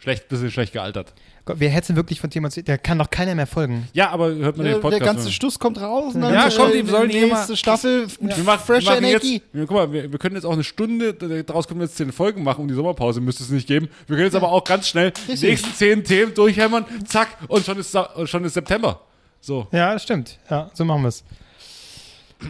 [0.04, 1.14] schlecht, bisschen schlecht gealtert.
[1.46, 3.88] Gott, wer hätte wirklich von Thema Da kann doch keiner mehr folgen.
[3.94, 5.02] Ja, aber hört man Der, den Podcast.
[5.02, 5.32] der ganze.
[5.32, 8.44] Stuss kommt raus und dann Ja, äh, komm, die sollen die nächste Staffel mit wir
[8.44, 9.34] machen, wir machen Energie.
[9.36, 11.96] Jetzt, wir, guck mal, wir, wir können jetzt auch eine Stunde, daraus können wir jetzt
[11.96, 13.88] zehn Folgen machen, um die Sommerpause müsste es nicht geben.
[14.08, 17.78] Wir können jetzt aber auch ganz schnell die nächsten zehn Themen durchhämmern, zack, und schon
[17.78, 19.02] ist, und schon ist September.
[19.40, 19.68] So.
[19.72, 20.38] Ja, das stimmt.
[20.50, 21.24] Ja, so machen wir es.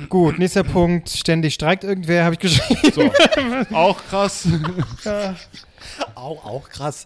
[0.10, 1.10] Gut, nächster Punkt.
[1.10, 2.92] Ständig streikt irgendwer, habe ich geschrieben.
[2.94, 3.12] so.
[3.76, 4.48] auch krass.
[6.16, 7.06] Auch, auch krass.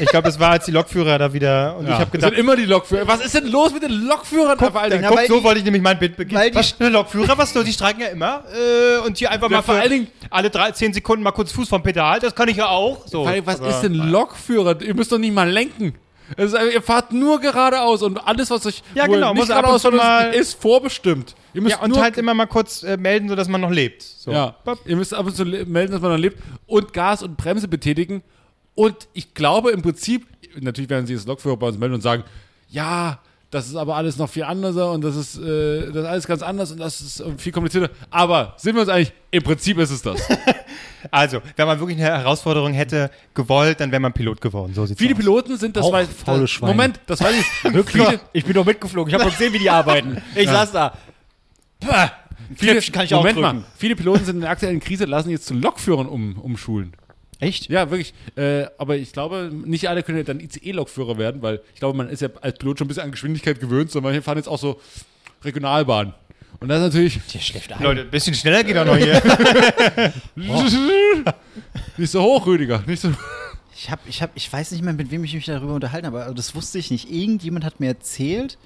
[0.00, 1.76] Ich glaube, das war als die Lokführer da wieder.
[1.76, 3.06] Und ich habe das gedacht, sind immer die Lokführer.
[3.06, 4.56] Was ist denn los mit den Lokführern?
[4.58, 5.02] guck, Dingen?
[5.02, 6.40] Ja, guck so die- wollte ich nämlich mein Bild beginnen.
[6.40, 7.64] weil die- Was, ne, Lokführer, was los?
[7.64, 8.42] Die streiken ja immer.
[8.52, 11.52] Äh, und hier einfach Ja, mal vor allen Dingen- alle drei, zehn Sekunden mal kurz
[11.52, 12.18] Fuß vom Pedal.
[12.20, 13.06] Das kann ich ja auch.
[13.06, 13.24] So.
[13.24, 14.80] Weil, was Aber- ist denn Lokführer?
[14.82, 15.94] Ihr müsst doch nicht mal lenken.
[16.36, 19.84] Es ist, einfach- ihr fahrt nur geradeaus und alles, was euch Ja, genau, nicht geradeaus
[19.84, 21.36] ist, ist vorbestimmt.
[21.56, 24.02] Ihr müsst Ja, und nur halt immer mal kurz äh, melden, sodass man noch lebt.
[24.02, 24.30] So.
[24.30, 27.66] Ja, ihr müsst ab und zu melden, dass man dann lebt und Gas und Bremse
[27.66, 28.22] betätigen.
[28.74, 30.26] Und ich glaube im Prinzip,
[30.60, 32.24] natürlich werden sie das Lokführer bei uns melden und sagen,
[32.68, 36.26] ja, das ist aber alles noch viel anders und das ist, äh, das ist alles
[36.26, 37.90] ganz anders und das ist viel komplizierter.
[38.10, 40.20] Aber sind wir uns eigentlich, im Prinzip ist es das.
[41.10, 44.72] Also, wenn man wirklich eine Herausforderung hätte gewollt, dann wäre man Pilot geworden.
[44.74, 45.20] So sieht's Viele aus.
[45.20, 46.72] Piloten sind das, Auch weil, faule Schweine.
[46.72, 47.74] Moment, das weiß ich.
[47.74, 48.06] Wirklich?
[48.32, 49.08] Ich bin doch mitgeflogen.
[49.08, 50.20] Ich habe doch gesehen, wie die arbeiten.
[50.34, 50.94] Ich saß da.
[51.80, 52.12] Pah.
[52.54, 53.56] viele, kann ich auch Moment drücken.
[53.58, 56.94] mal, viele Piloten sind in der aktuellen Krise, lassen jetzt zu Lokführern um, umschulen.
[57.38, 57.68] Echt?
[57.68, 58.14] Ja, wirklich.
[58.34, 62.08] Äh, aber ich glaube, nicht alle können ja dann ICE-Lokführer werden, weil ich glaube, man
[62.08, 64.58] ist ja als Pilot schon ein bisschen an Geschwindigkeit gewöhnt, sondern manche fahren jetzt auch
[64.58, 64.80] so
[65.44, 66.14] Regionalbahn.
[66.60, 67.82] Und das ist natürlich Der schläft ein.
[67.82, 69.22] Leute, ein bisschen schneller geht auch noch hier.
[71.98, 72.82] nicht so hoch, Rüdiger.
[72.86, 73.10] Nicht so.
[73.76, 76.24] Ich, hab, ich, hab, ich weiß nicht mehr, mit wem ich mich darüber unterhalten habe,
[76.24, 77.10] aber das wusste ich nicht.
[77.10, 78.56] Irgendjemand hat mir erzählt,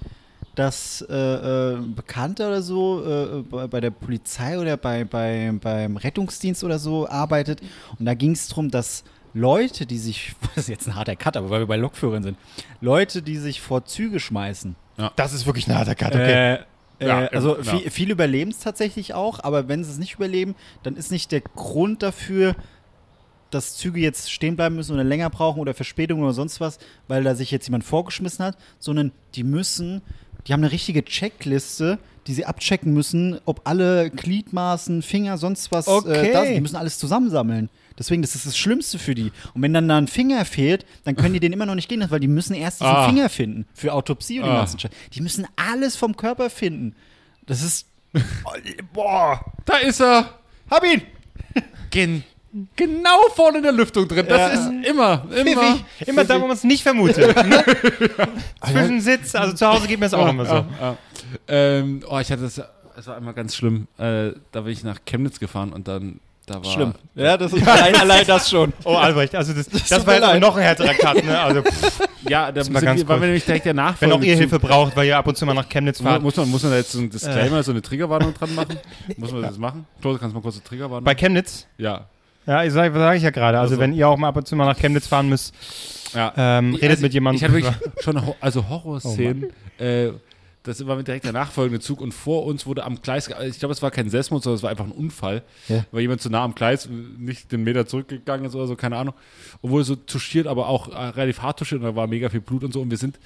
[0.55, 5.53] dass äh, äh, ein Bekannter oder so äh, bei, bei der Polizei oder bei, bei,
[5.61, 7.61] beim Rettungsdienst oder so arbeitet.
[7.99, 11.37] Und da ging es darum, dass Leute, die sich, das ist jetzt ein harter Cut,
[11.37, 12.39] aber weil wir bei Lokführern sind,
[12.81, 14.75] Leute, die sich vor Züge schmeißen,
[15.17, 16.55] Das ist wirklich ein harter Cut, okay.
[16.55, 16.59] Äh,
[17.07, 17.63] Ja, äh, also ja.
[17.63, 21.33] viel, viele überleben es tatsächlich auch, aber wenn sie es nicht überleben, dann ist nicht
[21.33, 22.55] der Grund dafür,
[23.51, 26.79] dass Züge jetzt stehen bleiben müssen oder länger brauchen oder Verspätungen oder sonst was,
[27.09, 30.03] weil da sich jetzt jemand vorgeschmissen hat, sondern die müssen,
[30.47, 35.89] die haben eine richtige Checkliste, die sie abchecken müssen, ob alle Gliedmaßen, Finger, sonst was
[35.89, 36.29] Okay.
[36.29, 36.55] äh, da sind.
[36.57, 37.71] Die müssen alles zusammensammeln.
[37.99, 39.33] Deswegen, das ist das Schlimmste für die.
[39.55, 42.01] Und wenn dann da ein Finger fehlt, dann können die den immer noch nicht gehen
[42.01, 43.07] lassen, weil die müssen erst diesen Ah.
[43.09, 44.59] Finger finden für Autopsie und den Ah.
[44.59, 44.91] ganzen Scheiß.
[45.13, 46.95] Die müssen alles vom Körper finden.
[47.47, 47.87] Das ist.
[48.15, 48.53] Oh,
[48.93, 49.41] boah!
[49.65, 50.39] Da ist er.
[50.71, 51.03] Hab ihn!
[51.91, 52.23] Gen
[52.77, 54.27] genau vorne in der Lüftung drin.
[54.29, 54.49] Das Ja.
[54.49, 55.77] ist immer, immer.
[55.77, 55.85] Pfiffig.
[56.09, 57.37] Immer da, wo man es nicht vermutet.
[57.47, 57.65] ne?
[58.71, 60.55] Zwischen Sitz, also zu Hause geht mir das auch immer so.
[60.55, 60.97] Ja, ja.
[61.49, 62.61] Ähm, oh, ich hatte das,
[62.97, 63.87] es war einmal ganz schlimm.
[63.99, 66.65] Äh, da bin ich nach Chemnitz gefahren und dann, da war.
[66.65, 66.95] Schlimm.
[67.15, 68.73] Ja, das ist allein, allein das schon.
[68.85, 71.39] Oh, Albrecht, also das, das, tut war jetzt noch ein härterer Cut, ne?
[71.39, 74.15] Also, pff, Ja, da sind ganz wir, wir nämlich direkt der wenn Nachfolge.
[74.15, 76.23] auch ihr Hilfe braucht, weil ihr ab und zu mal nach Chemnitz fahrt.
[76.23, 78.77] Muss man, muss man da jetzt so ein Disclaimer, so eine Triggerwarnung dran machen?
[79.17, 79.87] Muss man das machen?
[80.01, 81.67] Klose, kannst du mal kurz eine Triggerwarnung Bei Chemnitz?
[81.79, 82.07] Ja.
[82.47, 83.59] Ja, ich sage sag ich ja gerade.
[83.59, 83.81] Also, Also.
[83.81, 85.55] wenn ihr auch mal ab und zu mal nach Chemnitz fahren müsst,
[86.15, 86.33] ja.
[86.37, 87.37] ähm, redet Also, mit jemandem.
[87.37, 89.47] Ich hatte wirklich schon ho also Horrorszenen.
[89.79, 90.11] äh,
[90.63, 93.81] das war direkt der nachfolgende Zug und vor uns wurde am Gleis, ich glaube, es
[93.81, 95.85] war kein Selbstmord, sondern es war einfach ein Unfall, Ja.
[95.91, 96.87] weil jemand zu nah am Gleis
[97.19, 99.15] nicht den Meter zurückgegangen ist oder so, keine Ahnung.
[99.63, 102.43] Und wurde so touchiert, aber auch äh, relativ hart touchiert und da war mega viel
[102.43, 102.83] Blut und so.
[102.83, 103.19] Und wir sind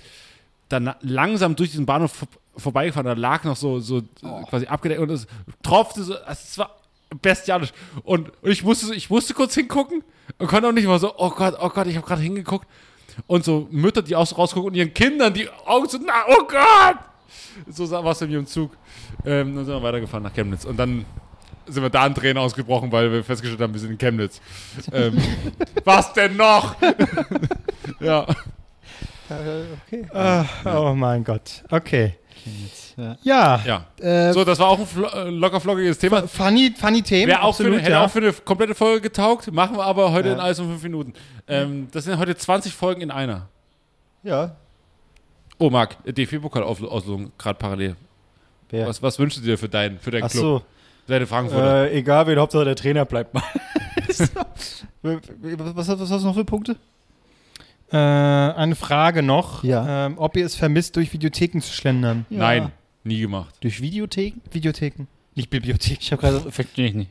[0.69, 4.03] dann langsam durch diesen Bahnhof vor vorbeigefahren, da lag noch so, so äh,
[4.49, 5.27] quasi abgedeckt und es
[5.65, 6.71] tropfte so, also es war
[7.23, 7.73] bestialisch.
[8.03, 10.03] Und, und ich, musste, so- ich musste kurz hingucken
[10.39, 12.67] und konnte auch nicht mal so, oh Gott, oh Gott, ich habe gerade hingeguckt.
[13.27, 16.45] Und so Mütter, die auch so rausgucken und ihren Kindern die Augen so, na, oh
[16.49, 16.97] Gott!
[17.69, 18.73] So war es bei mir im Zug.
[19.25, 20.65] Ähm, dann sind wir weitergefahren nach Chemnitz.
[20.65, 21.05] Und dann
[21.67, 24.41] sind wir da in Tränen ausgebrochen, weil wir festgestellt haben, wir sind in Chemnitz.
[24.93, 25.17] Ähm,
[25.85, 26.75] was denn noch?
[28.01, 28.27] ja.
[29.29, 30.07] Okay.
[30.13, 31.63] Ah, oh mein Gott.
[31.71, 32.17] Okay.
[32.97, 33.17] Ja.
[33.23, 33.61] Ja.
[33.65, 33.85] Ja.
[34.29, 36.27] Äh, So, das war auch ein flo äh, locker flockiges Thema.
[36.29, 37.29] funny, funny Themen.
[37.29, 38.05] Wäre auch, für, absolut, hätte ja.
[38.05, 40.35] auch für eine komplette Folge getaugt, machen wir aber heute Ja.
[40.35, 41.15] in alles um fünf Minuten.
[41.49, 43.49] Ähm, das sind heute 20 Folgen in einer.
[44.23, 44.57] Ja.
[45.59, 47.97] Oh, Marc, DFB-Pokal-Auslosung gerade parallel.
[48.71, 48.87] Wer?
[48.89, 50.43] Was, was wünschst du dir für deinen, für deinen Ach Club?
[50.43, 50.63] so.
[51.07, 51.91] Deine Frankfurter.
[51.91, 53.43] Äh, egal, wen Hauptsache der Trainer bleibt mal.
[54.09, 54.33] was,
[55.03, 56.77] was, was hast du noch für Punkte?
[57.93, 59.63] Äh, eine Frage noch.
[59.65, 60.07] Ja.
[60.07, 62.25] Ähm, ob ihr es vermisst, durch Videotheken zu schlendern.
[62.31, 62.39] Ja.
[62.39, 62.73] Nein,
[63.05, 63.55] nie gemacht.
[63.61, 64.41] Durch Videotheken?
[64.51, 65.07] Videotheken.
[65.35, 65.99] Nicht Bibliothek.
[66.01, 66.51] Ich habe gerade.
[66.53, 67.11] Verstehe ich nicht.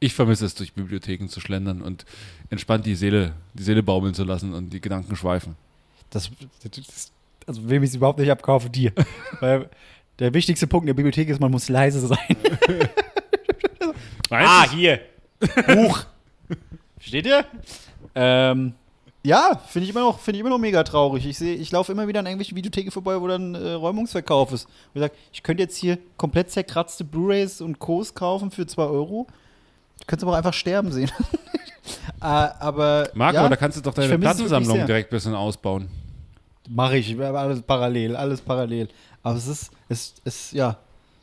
[0.00, 2.04] Ich vermisse es, durch Bibliotheken zu schlendern und
[2.50, 5.56] entspannt die Seele, die Seele baumeln zu lassen und die Gedanken schweifen.
[6.10, 6.30] Das,
[6.62, 7.12] das,
[7.46, 8.92] also wem ich es überhaupt nicht abkaufe, dir.
[9.40, 9.68] Weil
[10.20, 12.18] der wichtigste Punkt in der Bibliothek ist, man muss leise sein.
[14.30, 15.00] Ah, hier.
[15.66, 16.04] Buch.
[16.98, 17.46] Versteht ihr?
[18.14, 18.74] Ähm,
[19.24, 21.26] Ja, finde ich immer noch, finde ich immer noch mega traurig.
[21.26, 24.68] Ich sehe, ich laufe immer wieder an irgendwelchen Videotheken vorbei, wo dann äh, Räumungsverkauf ist.
[24.92, 28.82] Wo ich sage, ich könnte jetzt hier komplett zerkratzte Blu-rays und Co's kaufen für 2
[28.84, 29.26] Euro.
[29.98, 31.10] Du könntest aber auch einfach sterben sehen.
[32.20, 35.88] äh, aber Marco, ja, da kannst du doch deine Plattensammlung direkt ein bisschen ausbauen.
[36.68, 38.88] Mache ich, alles parallel, alles parallel.
[39.22, 40.78] Aber es ist, es ist, ja.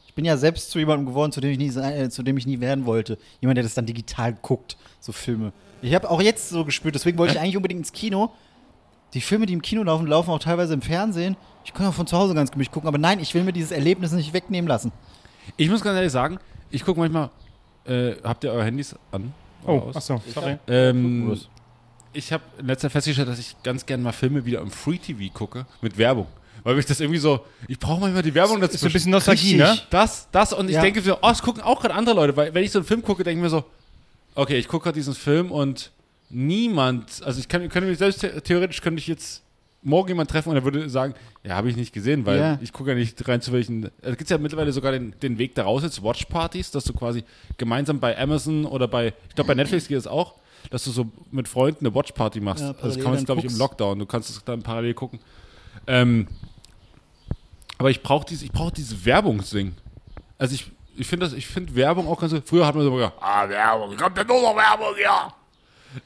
[0.06, 2.46] Ich bin ja selbst zu jemandem geworden, zu dem ich nie, äh, zu dem ich
[2.46, 3.18] nie werden wollte.
[3.42, 5.54] Jemand, der das dann digital guckt, so Filme.
[5.82, 8.32] Ich habe auch jetzt so gespürt, deswegen wollte ich eigentlich unbedingt ins Kino.
[9.14, 11.38] Die Filme, die im Kino laufen, laufen auch teilweise im Fernsehen.
[11.64, 13.72] Ich kann auch von zu Hause ganz gemütlich gucken, aber nein, ich will mir dieses
[13.72, 14.92] Erlebnis nicht wegnehmen lassen.
[15.58, 16.40] Ich muss ganz ehrlich sagen,
[16.72, 17.30] ich gucke manchmal,
[17.86, 19.34] äh, habt ihr eure Handys an?
[19.66, 20.58] Oh, achso, sorry.
[20.68, 21.38] Ähm,
[22.14, 24.98] ich habe in letzter Zeit festgestellt, dass ich ganz gerne mal Filme wieder im Free
[24.98, 26.28] TV gucke mit Werbung.
[26.64, 28.74] Weil ich das irgendwie so, ich brauche manchmal die Werbung dazu.
[28.74, 29.78] Ist so ein bisschen Nostalgie, ne?
[29.92, 30.82] Das, das und ich Ja.
[30.82, 33.04] denke so, oh, es gucken auch gerade andere Leute, weil wenn ich so einen Film
[33.04, 33.64] gucke, denke ich mir so,
[34.36, 35.92] okay, ich gucke gerade diesen Film und
[36.30, 39.42] niemand, also ich kann, könnte mich selbst the- theoretisch könnte ich jetzt
[39.82, 41.14] morgen jemand treffen und er würde sagen,
[41.44, 42.60] ja, habe ich nicht gesehen, weil Ja.
[42.62, 43.92] ich gucke ja nicht rein zu welchen.
[44.02, 47.24] Es gibt ja mittlerweile sogar den, den Weg daraus jetzt Watchpartys, dass du quasi
[47.58, 50.34] gemeinsam bei Amazon oder bei, ich glaube bei Netflix geht es auch,
[50.72, 52.64] dass du so mit Freunden eine Watchparty machst.
[52.64, 53.58] Ja, also das kann man dann glaube ich im.
[53.60, 54.00] Lockdown.
[54.00, 55.20] Du kannst es dann parallel gucken.
[55.86, 56.28] Ähm,
[57.78, 59.74] aber ich brauche diese, ich brauche diese Werbungsding.
[60.40, 62.42] Also ich, ich finde finde Werbung auch ganz so.
[62.44, 65.34] Früher hat man so gesagt, ah, Werbung, kommt ja nur noch Werbung, ja.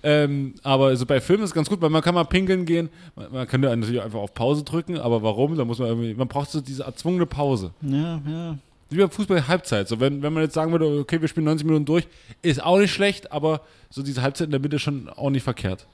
[0.03, 2.89] Ähm, aber so bei Filmen ist es ganz gut, weil man kann mal pinkeln gehen.
[3.15, 5.55] Man, man könnte natürlich einfach auf Pause drücken, aber warum?
[5.57, 7.71] Da muss man irgendwie, man braucht so diese erzwungene Pause.
[7.81, 8.57] Ja, ja.
[8.91, 9.87] Wie beim Fußball Halbzeit.
[9.87, 12.07] So, wenn, wenn man jetzt sagen würde, okay, wir spielen 90 Minuten durch,
[12.41, 15.85] ist auch nicht schlecht, aber so diese Halbzeit in der Mitte schon auch nicht verkehrt.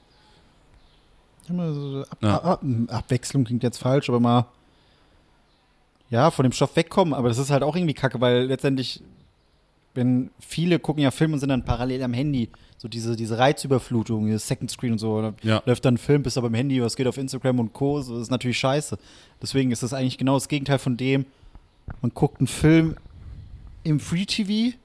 [1.48, 2.38] Immer so Ab Ja.
[2.42, 4.46] Ab Abwechslung klingt jetzt falsch, aber mal
[6.10, 9.02] ja, von dem Stoff wegkommen, aber das ist halt auch irgendwie kacke, weil letztendlich,
[9.94, 12.48] wenn viele gucken ja Filme und sind dann parallel am Handy,
[12.78, 15.62] so diese, diese Reizüberflutung, dieses Second Screen und so, Ja.
[15.64, 18.14] läuft dann ein Film, bist aber im Handy, was geht auf Instagram und Co., so,
[18.14, 18.98] das ist natürlich scheiße.
[19.40, 21.24] Deswegen ist das eigentlich genau das Gegenteil von dem,
[22.02, 22.96] man guckt einen Film
[23.84, 24.76] im Free TV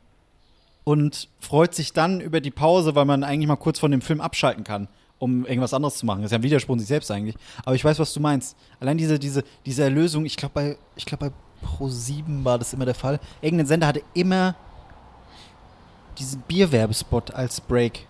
[0.83, 4.21] und freut sich dann über die Pause, weil man eigentlich mal kurz von dem Film
[4.21, 4.87] abschalten kann,
[5.21, 6.23] um irgendwas anderes zu machen.
[6.23, 7.35] Das ist ja ein Widerspruch in sich selbst eigentlich.
[7.63, 8.57] Aber ich weiß, was du meinst.
[8.79, 12.85] Allein diese, diese, diese Erlösung, ich glaube bei, ich glaube bei Pro7 war das immer
[12.85, 13.19] der Fall.
[13.39, 14.55] Irgendein Sender hatte immer
[16.17, 18.07] diesen Bierwerbespot als Break.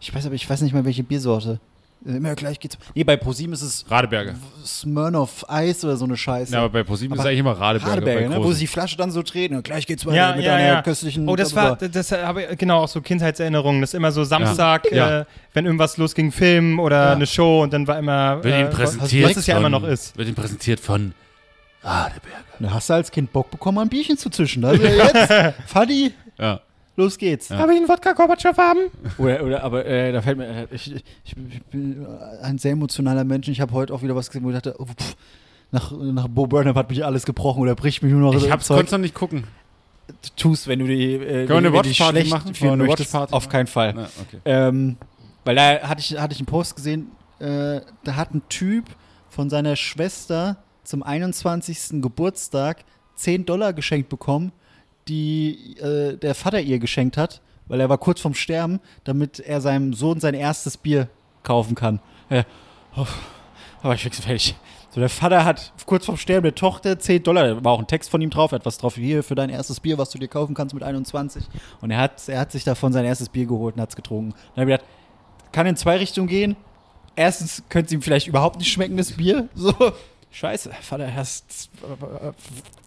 [0.00, 1.60] Ich weiß aber, ich weiß nicht mehr welche Biersorte.
[2.04, 2.78] Immer gleich geht's.
[2.94, 4.34] Nee, bei Pro7 ist es Radeberger.
[4.64, 6.52] Smirnoff Eis oder so eine Scheiße.
[6.52, 7.92] Ja, aber bei ProSieben ist eigentlich immer Radeberger.
[7.92, 10.36] Radeberger, bei ne, wo sie die Flasche dann so drehen und gleich geht's weiter Ja,
[10.36, 10.82] mit ja, einer ja.
[10.82, 11.28] köstlichen.
[11.28, 13.80] Oh, das war, das habe ich genau auch so Kindheitserinnerungen.
[13.80, 15.20] Das ist immer so Samstag, Ja.
[15.22, 15.24] Äh,
[15.54, 17.12] wenn irgendwas losging, Film oder Ja.
[17.12, 19.82] eine Show und dann war immer, Wird äh, Ihnen präsentiert was es ja immer von-
[19.82, 20.16] noch ist.
[20.16, 21.14] Wird Ihnen präsentiert von
[21.82, 22.36] Radeberger.
[22.60, 24.64] Da hast du als Kind Bock bekommen, ein Bierchen zu zischen.
[24.64, 25.32] Also jetzt,
[25.66, 26.60] Fadi, Ja.
[26.98, 27.48] Los geht's.
[27.48, 28.80] Darf ich einen Wodka Gorbatschow haben?
[29.16, 32.06] Oder, oder, aber äh, da fällt mir, äh, ich, ich, ich bin
[32.42, 33.48] ein sehr emotionaler Mensch.
[33.48, 35.16] Ich habe heute auch wieder was gesehen, wo ich dachte, oh, pff,
[35.70, 38.66] nach, nach Bo Burnham hat mich alles gebrochen oder bricht mich nur noch Ich hab's,
[38.66, 38.76] Zeug.
[38.78, 39.44] konntest noch nicht gucken.
[40.36, 42.54] Tust, wenn du die, äh, Können wir eine wenn du die Watchparty schlecht machen?
[42.54, 43.12] fühlen möchtest.
[43.14, 43.52] Watchparty Auf machen?
[43.52, 43.92] keinen Fall.
[43.94, 44.38] Na, okay.
[44.44, 44.96] Ähm,
[45.44, 48.86] weil da hatte ich, hatte ich einen Post gesehen, äh, da hat ein Typ
[49.28, 52.00] von seiner Schwester zum 21.
[52.02, 52.84] Geburtstag
[53.16, 54.52] 10 Dollar geschenkt bekommen,
[55.08, 59.60] die äh, der Vater ihr geschenkt hat, weil er war kurz vorm Sterben, damit er
[59.60, 61.08] seinem Sohn sein erstes Bier
[61.42, 62.00] kaufen kann.
[62.30, 62.44] Ja.
[62.96, 63.06] Oh,
[63.82, 64.54] aber ich fix fertig.
[64.90, 67.86] So, der Vater hat kurz vorm Sterben der Tochter 10 Dollar, da war auch ein
[67.86, 70.54] Text von ihm drauf, etwas drauf, hier für dein erstes Bier, was du dir kaufen
[70.54, 71.44] kannst mit 21.
[71.80, 74.34] Und er hat, er hat sich davon sein erstes Bier geholt und hat es getrunken.
[74.54, 74.90] Dann habe ich gedacht,
[75.52, 76.56] kann in zwei Richtungen gehen.
[77.16, 79.48] Erstens könnte es ihm vielleicht überhaupt nicht schmecken, das Bier.
[79.54, 79.74] So,
[80.30, 81.70] scheiße, Vater, hast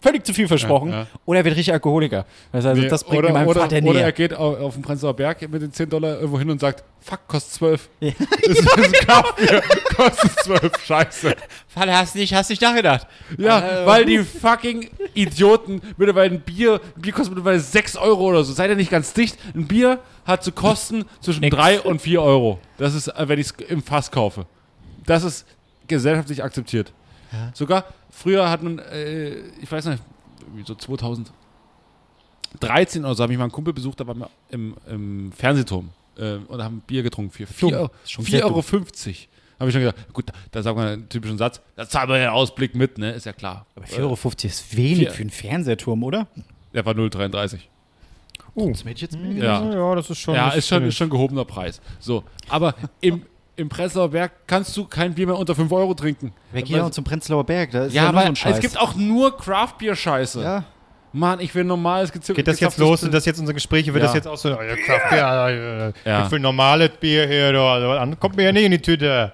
[0.01, 0.89] völlig zu viel versprochen.
[0.91, 1.07] Ja, ja.
[1.25, 2.25] Oder er wird richtig Alkoholiker.
[2.51, 4.03] Das, Nee, das bringt oder, meinem oder, Vater oder näher.
[4.05, 6.83] er geht auf, auf den Prenzlauer Berg mit den 10 Dollar irgendwo hin und sagt,
[7.01, 7.89] fuck, kostet 12.
[7.99, 8.11] Ja.
[8.47, 9.61] Das ist ein Kaffee,
[9.95, 11.35] kostet 12, scheiße.
[11.67, 13.07] Vater, hast nicht, hast nicht nachgedacht.
[13.37, 18.25] Ja, Äh, weil die fucking Idioten mittlerweile ein Bier, ein Bier kostet mittlerweile 6 Euro
[18.29, 18.53] oder so.
[18.53, 19.37] Seid ihr nicht ganz dicht?
[19.55, 22.59] Ein Bier hat zu kosten zwischen 3 und 4 Euro.
[22.77, 24.45] Das ist, äh, wenn ich es im Fass kaufe.
[25.05, 25.45] Das ist
[25.87, 26.93] gesellschaftlich akzeptiert.
[27.53, 30.03] Sogar früher hat man, äh, ich weiß nicht,
[30.65, 31.31] so 2013
[33.05, 36.35] oder so, habe ich mal einen Kumpel besucht, da waren wir im, im Fernsehturm äh,
[36.35, 37.79] und haben Bier getrunken für 4 Dumm.
[37.79, 37.91] Euro.
[38.03, 38.61] Ist schon sehr 4,50 Euro.
[38.61, 39.29] 50.
[39.59, 42.29] Habe ich schon gesagt, gut, da sagt man einen typischen Satz, da zahlen wir den
[42.29, 43.11] Ausblick mit, ne?
[43.11, 43.65] Ist ja klar.
[43.75, 44.13] Aber 4,50 Euro
[44.43, 46.27] ist wenig Vier- für einen Fernsehturm, oder?
[46.73, 47.59] Der war 0,33.
[48.55, 48.71] Uh.
[48.71, 49.63] Das hätte ich jetzt mir Ja.
[49.71, 50.35] ja, das ist schon.
[50.35, 51.79] Ja, ist schon, ist schon gehobener Preis.
[51.99, 53.25] So, aber im,
[53.61, 56.33] im Prenzlauer Berg kannst du kein Bier mehr unter 5 Euro trinken.
[56.51, 57.71] Wer geht auch zum Prenzlauer Berg?
[57.71, 58.55] Da ist ja, ja, nur so ein Scheiß.
[58.55, 60.41] es gibt auch nur Craft-Bier-Scheiße.
[60.43, 60.63] ja.
[61.13, 62.37] Mann, ich will normales gezippt.
[62.37, 63.01] Geht das jetzt los?
[63.01, 63.93] Sind das jetzt unsere Gespräche?
[63.93, 64.07] Wird Ja.
[64.07, 66.25] das jetzt auch so, oh, ja, Kraft, ja, ja, Ja.
[66.25, 69.33] ich will normales Bier hier, da, da, kommt mir ja nicht in die Tüte.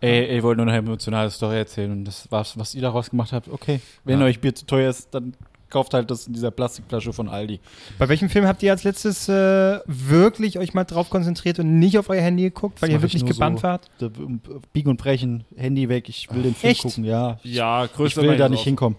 [0.00, 3.32] Ey, ich wollte nur eine emotionale Story erzählen und das war's, was ihr daraus gemacht
[3.32, 3.48] habt.
[3.48, 4.26] Okay, wenn Ja.
[4.26, 5.34] euch Bier zu teuer ist, dann
[5.70, 7.60] kauft halt das in dieser Plastikflasche von Aldi.
[7.98, 11.98] Bei welchem Film habt ihr als letztes äh, wirklich euch mal drauf konzentriert und nicht
[11.98, 13.62] auf euer Handy geguckt, weil Das ihr ich wirklich gebannt so.
[13.64, 13.88] wart?
[14.72, 16.82] Biegen und brechen, Handy weg, ich will den Film Echt?
[16.82, 17.38] gucken, ja.
[17.42, 18.96] Ja, Ich größter will da nicht hinkommen.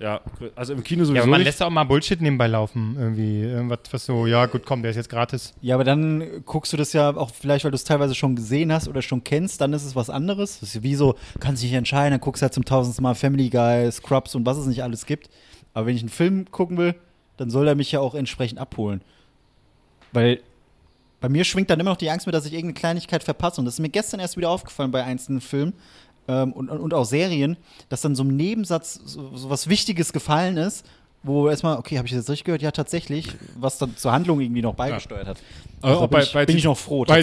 [0.00, 1.46] Ja, grö- also im Kino sowieso Ja, aber man nicht.
[1.46, 3.40] lässt auch mal Bullshit nebenbei laufen, irgendwie.
[3.42, 5.54] Irgendwas, was so, ja, gut, komm, der ist jetzt gratis.
[5.60, 8.72] Ja, aber dann guckst du das ja auch vielleicht, weil du es teilweise schon gesehen
[8.72, 10.60] hast oder schon kennst, dann ist es was anderes.
[10.60, 13.14] Das ist wie so, kannst dich nicht entscheiden, dann guckst du halt zum tausendsten Mal
[13.14, 15.28] Family Guy, Scrubs und was es nicht alles gibt.
[15.74, 16.94] Aber wenn ich einen Film gucken will,
[17.36, 19.00] dann soll er mich ja auch entsprechend abholen.
[20.12, 20.40] Weil
[21.20, 23.60] bei mir schwingt dann immer noch die Angst mit, dass ich irgendeine Kleinigkeit verpasse.
[23.60, 25.72] Und das ist mir gestern erst wieder aufgefallen bei einzelnen Filmen
[26.28, 27.56] ähm, und, und, auch Serien,
[27.88, 30.84] dass dann so im Nebensatz so, so was Wichtiges gefallen ist,
[31.22, 32.62] wo erstmal, okay, habe ich das jetzt richtig gehört?
[32.62, 35.38] Ja, tatsächlich, was dann zur Handlung irgendwie noch beigesteuert hat.
[35.80, 37.04] Aber Also auch bin, bei- ich, bei bin ich noch froh.
[37.04, 37.22] bei,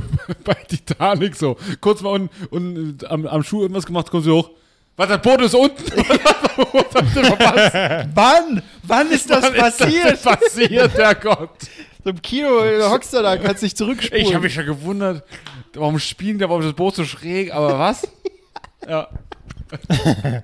[0.44, 1.56] bei Titanic so.
[1.82, 4.50] Kurz mal unten, unten am, am Schuh irgendwas gemacht, kommen sie hoch.
[4.96, 5.84] Was, das Boot ist unten?
[8.14, 8.62] Wann?
[8.84, 11.50] Wann ist das Wann ist das passiert, der Gott?
[12.04, 12.48] So Im Kino
[12.90, 14.24] hockst du da, kannst dich zurückspulen.
[14.24, 15.24] Ich habe mich ja gewundert,
[15.72, 18.06] warum spielen da, warum ist das Boot so schräg, aber was?
[18.88, 19.08] ja.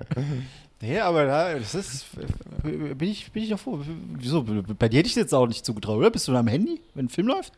[0.82, 2.07] Nee, aber da, das ist.
[2.62, 3.80] Bin ich, bin ich noch froh.
[4.14, 4.42] Wieso?
[4.42, 6.11] Bei dir hätte ich jetzt auch nicht zugetraut, oder?
[6.11, 7.53] Bist du da am Handy, wenn ein Film läuft?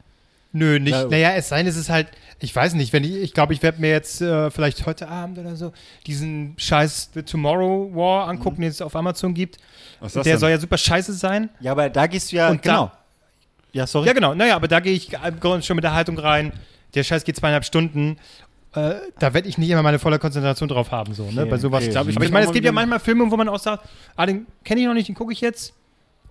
[0.53, 0.93] Nö, nicht.
[0.93, 1.07] Ja.
[1.07, 3.63] naja, es sei denn, es ist halt, ich weiß nicht, wenn ich, ich glaube, ich
[3.63, 5.73] werde mir jetzt äh, vielleicht heute Abend oder so
[6.07, 9.57] diesen scheiß The Tomorrow War angucken, den es auf Amazon gibt.
[10.01, 10.39] Was Der denn?
[10.39, 11.49] soll ja super scheiße sein.
[11.61, 12.51] Ja, aber da gehst du ja.
[12.51, 12.93] Und da- genau.
[13.73, 14.07] ja, sorry.
[14.09, 14.35] Ja, genau.
[14.35, 16.53] Naja, aber da gehe ich äh, schon mit der Haltung rein.
[16.95, 18.19] Der Scheiß geht zweieinhalb Stunden.
[18.75, 21.15] Äh, da werde ich nicht immer meine volle Konzentration drauf haben.
[21.15, 21.43] So, ne?
[21.43, 21.79] Okay, Bei sowas.
[21.79, 21.87] okay.
[21.89, 23.89] Ich glaub, ich aber ich meine, es gibt ja manchmal Filme, wo man auch sagt,
[24.17, 25.75] ah, den kenne ich noch nicht, den gucke ich jetzt.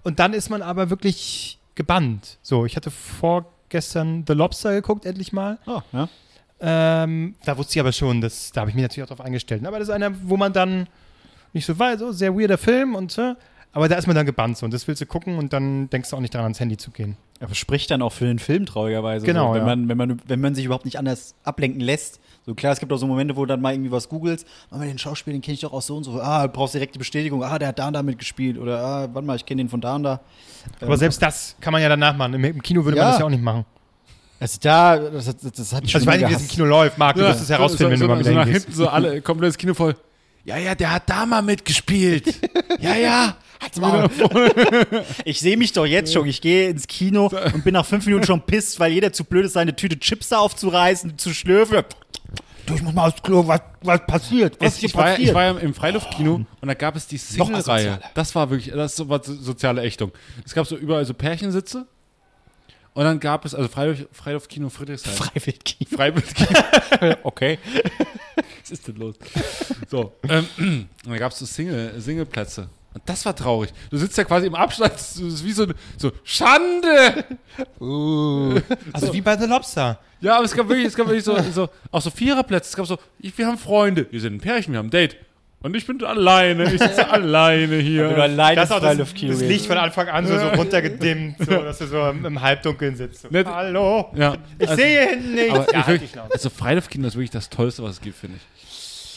[0.04, 2.38] Und dann ist man aber wirklich gebannt.
[2.42, 2.92] So, ich hatte
[3.72, 5.58] vorgestern The Lobster geguckt, endlich mal.
[5.66, 6.10] Oh, ja.
[6.60, 9.66] Ähm, da wusste ich aber schon, dass, da habe ich mich natürlich auch drauf eingestellt.
[9.66, 10.88] Aber das ist einer, wo man dann
[11.54, 13.36] nicht so weiß, so sehr weirder Film und so.
[13.72, 16.10] Aber da ist man dann gebannt so und das willst du gucken und dann denkst
[16.10, 17.16] du auch nicht daran, ans Handy zu gehen.
[17.42, 19.26] Aber spricht dann auch für den Film traurigerweise.
[19.26, 19.76] Genau, so, wenn, ja.
[19.76, 22.20] man, wenn, man, wenn man sich überhaupt nicht anders ablenken lässt.
[22.46, 24.48] So klar, es gibt auch so Momente, wo du dann mal irgendwie was googelst.
[24.70, 26.22] Aber den Schauspieler, den kenne ich doch auch so und so.
[26.22, 27.44] Ah, du brauchst direkt die Bestätigung.
[27.44, 28.58] Ah, der hat da und da mitgespielt.
[28.60, 30.22] Oder ah, warte mal, ich kenne den von da und da.
[30.80, 32.36] Aber selbst das kann man ja danach machen.
[32.36, 33.04] Im, im Kino würde Ja.
[33.04, 33.66] man das ja auch nicht machen.
[34.40, 36.98] Also da, das, das, das hat Also ich weiß nicht, wie das im Kino läuft.
[36.98, 38.66] Marc, du wirst es herausfinden, so, wenn du so, mal so wieder nach hingehst.
[38.66, 39.96] hinten so alle, komplettes Kino voll.
[40.44, 42.34] Ja, ja, der hat da mal mitgespielt.
[42.80, 43.38] ja, ja.
[43.60, 44.10] Hat's mal.
[45.26, 46.28] Ich sehe mich doch jetzt schon.
[46.28, 49.46] Ich gehe ins Kino und bin nach fünf Minuten schon pisst, weil jeder zu blöd
[49.46, 51.84] ist, seine Tüte Chips da aufzureißen, zu schlürfen.
[52.66, 54.58] Du, ich muss mal aufs Klo, was, was passiert?
[54.60, 57.18] Was Ich, ich, war, ja- ich war ja im Freiluftkino und da gab es die
[57.18, 58.00] Single-Reihe.
[58.16, 60.12] Das war wirklich, das so- war so soziale Ächtung.
[60.46, 61.88] Es gab so überall so Pärchensitze
[62.94, 65.14] und dann gab es, also Freiluft, Freiluftkino Friedrichshain.
[65.14, 65.78] Freiwillig.
[65.90, 66.60] Freiwilligkino.
[67.24, 67.58] Okay.
[68.62, 69.16] Was ist denn los?
[69.90, 72.70] So, ähm, und dann gab es so Single, Singleplätze.
[72.94, 73.72] Und das war traurig.
[73.90, 75.66] Du sitzt ja quasi im Abstand, das ist wie so,
[75.98, 77.26] so Schande!
[78.94, 80.00] Also wie bei The Lobster.
[80.20, 82.70] Ja, aber es gab wirklich, es gab wirklich so, so auch so Viererplätze.
[82.70, 85.18] Es gab so, ich, wir haben Freunde, wir sind ein Pärchen, wir haben ein Date.
[85.64, 88.10] Und ich bin alleine, ich sitze alleine hier.
[88.10, 89.52] Du alleine Das ist ins auch das, Freiluftkino das gehst.
[89.52, 93.22] Licht von Anfang an so, so runtergedimmt, so, dass du so im, im Halbdunkeln sitzt.
[93.22, 95.54] So, Hallo, ja, ich also- sehe hinten nichts.
[95.54, 96.34] Aber Ja, ich halt wirklich, Schnauze.
[96.34, 98.44] also Freiluftkino ist wirklich das Tollste, was es gibt, finde ich.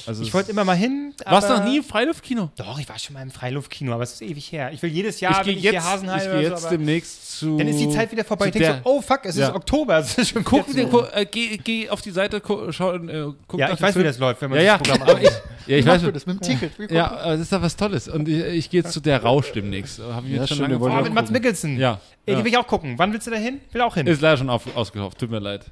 [0.06, 1.14] Also ich wollte immer mal hin.
[1.24, 2.50] Warst du noch nie im Freiluftkino?
[2.58, 4.70] Doch, ich war schon mal im Freiluftkino, aber es ist ewig her.
[4.70, 6.50] Ich will jedes Jahr, ich wenn gehe ich hier jetzt, Hasenheim ich oder geh so,
[6.52, 7.56] jetzt aber demnächst zu.
[7.56, 8.46] dann ist die Zeit wieder vorbei.
[8.48, 9.48] Ich denke so, oh fuck, es Ja.
[9.48, 9.96] ist Oktober.
[10.00, 10.86] Es ist schon Guck, so.
[10.88, 14.00] gu, äh, geh, geh auf die Seite, gu, schau, äh, guck Ja, ich weiß, wie
[14.00, 14.04] Film.
[14.04, 15.48] das läuft, wenn man Ja, ja, das Programm aber ich, anguckt.
[15.66, 16.14] Ja, ich Wie weiß du schon.
[16.14, 16.78] das mit dem Ticket?
[16.78, 18.08] Wie Ja, aber das ist doch was Tolles.
[18.08, 20.00] Und ich, ich gehe jetzt zu der Rausch demnächst.
[20.00, 21.78] Hab ich Ja, jetzt schon schön, lange wir wollen Oh, mit Mats Mikkelsen.
[21.78, 22.00] Ja.
[22.26, 22.38] Ey, ja.
[22.38, 22.94] die will ich auch gucken.
[22.98, 23.60] Wann willst du da hin?
[23.72, 24.06] Will auch hin.
[24.06, 25.70] Ist leider schon auf, ausgekauft, tut mir leid.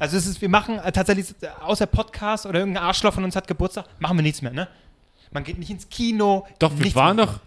[0.00, 3.34] Also es ist, wir machen äh, tatsächlich, äh, außer Podcast oder irgendein Arschloch von uns
[3.34, 4.68] hat Geburtstag, machen wir nichts mehr, ne?
[5.32, 6.46] Man geht nicht ins Kino.
[6.60, 7.26] Doch, wir nichts waren mehr.
[7.26, 7.40] doch.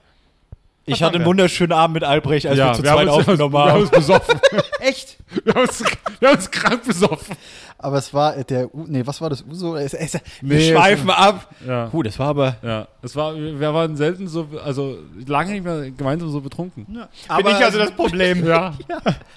[0.86, 1.28] Ich hatte haben einen wir?
[1.28, 3.82] wunderschönen Abend mit Albrecht, als wir zu zweit aufgenommen wir haben haben.
[3.82, 4.40] uns besoffen.
[4.80, 5.18] Echt?
[5.44, 5.84] wir, haben uns,
[6.20, 7.36] wir haben uns krank besoffen.
[7.78, 9.44] Aber es war äh, der, U nee, was war das?
[9.44, 9.76] Uso?
[9.76, 11.54] Es, es, wir Nee, schweifen ab.
[11.66, 11.86] Ja.
[11.88, 12.56] Puh, das war aber.
[12.64, 16.86] Ja, es war, wir waren selten so, also lange nicht mehr gemeinsam so betrunken.
[17.28, 18.46] aber Bin ich also das Problem.
[18.48, 18.74] Ja.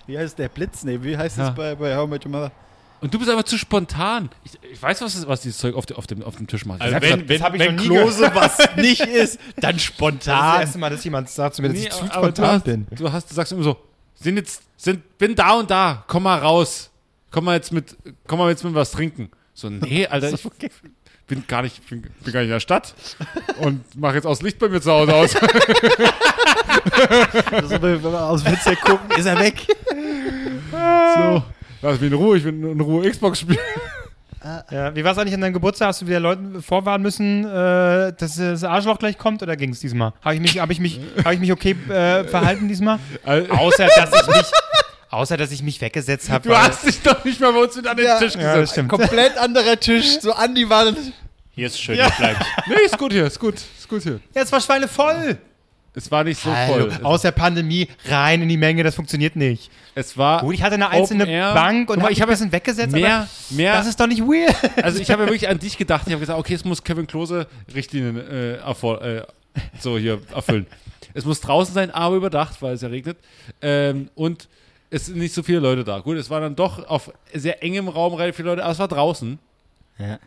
[0.07, 0.82] Wie heißt der Blitz?
[0.84, 1.47] Nee, wie heißt Ja.
[1.47, 2.53] das bei, bei How Your Mother?
[3.05, 4.30] Und du bist einfach zu spontan.
[4.44, 6.80] Ich, ich weiß, was, was dieses Zeug auf, de, auf, dem, auf dem Tisch macht.
[6.80, 9.72] Also Ich wenn- hab das hab ich wenn noch nie Klose was nicht ist, dann
[9.76, 10.61] Das ist das spontan.
[10.62, 12.64] erste Mal, dass jemand sagt zu mir, dass Nee, ich zu aber du, spontan hast,
[12.64, 12.86] bin.
[12.92, 13.76] du hast, du sagst immer so,
[14.14, 16.90] sind jetzt, sind, bin da und da, komm mal raus.
[17.30, 17.94] Komm mal jetzt mit,
[18.26, 19.28] komm mal jetzt mit was trinken.
[19.52, 20.42] So, nee, Alter, ich,
[21.26, 22.94] bin gar nicht, bin, bin gar nicht in der Stadt
[23.59, 25.34] und mache jetzt aus Licht bei mir zu Hause aus.
[27.50, 29.66] Also, wenn wir aus dem Fenster gucken, ist er weg.
[30.70, 31.42] so.
[31.85, 33.59] Lass mich in Ruhe, ich will in Ruhe Xbox spielen.
[34.70, 35.89] Ja, wie war es eigentlich an deinem Geburtstag?
[35.89, 39.80] Hast du wieder Leuten vorwarnen müssen, äh, dass das Arschloch gleich kommt oder ging es
[39.80, 40.12] diesmal?
[40.22, 42.99] Habe ich mich, habe ich mich, habe ich mich okay äh, verhalten diesmal?
[43.24, 44.47] Al- Außer dass ich mich,
[45.11, 46.49] außer dass ich mich weggesetzt habe.
[46.49, 48.18] Du hast dich doch nicht mal bei uns mit an den Ja.
[48.18, 48.72] Tisch ja, das gesetzt.
[48.72, 48.89] stimmt.
[48.91, 50.20] Komplett anderer Tisch.
[50.20, 50.97] So an die Wand.
[51.51, 52.09] Hier ist schön, ja.
[52.18, 52.66] bleib ich.
[52.66, 54.20] nee, ist gut hier, ist gut, ist gut hier.
[54.35, 55.39] Ja, es war Schweine voll.
[55.97, 57.05] Es war nicht so Hallo, voll.
[57.05, 59.70] aus der Pandemie rein in die Menge, das funktioniert nicht.
[59.95, 61.24] Es war Gut, ich hatte eine einzelne.
[61.55, 63.74] Bank und mal, habe ich habe bisschen weggesetzt, mehr, aber mehr.
[63.74, 64.55] das ist doch nicht weird.
[64.82, 66.03] also ich habe ja wirklich an dich gedacht.
[66.07, 69.22] Ich habe gesagt, okay, es muss Kevin Klose Richtlinien äh, äh,
[69.78, 70.66] so hier erfüllen.
[71.14, 73.18] es muss draußen sein, aber überdacht, weil es ja regnet.
[73.62, 74.49] Ähm, und
[74.90, 76.01] es sind nicht so viele Leute da.
[76.01, 78.88] Gut, es waren dann doch auf sehr engem Raum relativ viele Leute, aber es war
[78.88, 79.38] draußen.
[79.99, 80.18] Ja.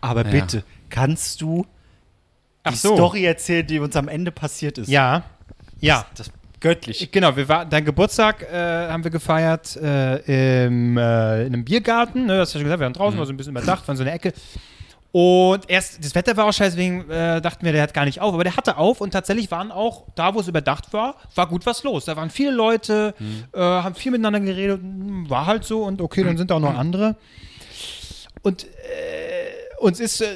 [0.00, 0.30] Aber Ja.
[0.30, 1.66] bitte, kannst du
[2.66, 2.94] Ach die so.
[2.94, 4.88] Story erzählen, die uns am Ende passiert ist?
[4.88, 5.24] Ja,
[5.80, 6.06] ja.
[6.14, 7.10] Das, das göttlich.
[7.12, 12.26] Genau, wir war, dein Geburtstag äh, haben wir gefeiert äh, im, äh, in einem Biergarten.
[12.26, 13.96] Ne, das hast du schon gesagt, wir waren draußen, war so ein bisschen überdacht, waren
[13.96, 14.32] so eine Ecke.
[15.12, 18.20] Und erst, das Wetter war auch scheiße, deswegen äh, dachten wir, der hat gar nicht
[18.20, 18.34] auf.
[18.34, 21.64] Aber der hatte auf und tatsächlich waren auch, da wo es überdacht war, war gut
[21.64, 22.04] was los.
[22.04, 23.14] Da waren viele Leute,
[23.54, 26.76] äh, haben viel miteinander geredet, war halt so und okay, dann sind da auch noch
[26.76, 27.16] andere.
[28.42, 28.68] Und äh,
[29.78, 30.26] uns ist äh,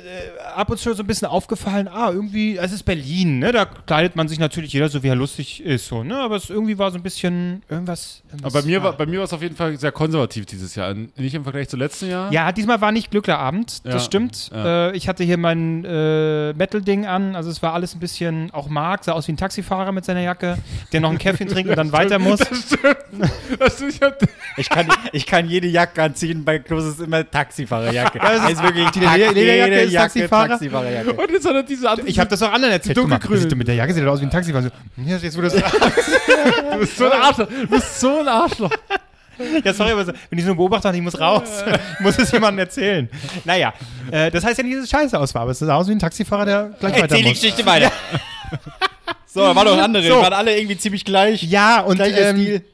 [0.54, 3.52] ab und zu so ein bisschen aufgefallen, ah, irgendwie, es ist Berlin, ne?
[3.52, 6.16] Da kleidet man sich natürlich jeder so, wie er lustig ist, so, ne?
[6.18, 8.22] Aber es irgendwie war so ein bisschen irgendwas.
[8.30, 10.74] irgendwas Aber bei mir, war, bei mir war es auf jeden Fall sehr konservativ dieses
[10.74, 10.94] Jahr.
[11.16, 12.32] Nicht im Vergleich zu letzten Jahr.
[12.32, 14.50] Ja, diesmal war nicht Glücklerabend, Ja, das stimmt.
[14.52, 14.88] ja.
[14.90, 18.68] Äh, ich hatte hier mein äh, Metal-Ding an, also es war alles ein bisschen, auch
[18.68, 20.58] Marc sah aus wie ein Taxifahrer mit seiner Jacke,
[20.92, 22.40] der noch ein Käffchen trinkt und dann weiter muss.
[23.58, 24.18] Das ist, ich hab,
[24.56, 28.18] Ich kann, ich kann jede Jacke anziehen, bei Klos ist immer Taxifahrerjacke.
[28.18, 29.00] das ist- ist wirklich die
[29.40, 30.48] Lederjacke jede ist Taxifahrer?
[30.48, 31.12] Taxifahrerjacke.
[31.12, 32.06] und jetzt hat er diese andere.
[32.08, 32.96] Ich habe das auch anderen erzählt.
[32.96, 33.40] Die Guck mal, dunkelgrüne.
[33.42, 34.62] sieht du mit der Jacke sieht er aus wie ein Taxifahrer.
[34.64, 34.70] So,
[35.04, 35.62] ja, jetzt wurde das
[36.72, 37.48] Du bist so ein Arschloch.
[37.48, 38.70] Du bist so ein Arschloch.
[39.64, 41.64] Ja, sorry, aber wenn ich so einen Beobachter habe, ich muss raus.
[41.94, 43.08] ich muss es jemandem erzählen.
[43.44, 43.72] Naja,
[44.10, 45.92] äh, das heißt ja nicht, dass es scheiße aus war, aber es sah aus wie
[45.92, 47.40] ein Taxifahrer, der gleich weiter Erzähl die muss.
[47.40, 47.90] Geschichte weiter.
[49.26, 50.02] So, da waren noch andere.
[50.06, 50.16] So.
[50.16, 51.42] Die waren alle irgendwie ziemlich gleich.
[51.44, 52.64] Ja, und, ähm, Stil.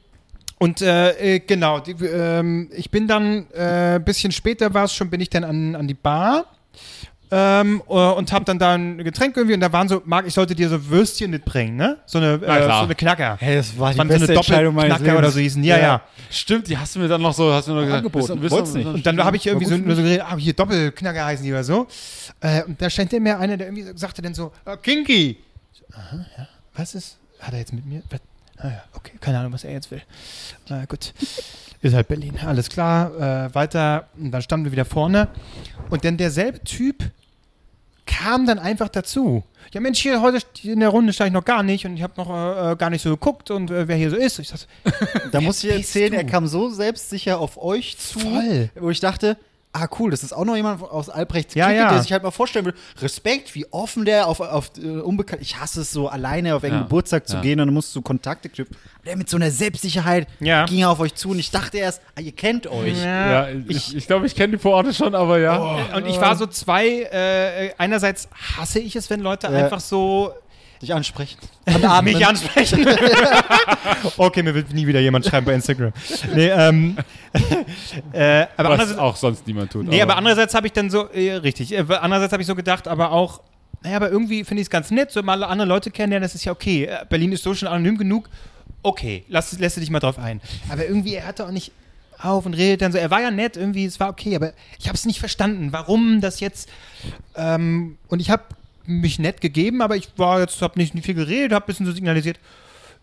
[0.57, 4.93] und äh, äh, genau, die, ähm, ich bin dann, äh, ein bisschen später war es
[4.93, 6.45] schon, bin ich dann an, an die Bar.
[7.29, 10.33] Ähm, äh, und hab dann da ein Getränk irgendwie und da waren so, Marc, ich
[10.33, 11.97] sollte dir so Würstchen mitbringen, ne?
[12.05, 13.35] So eine, äh, so eine Knacker.
[13.39, 15.61] Hey, das war die Das waren so eine beste Entscheidung meines Doppelknacker oder so hießen.
[15.63, 16.01] Ja, ja.
[16.29, 18.05] Stimmt, die hast du mir dann noch so, hast du mir noch gesagt.
[18.05, 18.39] Angeboten.
[18.39, 18.85] bist- bist- nicht.
[18.87, 21.87] Und dann habe ich irgendwie so, so geredet, ah, hier Doppelknacker heißen die oder so.
[22.39, 25.37] Äh, und da stand der mir einer, der irgendwie so- sagte dann so, ah, Kinky.
[25.73, 26.47] So, aha, ja.
[26.75, 27.17] Was ist?
[27.39, 28.03] Hat er jetzt mit mir?
[28.09, 28.19] Was?
[28.59, 30.01] Ah ja, okay, keine Ahnung, was er jetzt will.
[30.69, 31.13] Na gut.
[31.81, 32.33] Ist halt Berlin.
[32.45, 33.47] Alles klar.
[33.47, 34.07] Äh, weiter.
[34.17, 35.27] Und dann standen wir wieder vorne.
[35.89, 37.03] Und dann derselbe Typ
[38.05, 39.43] kam dann einfach dazu.
[39.73, 42.13] Ja, Mensch, hier heute in der Runde stehe ich noch gar nicht und ich habe
[42.15, 42.29] noch
[42.71, 44.39] äh, gar nicht so geguckt und äh, wer hier so ist.
[44.39, 44.59] Ich sag,
[45.31, 46.17] Da muss ich erzählen, du?
[46.17, 48.69] er kam so selbstsicher auf euch zu, Voll.
[48.79, 49.35] wo ich dachte,
[49.79, 51.89] ah cool, das ist auch noch jemand aus Albrechts Ja, Clique, ja.
[51.91, 52.73] der sich halt mal vorstellen will.
[53.01, 55.41] Respekt, wie offen der auf, auf äh, unbekannt.
[55.41, 57.41] Ich hasse es so, alleine auf einen Ja, Geburtstag zu ja.
[57.41, 58.75] gehen und dann musst du Kontakte knüpfen.
[59.05, 60.65] Der mit so einer Selbstsicherheit Ja.
[60.65, 62.97] ging er auf euch zu und ich dachte erst, ah, ihr kennt euch.
[63.01, 65.57] Ja, ich, ich glaube, ich kenne die Vororte schon, aber ja.
[65.95, 69.53] Und ich war so zwei, äh, einerseits hasse ich es, wenn Leute Ja.
[69.53, 70.33] einfach so
[70.81, 71.37] Dich ansprechen.
[72.03, 72.85] mich ansprechen.
[74.17, 75.91] okay, mir wird nie wieder jemand schreiben bei Instagram.
[76.35, 76.97] Nee, ähm,
[78.13, 79.87] äh, aber Was andererseits, auch sonst niemand tut.
[79.87, 82.87] nee, aber andererseits habe ich dann so, äh, richtig, äh, andererseits habe ich so gedacht,
[82.87, 83.41] aber auch,
[83.81, 86.45] naja, aber irgendwie finde ich es ganz nett, so mal andere Leute kennenlernen, das ist
[86.45, 86.85] ja okay.
[86.85, 88.29] Äh, Berlin ist so schon anonym genug.
[88.83, 90.41] Okay, lass, lässt du dich mal drauf ein.
[90.69, 91.71] Aber irgendwie, er hatte auch nicht
[92.19, 94.87] auf und redet dann so, er war ja nett, irgendwie, es war okay, aber ich
[94.87, 96.69] habe es nicht verstanden, warum das jetzt,
[97.35, 98.43] ähm, und ich habe
[98.87, 101.91] mich nett gegeben, aber ich war jetzt, habe nicht viel geredet, habe ein bisschen so
[101.91, 102.39] signalisiert,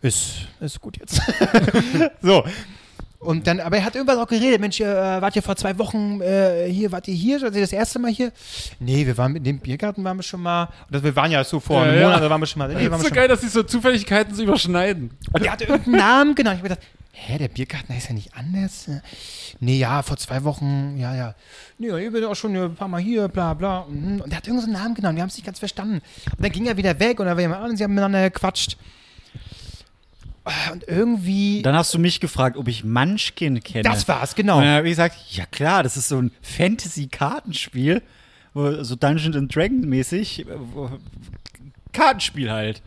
[0.02, 1.20] ist, ist gut jetzt.
[2.23, 2.44] so.
[3.24, 4.61] Und dann, aber er hat irgendwas auch geredet.
[4.61, 7.40] Mensch, äh, wart ihr vor zwei Wochen äh, hier, wart ihr hier?
[7.43, 8.32] Ihr das erste Mal hier?
[8.81, 10.65] Nee, wir waren mit dem Biergarten waren wir schon mal.
[10.65, 12.06] Und das, wir waren ja so vor Ja, einem ja.
[12.09, 12.69] Monat, da waren wir schon mal.
[12.69, 15.11] Nee, das ist so geil, dass sich so Zufälligkeiten so überschneiden.
[15.32, 16.61] und der hatte irgendeinen Namen genannt.
[16.62, 18.91] Ich habe gedacht, hä, der Biergarten heißt ja nicht anders.
[19.61, 21.35] Nee, ja, vor zwei Wochen, ja, ja.
[21.78, 23.86] Nee, ich bin auch schon ein paar Mal hier, bla, bla.
[23.89, 24.20] Mhm.
[24.20, 26.03] Und der hat irgendeinen Namen genannt, wir haben es nicht ganz verstanden.
[26.27, 28.77] Und dann ging er wieder weg und dann war jemand und sie haben miteinander gequatscht.
[30.73, 33.82] Und irgendwie, Dann hast du mich gefragt, ob ich Munchkin kenne.
[33.85, 34.59] das war's, genau.
[34.59, 38.03] Und dann habe ich gesagt, ja klar, das ist so ein Fantasy-Kartenspiel,
[38.53, 40.45] so Dungeons and Dragons mäßig,
[41.93, 42.82] Kartenspiel halt.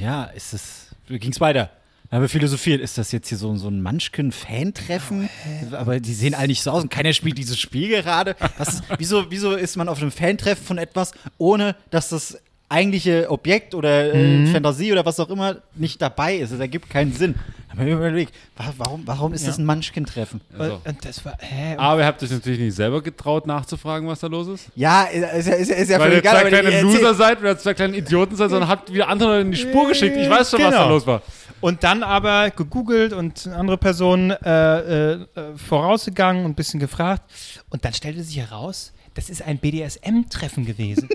[0.00, 0.94] Ja, ist es.
[1.08, 1.70] Wie ging's weiter?
[2.10, 5.28] Da haben wir philosophiert, ist das jetzt hier so, so ein Munchkin-Fan-Treffen?
[5.72, 8.34] Aber die sehen alle nicht so aus und keiner spielt dieses Spiel gerade.
[8.58, 12.36] Was ist, wieso, wieso ist man auf einem Fan-Treffen von etwas, ohne dass das
[12.68, 16.52] eigentliche Objekt oder äh, Fantasie oder was auch immer nicht dabei ist?
[16.52, 17.36] Das ergibt keinen Sinn.
[17.72, 20.40] Da haben wir überlegt, wa- warum, warum ist das ein Munchkin-Treffen?
[20.58, 20.80] Also.
[20.84, 21.76] Und das war, hä?
[21.76, 24.66] Aber ihr habt euch natürlich nicht selber getraut, nachzufragen, was da los ist.
[24.74, 26.40] Ja, ist ja, ist ja, ist ja Weil ihr egal.
[26.40, 29.42] zwei kleine ihr Loser seid oder zwei kleine Idioten seid, sondern habt wieder andere Leute
[29.42, 30.16] in die Spur geschickt.
[30.16, 30.88] Ich weiß schon, was da Genau.
[30.88, 31.22] los war.
[31.60, 35.26] Und dann aber gegoogelt und andere Personen äh, äh, äh,
[35.56, 37.30] vorausgegangen und ein bisschen gefragt.
[37.68, 41.08] Und dann stellte sich heraus, das ist ein BDSM-Treffen gewesen.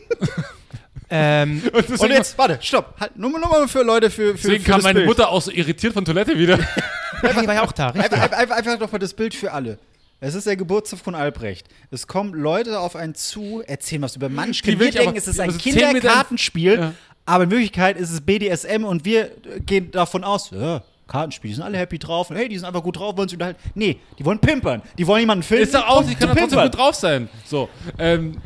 [1.09, 2.95] ähm, Und Und jetzt, warte, stopp.
[2.99, 5.07] Halt, nur, nur mal für Leute, für, für, deswegen für kam das meine Bild.
[5.07, 6.57] Mutter auch so irritiert von Toilette wieder.
[7.21, 7.89] die war ja auch da?
[7.89, 9.79] Einfach, einfach, einfach doch mal das Bild für alle.
[10.19, 11.67] Es ist der Geburtstag von Albrecht.
[11.91, 14.79] Es kommen Leute auf einen zu, erzählen was über Munchkin.
[14.79, 16.93] Wir ich denken, aber- es ist ein also Kinderkartenspiel, Ja.
[17.25, 19.31] Aber in Wirklichkeit ist es BDSM und wir
[19.65, 22.29] gehen davon aus, ja, Kartenspiel, die sind alle happy drauf.
[22.29, 23.59] Und hey, die sind einfach gut drauf, wollen sich unterhalten.
[23.75, 24.81] Nee, die wollen pimpern.
[24.97, 25.63] Die wollen jemanden filmen.
[25.63, 27.29] Ist doch auch, ich zu kann doch trotzdem gut drauf sein.
[27.45, 27.69] So.
[27.99, 28.37] Ähm,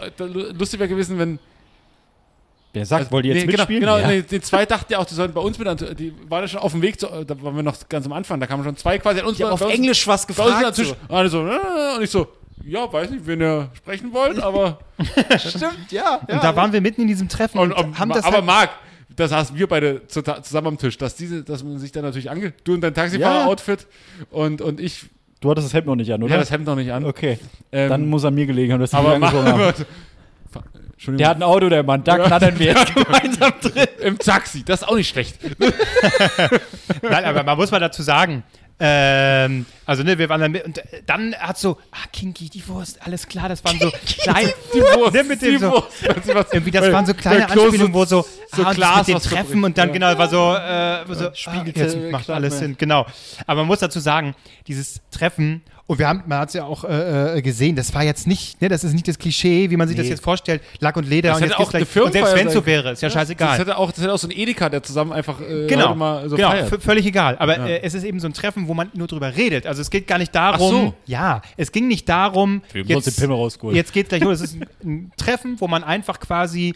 [0.00, 1.38] äh, lustig wäre gewesen, wenn.
[2.72, 3.80] Wer sagt, wollt ihr jetzt nee, genau, mitspielen?
[3.82, 4.08] Genau, Ja.
[4.08, 5.68] nee, die zwei dachten ja auch, die sollten bei uns mit.
[5.68, 8.12] an- Die waren ja schon auf dem Weg, zu, da waren wir noch ganz am
[8.12, 9.36] Anfang, da kamen schon zwei quasi an uns.
[9.38, 10.76] Ich habe bei auf uns- Englisch was bei uns an gefragt.
[10.76, 10.82] So.
[11.08, 12.26] Und alle so, äh, und ich so,
[12.62, 14.78] ja, weiß nicht, wen ihr sprechen wollt, aber.
[15.38, 16.20] Stimmt, ja.
[16.28, 16.34] ja.
[16.34, 18.46] Und da waren wir mitten in diesem Treffen Und, und, und, haben das aber halt,
[18.46, 18.70] Marc,
[19.16, 22.30] das saßen wir beide zu, zusammen am Tisch, dass, diese, dass man sich dann natürlich
[22.30, 22.52] ange.
[22.64, 23.86] Du und dein Taxifahrer-Outfit
[24.30, 25.06] und, und ich.
[25.40, 26.32] Du hattest das Hemd noch nicht an, oder?
[26.32, 27.04] Ja, das Hemd noch nicht an.
[27.04, 27.38] okay.
[27.70, 29.74] Ähm, Dann muss er mir gelegen haben, dass die aber haben.
[31.06, 32.02] Der hat ein Auto, der Mann.
[32.02, 33.86] Da knattern wir jetzt gemeinsam drin.
[34.00, 35.38] Im Taxi, das ist auch nicht schlecht.
[37.02, 38.42] Nein, aber man muss mal dazu sagen,
[38.80, 42.66] ähm, also ne, wir waren dann mit, und äh, dann hat so, ah, Kinky, die
[42.66, 43.90] Wurst, alles klar, das waren so
[44.22, 46.02] kleine, Die Wurst, ne, mit dem so, Wurst.
[46.52, 49.78] Irgendwie, das waren so kleine Anspielungen, wo so, so ah, Glas, mit den Treffen und
[49.78, 49.92] dann Ja.
[49.92, 52.58] genau, war so, äh, so Spiegelte ah, jetzt macht alles ne?
[52.60, 53.06] Sinn, genau.
[53.46, 54.34] Aber man muss dazu sagen,
[54.66, 58.02] dieses Treffen, und wir haben, man hat es ja auch äh, äh, gesehen, das war
[58.02, 60.10] jetzt nicht, ne, das ist nicht das Klischee, wie man sich das Nee.
[60.12, 62.64] jetzt vorstellt, Lack und Leder Das und jetzt auch gleich, und selbst wenn es so
[62.64, 63.58] wäre, ist ja Das scheißegal.
[63.58, 66.36] hätte auch, das hätte auch so ein Edeka, der zusammen einfach äh, Genau, mal so
[66.36, 66.82] genau feiert.
[66.82, 67.36] völlig egal.
[67.38, 67.66] Aber Ja.
[67.66, 69.66] äh, es ist eben so ein Treffen, wo man nur drüber redet.
[69.66, 70.70] Also es geht gar nicht darum.
[70.70, 70.94] so.
[71.04, 72.62] Ja, es ging nicht darum.
[72.72, 73.76] Film Jetzt, sonst den Pimmel rausgeholt.
[73.76, 74.40] jetzt geht gleich los.
[74.40, 76.74] Es ist ein, ein Treffen, wo man einfach quasi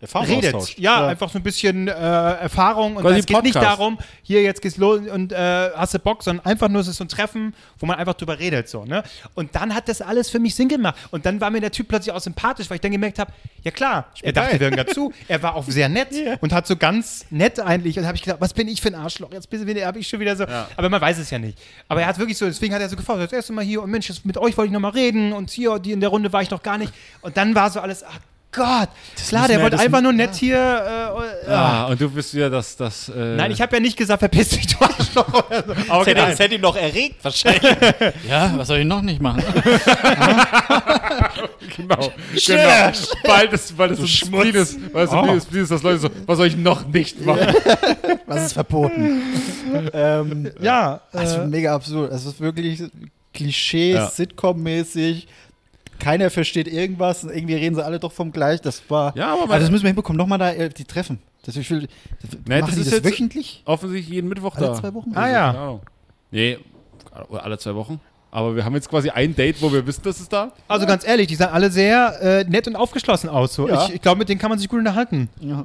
[0.00, 0.54] redet.
[0.54, 0.78] austauscht.
[0.78, 2.96] Ja, einfach so ein bisschen äh, Erfahrung.
[2.96, 6.46] Und es geht nicht darum, hier jetzt geht's los und äh, hast du Bock, sondern
[6.46, 8.68] einfach nur, es ist so ein Treffen, wo man einfach drüber redet.
[8.68, 9.02] So, ne?
[9.34, 10.94] Und dann hat das alles für mich Sinn gemacht.
[11.10, 13.70] Und dann war mir der Typ plötzlich auch sympathisch, weil ich dann gemerkt habe, ja
[13.70, 15.12] klar, er dachte, wir hören dazu.
[15.26, 16.08] Er war auch sehr nett
[16.40, 17.98] und hat so ganz nett eigentlich.
[17.98, 19.32] Und habe ich gedacht, was bin ich für ein Arschloch?
[19.32, 20.44] Jetzt habe ich schon wieder so.
[20.76, 21.58] Aber man weiß es ja nicht.
[21.88, 23.90] Aber er hat wirklich so, deswegen hat er so gefragt, das erste Mal hier und
[23.90, 26.32] Mensch, das- mit euch wollte ich noch mal reden und hier, die in der Runde
[26.32, 26.92] war ich noch gar nicht.
[27.22, 28.18] Und dann war so alles, ach
[28.50, 28.88] Gott,
[29.28, 30.56] klar, müssen der wollte das einfach nur nett hier.
[30.56, 32.76] Äh, Ah, und du bist wieder das.
[32.76, 35.28] das äh, Nein, ich habe ja nicht gesagt, verpiss dich, du Arschloch.
[35.50, 35.74] Oder so.
[35.74, 36.26] Das hätte, genau.
[36.28, 37.62] das hätte ihn noch erregt, wahrscheinlich.
[38.28, 39.42] ja, was soll ich noch nicht machen?
[41.76, 42.12] Genau.
[42.34, 42.92] genau.
[43.24, 44.78] Weil das, weil das so ein Spleen ist.
[44.92, 45.30] Weil das so Oh.
[45.30, 47.54] ein ist, dass Leute so, was soll ich noch nicht machen?
[48.26, 49.22] Was ist verboten?
[49.92, 52.10] ähm, Ja, das ist äh, mega absurd.
[52.12, 52.82] Es ist wirklich
[53.32, 54.08] Klischee, Ja.
[54.08, 55.28] Sitcom-mäßig.
[55.98, 58.60] Keiner versteht irgendwas und irgendwie reden sie alle doch vom Gleich.
[58.60, 59.16] Das war.
[59.16, 60.16] Ja, aber also das müssen wir hinbekommen.
[60.18, 61.18] Nochmal da äh, die Treffen.
[61.44, 61.88] Das, ich will,
[62.20, 63.62] das, Nee, das ist das jetzt- wöchentlich?
[63.64, 64.74] Offensichtlich jeden Mittwoch Alle da.
[64.74, 65.12] zwei Wochen?
[65.14, 65.50] Ah ja.
[65.50, 65.80] Ahnung.
[66.30, 66.58] Nee,
[67.30, 68.00] alle zwei Wochen.
[68.30, 70.52] Aber wir haben jetzt quasi ein Date, wo wir wissen, dass es da.
[70.68, 73.54] also ganz ehrlich, die sahen alle sehr äh, nett und aufgeschlossen aus.
[73.54, 73.68] So.
[73.68, 73.86] Ja.
[73.86, 75.30] Ich, ich glaube, mit denen kann man sich gut unterhalten.
[75.40, 75.64] Ja.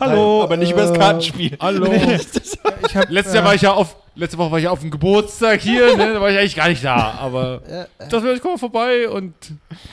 [0.00, 0.44] Hallo.
[0.44, 1.56] aber nicht über das äh, Kartenspiel.
[1.60, 1.86] Hallo.
[2.88, 5.60] Ich hab, Letztes Jahr war ich ja auf, letzte Woche war ich auf dem Geburtstag
[5.60, 6.14] hier, ne?
[6.14, 7.62] da war ich eigentlich gar nicht da, aber
[7.98, 9.32] das wäre ich komme vorbei und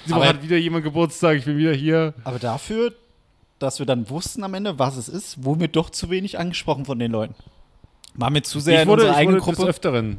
[0.05, 2.13] diese Woche hat wieder jemand Geburtstag, ich bin wieder hier.
[2.23, 2.93] Aber dafür,
[3.59, 6.85] dass wir dann wussten am Ende, was es ist, wurden wir doch zu wenig angesprochen
[6.85, 7.35] von den Leuten.
[8.15, 9.69] Waren wir zu sehr ich in wurde, unserer ich eigenen wurde des Gruppe.
[9.69, 10.17] Öfteren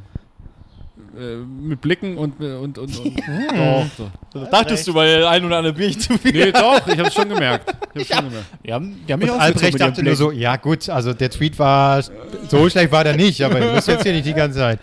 [1.19, 3.87] äh, mit Blicken und, und, und, und Hm.
[3.99, 4.51] doch, doch.
[4.51, 6.33] Dachtest du, weil ein oder andere Bier zu viel.
[6.33, 7.75] Nee, doch, ich habe es schon gemerkt.
[7.95, 8.47] Ich hab's schon gemerkt.
[8.65, 11.59] Die haben, die haben mich und Albrecht dachte nur so, ja gut, also der Tweet
[11.59, 14.81] war, so schlecht war der nicht, aber das jetzt hier nicht die ganze Zeit.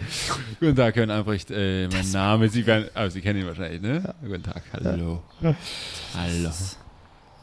[0.60, 1.52] Guten Tag, Herr Albrecht.
[1.52, 4.16] Äh, mein Name, Sie werden, aber Sie kennen ihn wahrscheinlich, ne?
[4.22, 5.22] Guten Tag, hallo.
[5.42, 6.50] Hallo.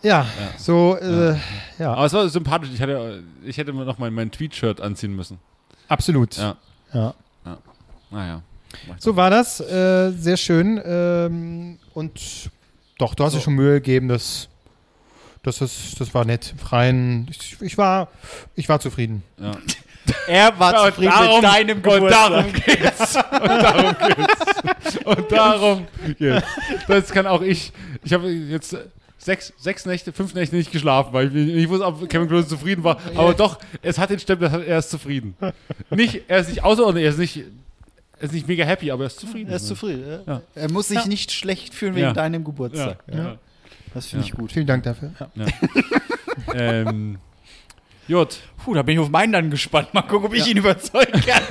[0.03, 0.27] Ja,
[0.57, 1.37] so, äh,
[1.79, 2.71] ja, Aber es war sympathisch.
[2.73, 5.39] Ich hätte, ich hätte mir noch mal mein Tweet-Shirt anziehen müssen.
[5.89, 6.37] absolut.
[6.37, 6.57] Ja.
[6.93, 7.15] Ja.
[8.11, 8.43] Naja.
[8.99, 10.81] So war das, äh, sehr schön.
[10.85, 12.51] Ähm, und
[12.99, 14.49] doch, du hast dir schon Mühe gegeben, das,
[15.43, 16.55] das, ist, das war nett.
[16.59, 18.09] Freien, ich, ich, war,
[18.57, 19.23] ich war zufrieden.
[19.39, 19.53] Ja.
[20.27, 22.31] Er war Ja, und zufrieden darum- mit deinem Und Geburtstag.
[22.31, 23.17] darum geht's.
[23.31, 24.97] Und darum geht's.
[25.05, 25.87] Und darum
[26.19, 26.47] geht's.
[26.89, 27.71] Das kann auch ich.
[28.03, 28.77] Ich habe jetzt
[29.19, 32.83] sechs, sechs Nächte, fünf Nächte nicht geschlafen, weil ich, ich wusste, ob Kevin Klose zufrieden
[32.83, 32.99] war.
[33.15, 35.37] Aber doch, es hat den Stempel, er ist zufrieden.
[35.91, 37.45] Nicht, er ist nicht außerordentlich, er ist nicht,
[38.21, 39.51] er ist nicht mega happy, aber er ist zufrieden.
[39.51, 40.05] Er ist zufrieden.
[40.27, 40.35] ja.
[40.35, 40.43] Ja.
[40.55, 41.07] Er muss sich Ja.
[41.07, 42.13] nicht schlecht fühlen wegen Ja.
[42.13, 43.03] deinem ja, Geburtstag.
[43.13, 43.37] ja.
[43.95, 44.33] Das finde Ja.
[44.33, 44.53] ich gut.
[44.53, 45.13] Vielen Dank dafür.
[45.35, 45.47] Ja.
[46.55, 47.19] ähm,
[48.07, 49.93] Jut, Puh, da bin ich auf meinen dann gespannt.
[49.95, 51.43] Mal gucken, ob ich ihn überzeugen kann.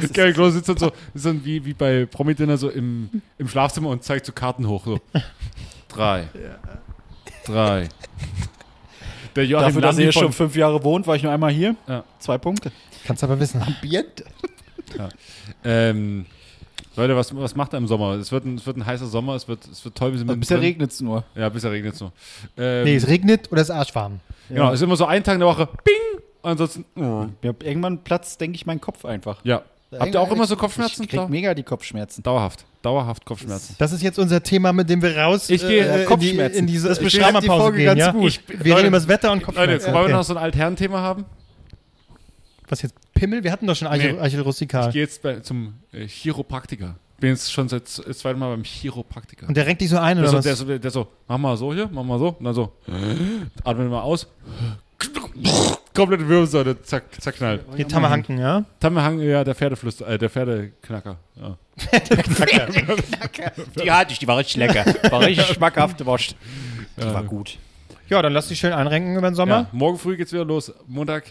[0.14, 3.90] Kevin Klose sitzt dann so, ist dann wie, wie bei Promi-Dinner so im, im Schlafzimmer
[3.90, 4.84] und zeigt so Karten hoch.
[4.86, 4.98] So.
[5.88, 6.28] Drei.
[7.44, 7.88] Drei.
[9.36, 11.52] Der Joachim Dafür, dass er Landi hier schon fünf Jahre wohnt, war ich nur einmal
[11.52, 11.76] hier.
[11.86, 12.02] Ja.
[12.18, 12.72] Zwei Punkte.
[13.08, 13.60] Kannst aber wissen.
[13.62, 14.24] Ambiente.
[15.64, 16.26] ähm,
[16.96, 18.12] Leute, was, was macht er im Sommer?
[18.14, 20.26] Es wird ein, es wird ein heißer Sommer, es wird, es wird toll, wir sind
[20.26, 20.60] Bisher mittendrin.
[20.60, 21.24] regnet es nur.
[21.34, 22.12] Ja, bisher regnet es nur.
[22.56, 24.20] Ähm, Nee, es regnet oder es ist arschwarm.
[24.48, 27.26] Genau, es ist immer so ein Tag in der Woche, bing, und ansonsten, oh.
[27.42, 29.40] Ja, irgendwann platzt, denke ich, mein Kopf einfach.
[29.44, 29.62] ja.
[29.98, 31.04] Habt ihr auch immer so Kopfschmerzen?
[31.04, 32.22] Ich krieg mega die Kopfschmerzen.
[32.22, 33.74] Dauerhaft, dauerhaft Kopfschmerzen.
[33.78, 36.58] Das ist jetzt unser Thema, mit dem wir raus Ich gehe, äh, in, die, Kopfschmerzen.
[36.58, 38.12] in diese Das beschreibt die Folge gehen, ganz ja?
[38.12, 38.26] gut.
[38.28, 39.86] Ich, wir reden über das Wetter und Leute, Kopfschmerzen.
[39.94, 40.12] wollen wir Okay.
[40.12, 41.24] noch so ein Altherrenthema haben?
[42.68, 42.94] Was jetzt?
[43.14, 43.42] Pimmel?
[43.44, 44.18] Wir hatten doch schon Archil, Nee.
[44.20, 44.92] Archil Ich Rustikal.
[44.92, 46.96] gehe jetzt bei, zum äh, Chiropraktiker.
[47.20, 49.48] Bin jetzt schon seit z- das zweite Mal beim Chiropraktiker.
[49.48, 50.44] Und der renkt dich so ein, Der oder so, was?
[50.44, 52.72] der, so, der so, mach mal so hier, mach mal so, und dann so,
[53.64, 54.26] atmen mal aus.
[55.94, 57.64] Komplette Wirbelsäule zack, zerknallt.
[57.74, 58.64] Hier Tammerhanken, ja?
[58.78, 61.16] Tammerhang, ja, der Pferdeflüster, äh, der Pferdeknacker.
[61.36, 61.56] Ja.
[63.82, 64.84] Die hatte ich, die war richtig lecker.
[65.10, 66.34] War richtig schmackhafte Wurst.
[66.96, 67.58] Die war gut.
[68.08, 69.54] Ja, dann lass dich schön einrenken über den Sommer.
[69.54, 69.66] ja.
[69.72, 70.72] Morgen früh geht's wieder los.
[70.86, 71.24] Montag,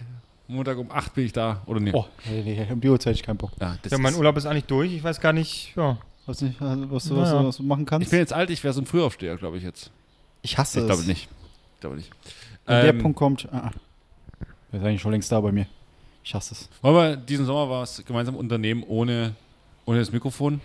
[0.48, 1.62] Montag um 8 bin ich da.
[1.66, 1.92] Oder nee.
[1.94, 3.52] Oh, nee, nee, um die Uhrzeit ich keinen Bock.
[3.60, 4.94] Ja, das Ja, mein Urlaub ist eigentlich durch.
[4.94, 5.98] Ich weiß gar nicht, ja.
[6.26, 7.42] Was, nicht, was, du, was, Naja.
[7.42, 8.06] du, was du machen kannst?
[8.08, 9.92] ich bin jetzt alt, ich wäre so ein Frühaufsteher, glaube ich jetzt.
[10.42, 10.88] ich hasse Ich es.
[10.90, 11.30] glaube nicht.
[11.76, 12.10] Ich glaube nicht.
[12.66, 13.72] Wenn der Ähm, Punkt kommt, ah, ah.
[14.72, 15.68] der ist eigentlich schon längst da bei mir.
[16.24, 16.70] Ich hasse es.
[16.82, 19.36] Wollen wir diesen Sommer was gemeinsam unternehmen ohne,
[19.86, 20.60] ohne das Mikrofon?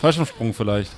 [0.00, 0.92] Fallschirmsprung vielleicht.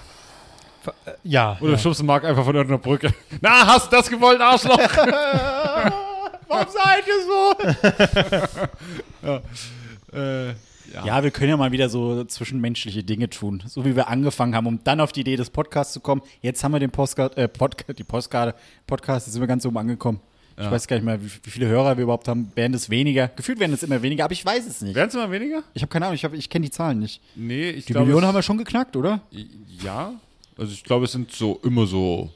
[1.23, 1.57] Ja.
[1.61, 1.79] Oder ja.
[1.79, 3.15] schubsen Marc einfach von irgendeiner Brücke.
[3.41, 4.79] Na, hast du das gewollt, Arschloch?
[6.49, 8.59] Warum seid ihr so?
[9.27, 9.43] ja.
[10.13, 10.49] Äh,
[10.93, 11.05] ja.
[11.07, 14.67] Ja, wir können ja mal wieder so zwischenmenschliche Dinge tun, so wie wir angefangen haben,
[14.67, 16.23] um dann auf die Idee des Podcasts zu kommen.
[16.41, 18.55] Jetzt haben wir den Postcard, äh, Podca die Postkarte,
[18.87, 20.21] Podcast, jetzt sind wir ganz oben angekommen.
[20.57, 20.71] Ich Ja.
[20.71, 22.53] weiß gar nicht mehr, wie, wie viele Hörer wir überhaupt haben.
[22.55, 23.27] Werden es weniger?
[23.27, 24.95] Gefühlt werden es immer weniger, aber ich weiß es nicht.
[24.95, 25.65] Werden es immer weniger?
[25.73, 27.21] Ich habe keine Ahnung, ich, hab- ich kenne die Zahlen nicht.
[27.35, 28.07] Nee, ich Die glaube.
[28.07, 29.21] Millionen es- haben wir schon geknackt, oder?
[29.83, 30.13] Ja.
[30.57, 32.31] Also ich glaube, es sind so immer so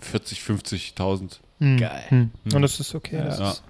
[0.00, 1.38] 40, 50.000.
[1.62, 1.76] Hm.
[1.78, 2.02] Geil.
[2.08, 2.30] Hm.
[2.54, 3.22] Und das ist okay.
[3.24, 3.50] Das Ja.
[3.52, 3.62] ist,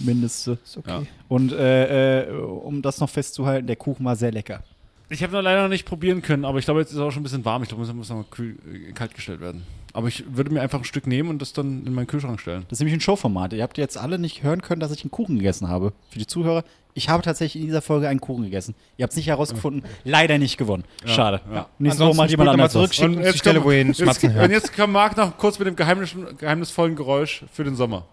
[0.00, 0.58] Mindeste.
[0.64, 0.90] ist okay.
[0.90, 1.02] Ja.
[1.28, 4.62] Und äh, äh, um das noch festzuhalten, der Kuchen war sehr lecker.
[5.10, 7.10] Ich habe noch leider noch nicht probieren können, aber ich glaube, jetzt ist es auch
[7.10, 7.62] schon ein bisschen warm.
[7.64, 9.64] Ich glaube, es muss noch kühl, äh, kalt gestellt werden.
[9.92, 12.64] Aber ich würde mir einfach ein Stück nehmen und das dann in meinen Kühlschrank stellen.
[12.68, 13.52] Das ist nämlich ein Showformat.
[13.52, 15.92] Ihr habt jetzt alle nicht hören können, dass ich einen Kuchen gegessen habe.
[16.10, 16.62] Für die Zuhörer,
[16.94, 18.76] ich habe tatsächlich in dieser Folge einen Kuchen gegessen.
[18.98, 19.82] Ihr habt es nicht herausgefunden.
[20.04, 20.84] Leider nicht gewonnen.
[21.04, 21.40] Schade.
[21.52, 21.66] ja.
[21.80, 22.96] Nächste Woche macht jemand anders zurück, was.
[22.96, 25.66] schickt uns die Stelle, kommt- wo ihr jetzt, Und jetzt kommt Marc noch kurz mit
[25.66, 28.06] dem geheimnisvollen Geräusch für den Sommer.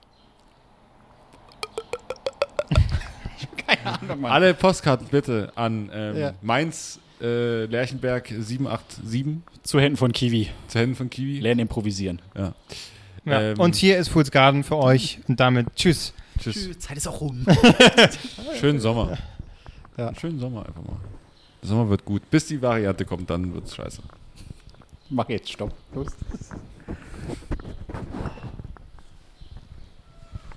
[3.67, 4.31] Keine Ahnung, Mann.
[4.31, 6.33] Alle Postkarten bitte an ähm, Ja.
[6.41, 10.49] Mainz, äh, Lerchenberg 787 Zu Händen von Kiwi.
[10.67, 11.39] zu Händen von Kiwi.
[11.39, 12.21] Lernen improvisieren.
[12.35, 12.53] Ja.
[13.25, 13.41] Ja.
[13.41, 15.19] Ähm, und hier ist Fools Garden für euch.
[15.27, 16.13] Und damit tschüss.
[16.39, 16.77] Tschüss.
[16.79, 17.45] Zeit ist auch rum.
[18.59, 19.17] Schönen Sommer.
[19.97, 20.13] Ja.
[20.15, 20.97] Schönen Sommer einfach mal.
[21.61, 22.29] Der Sommer wird gut.
[22.29, 24.01] Bis die Variante kommt, dann wird's scheiße.
[25.09, 25.73] Mach jetzt, stopp.
[25.95, 26.07] Los.